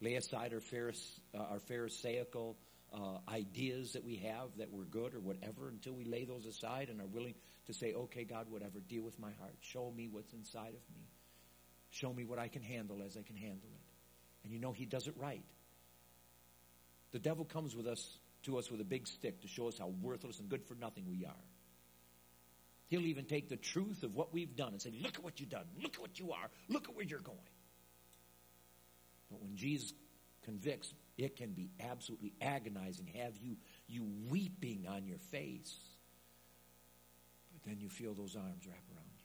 lay 0.00 0.14
aside 0.14 0.52
our, 0.52 0.60
Pharise- 0.60 1.20
uh, 1.34 1.38
our 1.38 1.58
Pharisaical 1.58 2.56
uh, 2.92 3.18
ideas 3.28 3.92
that 3.92 4.04
we 4.04 4.16
have 4.16 4.48
that 4.56 4.70
we're 4.72 4.84
good 4.84 5.14
or 5.14 5.20
whatever 5.20 5.68
until 5.68 5.92
we 5.92 6.04
lay 6.04 6.24
those 6.24 6.46
aside 6.46 6.88
and 6.88 7.00
are 7.00 7.06
willing 7.06 7.34
to 7.66 7.74
say, 7.74 7.92
okay, 7.92 8.24
God, 8.24 8.46
whatever, 8.48 8.80
deal 8.80 9.02
with 9.02 9.18
my 9.18 9.32
heart. 9.40 9.56
Show 9.60 9.92
me 9.96 10.08
what's 10.10 10.32
inside 10.32 10.68
of 10.68 10.94
me. 10.94 11.08
Show 11.90 12.12
me 12.12 12.24
what 12.24 12.38
I 12.38 12.48
can 12.48 12.62
handle 12.62 13.02
as 13.04 13.16
I 13.16 13.22
can 13.22 13.36
handle 13.36 13.68
it. 13.74 14.44
And 14.44 14.52
you 14.52 14.58
know, 14.58 14.72
He 14.72 14.86
does 14.86 15.08
it 15.08 15.14
right. 15.16 15.42
The 17.12 17.18
devil 17.18 17.44
comes 17.44 17.74
with 17.74 17.86
us 17.86 18.18
to 18.44 18.58
us 18.58 18.70
with 18.70 18.80
a 18.80 18.84
big 18.84 19.06
stick 19.06 19.40
to 19.42 19.48
show 19.48 19.68
us 19.68 19.78
how 19.78 19.92
worthless 20.02 20.38
and 20.38 20.48
good 20.48 20.64
for 20.64 20.74
nothing 20.74 21.04
we 21.08 21.24
are. 21.24 21.44
He'll 22.88 23.06
even 23.06 23.24
take 23.24 23.48
the 23.48 23.56
truth 23.56 24.02
of 24.04 24.14
what 24.14 24.32
we've 24.32 24.54
done 24.54 24.68
and 24.68 24.80
say, 24.80 24.92
look 25.00 25.16
at 25.16 25.24
what 25.24 25.40
you've 25.40 25.50
done. 25.50 25.64
Look 25.82 25.94
at 25.94 26.00
what 26.00 26.18
you 26.20 26.32
are. 26.32 26.48
Look 26.68 26.88
at 26.88 26.94
where 26.94 27.04
you're 27.04 27.18
going. 27.18 27.38
But 29.30 29.42
when 29.42 29.56
Jesus 29.56 29.92
convicts, 30.44 30.94
it 31.18 31.36
can 31.36 31.50
be 31.50 31.70
absolutely 31.80 32.32
agonizing. 32.40 33.08
Have 33.20 33.36
you, 33.42 33.56
you 33.88 34.06
weeping 34.28 34.86
on 34.88 35.06
your 35.06 35.18
face. 35.18 35.74
But 37.52 37.68
then 37.68 37.80
you 37.80 37.88
feel 37.88 38.14
those 38.14 38.36
arms 38.36 38.66
wrap 38.66 38.84
around 38.94 39.10
you. 39.18 39.24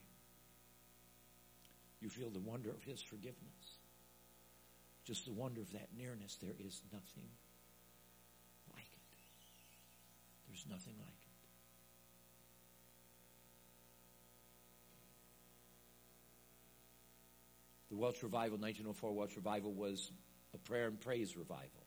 You 2.01 2.09
feel 2.09 2.31
the 2.31 2.39
wonder 2.39 2.71
of 2.71 2.83
his 2.83 3.01
forgiveness. 3.01 3.77
Just 5.05 5.25
the 5.25 5.33
wonder 5.33 5.61
of 5.61 5.71
that 5.73 5.89
nearness. 5.95 6.37
There 6.41 6.55
is 6.65 6.81
nothing 6.91 7.29
like 8.73 8.85
it. 8.85 8.99
There's 10.51 10.65
nothing 10.69 10.95
like 10.99 11.07
it. 11.07 11.15
The 17.89 17.95
Welsh 17.95 18.21
Revival, 18.21 18.57
1904 18.57 19.13
Welsh 19.13 19.35
Revival, 19.37 19.71
was 19.71 20.11
a 20.53 20.57
prayer 20.57 20.87
and 20.87 20.99
praise 20.99 21.37
revival. 21.37 21.85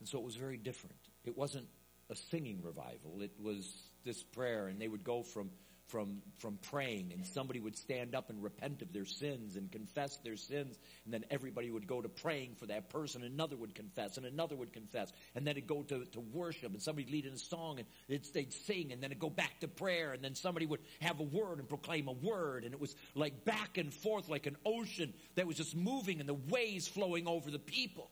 And 0.00 0.08
so 0.08 0.18
it 0.18 0.24
was 0.24 0.36
very 0.36 0.58
different. 0.58 0.96
It 1.24 1.36
wasn't 1.36 1.66
a 2.10 2.14
singing 2.14 2.60
revival. 2.62 3.22
It 3.22 3.32
was 3.42 3.72
this 4.04 4.22
prayer, 4.22 4.66
and 4.68 4.78
they 4.78 4.88
would 4.88 5.04
go 5.04 5.22
from 5.22 5.50
from 5.90 6.22
from 6.38 6.58
praying, 6.70 7.12
and 7.12 7.26
somebody 7.26 7.60
would 7.60 7.76
stand 7.76 8.14
up 8.14 8.30
and 8.30 8.42
repent 8.42 8.82
of 8.82 8.92
their 8.92 9.04
sins 9.04 9.56
and 9.56 9.70
confess 9.70 10.16
their 10.18 10.36
sins, 10.36 10.78
and 11.04 11.12
then 11.12 11.24
everybody 11.30 11.70
would 11.70 11.86
go 11.86 12.00
to 12.00 12.08
praying 12.08 12.54
for 12.54 12.66
that 12.66 12.88
person. 12.88 13.22
Another 13.22 13.56
would 13.56 13.74
confess, 13.74 14.16
and 14.16 14.24
another 14.24 14.56
would 14.56 14.72
confess, 14.72 15.12
and 15.34 15.46
then 15.46 15.56
it'd 15.56 15.66
go 15.66 15.82
to, 15.82 16.04
to 16.06 16.20
worship, 16.20 16.72
and 16.72 16.80
somebody'd 16.80 17.10
lead 17.10 17.26
in 17.26 17.32
a 17.32 17.38
song, 17.38 17.78
and 17.78 17.88
they'd 18.32 18.52
sing, 18.52 18.92
and 18.92 19.02
then 19.02 19.10
it'd 19.10 19.18
go 19.18 19.30
back 19.30 19.60
to 19.60 19.68
prayer, 19.68 20.12
and 20.12 20.22
then 20.22 20.34
somebody 20.34 20.66
would 20.66 20.80
have 21.00 21.20
a 21.20 21.24
word 21.24 21.58
and 21.58 21.68
proclaim 21.68 22.08
a 22.08 22.12
word, 22.12 22.64
and 22.64 22.72
it 22.72 22.80
was 22.80 22.94
like 23.14 23.44
back 23.44 23.76
and 23.76 23.92
forth, 23.92 24.28
like 24.28 24.46
an 24.46 24.56
ocean 24.64 25.12
that 25.34 25.46
was 25.46 25.56
just 25.56 25.76
moving, 25.76 26.20
and 26.20 26.28
the 26.28 26.34
waves 26.34 26.86
flowing 26.88 27.26
over 27.26 27.50
the 27.50 27.58
people. 27.58 28.10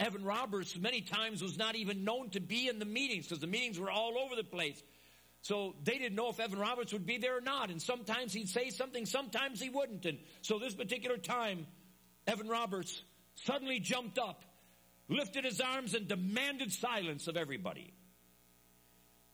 Evan 0.00 0.24
Roberts 0.24 0.76
many 0.76 1.00
times 1.00 1.40
was 1.40 1.56
not 1.56 1.76
even 1.76 2.04
known 2.04 2.30
to 2.30 2.40
be 2.40 2.68
in 2.68 2.78
the 2.78 2.84
meetings 2.84 3.26
because 3.26 3.38
the 3.38 3.46
meetings 3.46 3.78
were 3.78 3.90
all 3.90 4.18
over 4.18 4.34
the 4.34 4.44
place. 4.44 4.82
So 5.44 5.74
they 5.84 5.98
didn't 5.98 6.14
know 6.14 6.30
if 6.30 6.40
Evan 6.40 6.58
Roberts 6.58 6.94
would 6.94 7.04
be 7.04 7.18
there 7.18 7.36
or 7.36 7.42
not. 7.42 7.68
And 7.68 7.80
sometimes 7.80 8.32
he'd 8.32 8.48
say 8.48 8.70
something, 8.70 9.04
sometimes 9.04 9.60
he 9.60 9.68
wouldn't. 9.68 10.06
And 10.06 10.18
so 10.40 10.58
this 10.58 10.74
particular 10.74 11.18
time, 11.18 11.66
Evan 12.26 12.48
Roberts 12.48 13.02
suddenly 13.34 13.78
jumped 13.78 14.18
up, 14.18 14.42
lifted 15.06 15.44
his 15.44 15.60
arms, 15.60 15.92
and 15.92 16.08
demanded 16.08 16.72
silence 16.72 17.28
of 17.28 17.36
everybody. 17.36 17.92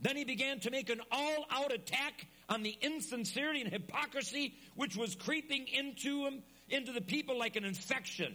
Then 0.01 0.17
he 0.17 0.25
began 0.25 0.59
to 0.61 0.73
make 0.73 0.91
an 0.91 1.01
all 1.13 1.47
out 1.49 1.73
attack 1.73 2.27
on 2.49 2.65
the 2.65 2.77
insincerity 2.81 3.61
and 3.61 3.71
hypocrisy 3.71 4.55
which 4.75 4.97
was 4.97 5.15
creeping 5.15 5.69
into 5.69 6.27
him, 6.27 6.43
into 6.69 6.91
the 6.91 7.03
people 7.03 7.39
like 7.39 7.55
an 7.55 7.65
infection. 7.65 8.35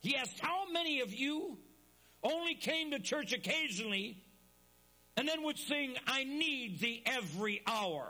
He 0.00 0.16
asked, 0.16 0.40
How 0.40 0.64
many 0.72 1.00
of 1.00 1.14
you 1.14 1.58
only 2.24 2.56
came 2.56 2.90
to 2.90 2.98
church 2.98 3.32
occasionally 3.32 4.20
and 5.16 5.28
then 5.28 5.42
would 5.44 5.58
sing, 5.58 5.94
I 6.06 6.24
need 6.24 6.80
thee 6.80 7.02
every 7.04 7.62
hour? 7.66 8.06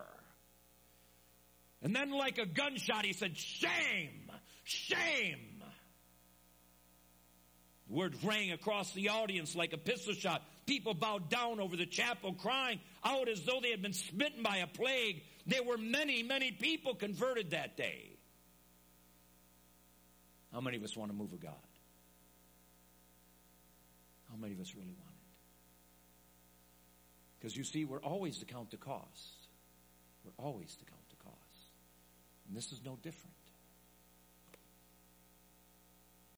And 1.82 1.94
then, 1.94 2.12
like 2.12 2.38
a 2.38 2.46
gunshot, 2.46 3.04
he 3.04 3.12
said, 3.12 3.36
Shame! 3.36 4.30
Shame! 4.62 5.62
The 7.88 7.94
word 7.94 8.14
rang 8.22 8.52
across 8.52 8.92
the 8.92 9.08
audience 9.08 9.56
like 9.56 9.72
a 9.72 9.78
pistol 9.78 10.14
shot. 10.14 10.42
People 10.64 10.94
bowed 10.94 11.28
down 11.28 11.58
over 11.58 11.76
the 11.76 11.86
chapel, 11.86 12.32
crying 12.34 12.78
out 13.04 13.28
as 13.28 13.42
though 13.42 13.58
they 13.60 13.70
had 13.70 13.82
been 13.82 13.92
smitten 13.92 14.44
by 14.44 14.58
a 14.58 14.68
plague. 14.68 15.22
There 15.46 15.64
were 15.64 15.76
many, 15.76 16.22
many 16.22 16.52
people 16.52 16.94
converted 16.94 17.50
that 17.50 17.76
day. 17.76 18.10
How 20.52 20.60
many 20.60 20.76
of 20.76 20.84
us 20.84 20.96
want 20.96 21.10
to 21.10 21.16
move 21.16 21.32
of 21.32 21.40
God? 21.40 21.52
How 24.30 24.36
many 24.36 24.54
of 24.54 24.60
us 24.60 24.72
really 24.74 24.94
want? 24.98 25.01
Because 27.42 27.56
you 27.56 27.64
see, 27.64 27.84
we're 27.84 28.02
always 28.02 28.38
to 28.38 28.44
count 28.44 28.70
the 28.70 28.76
cost. 28.76 29.48
We're 30.24 30.44
always 30.44 30.76
to 30.76 30.84
count 30.84 31.02
the 31.10 31.16
cost. 31.16 31.72
And 32.46 32.56
this 32.56 32.70
is 32.70 32.80
no 32.84 32.96
different. 33.02 33.34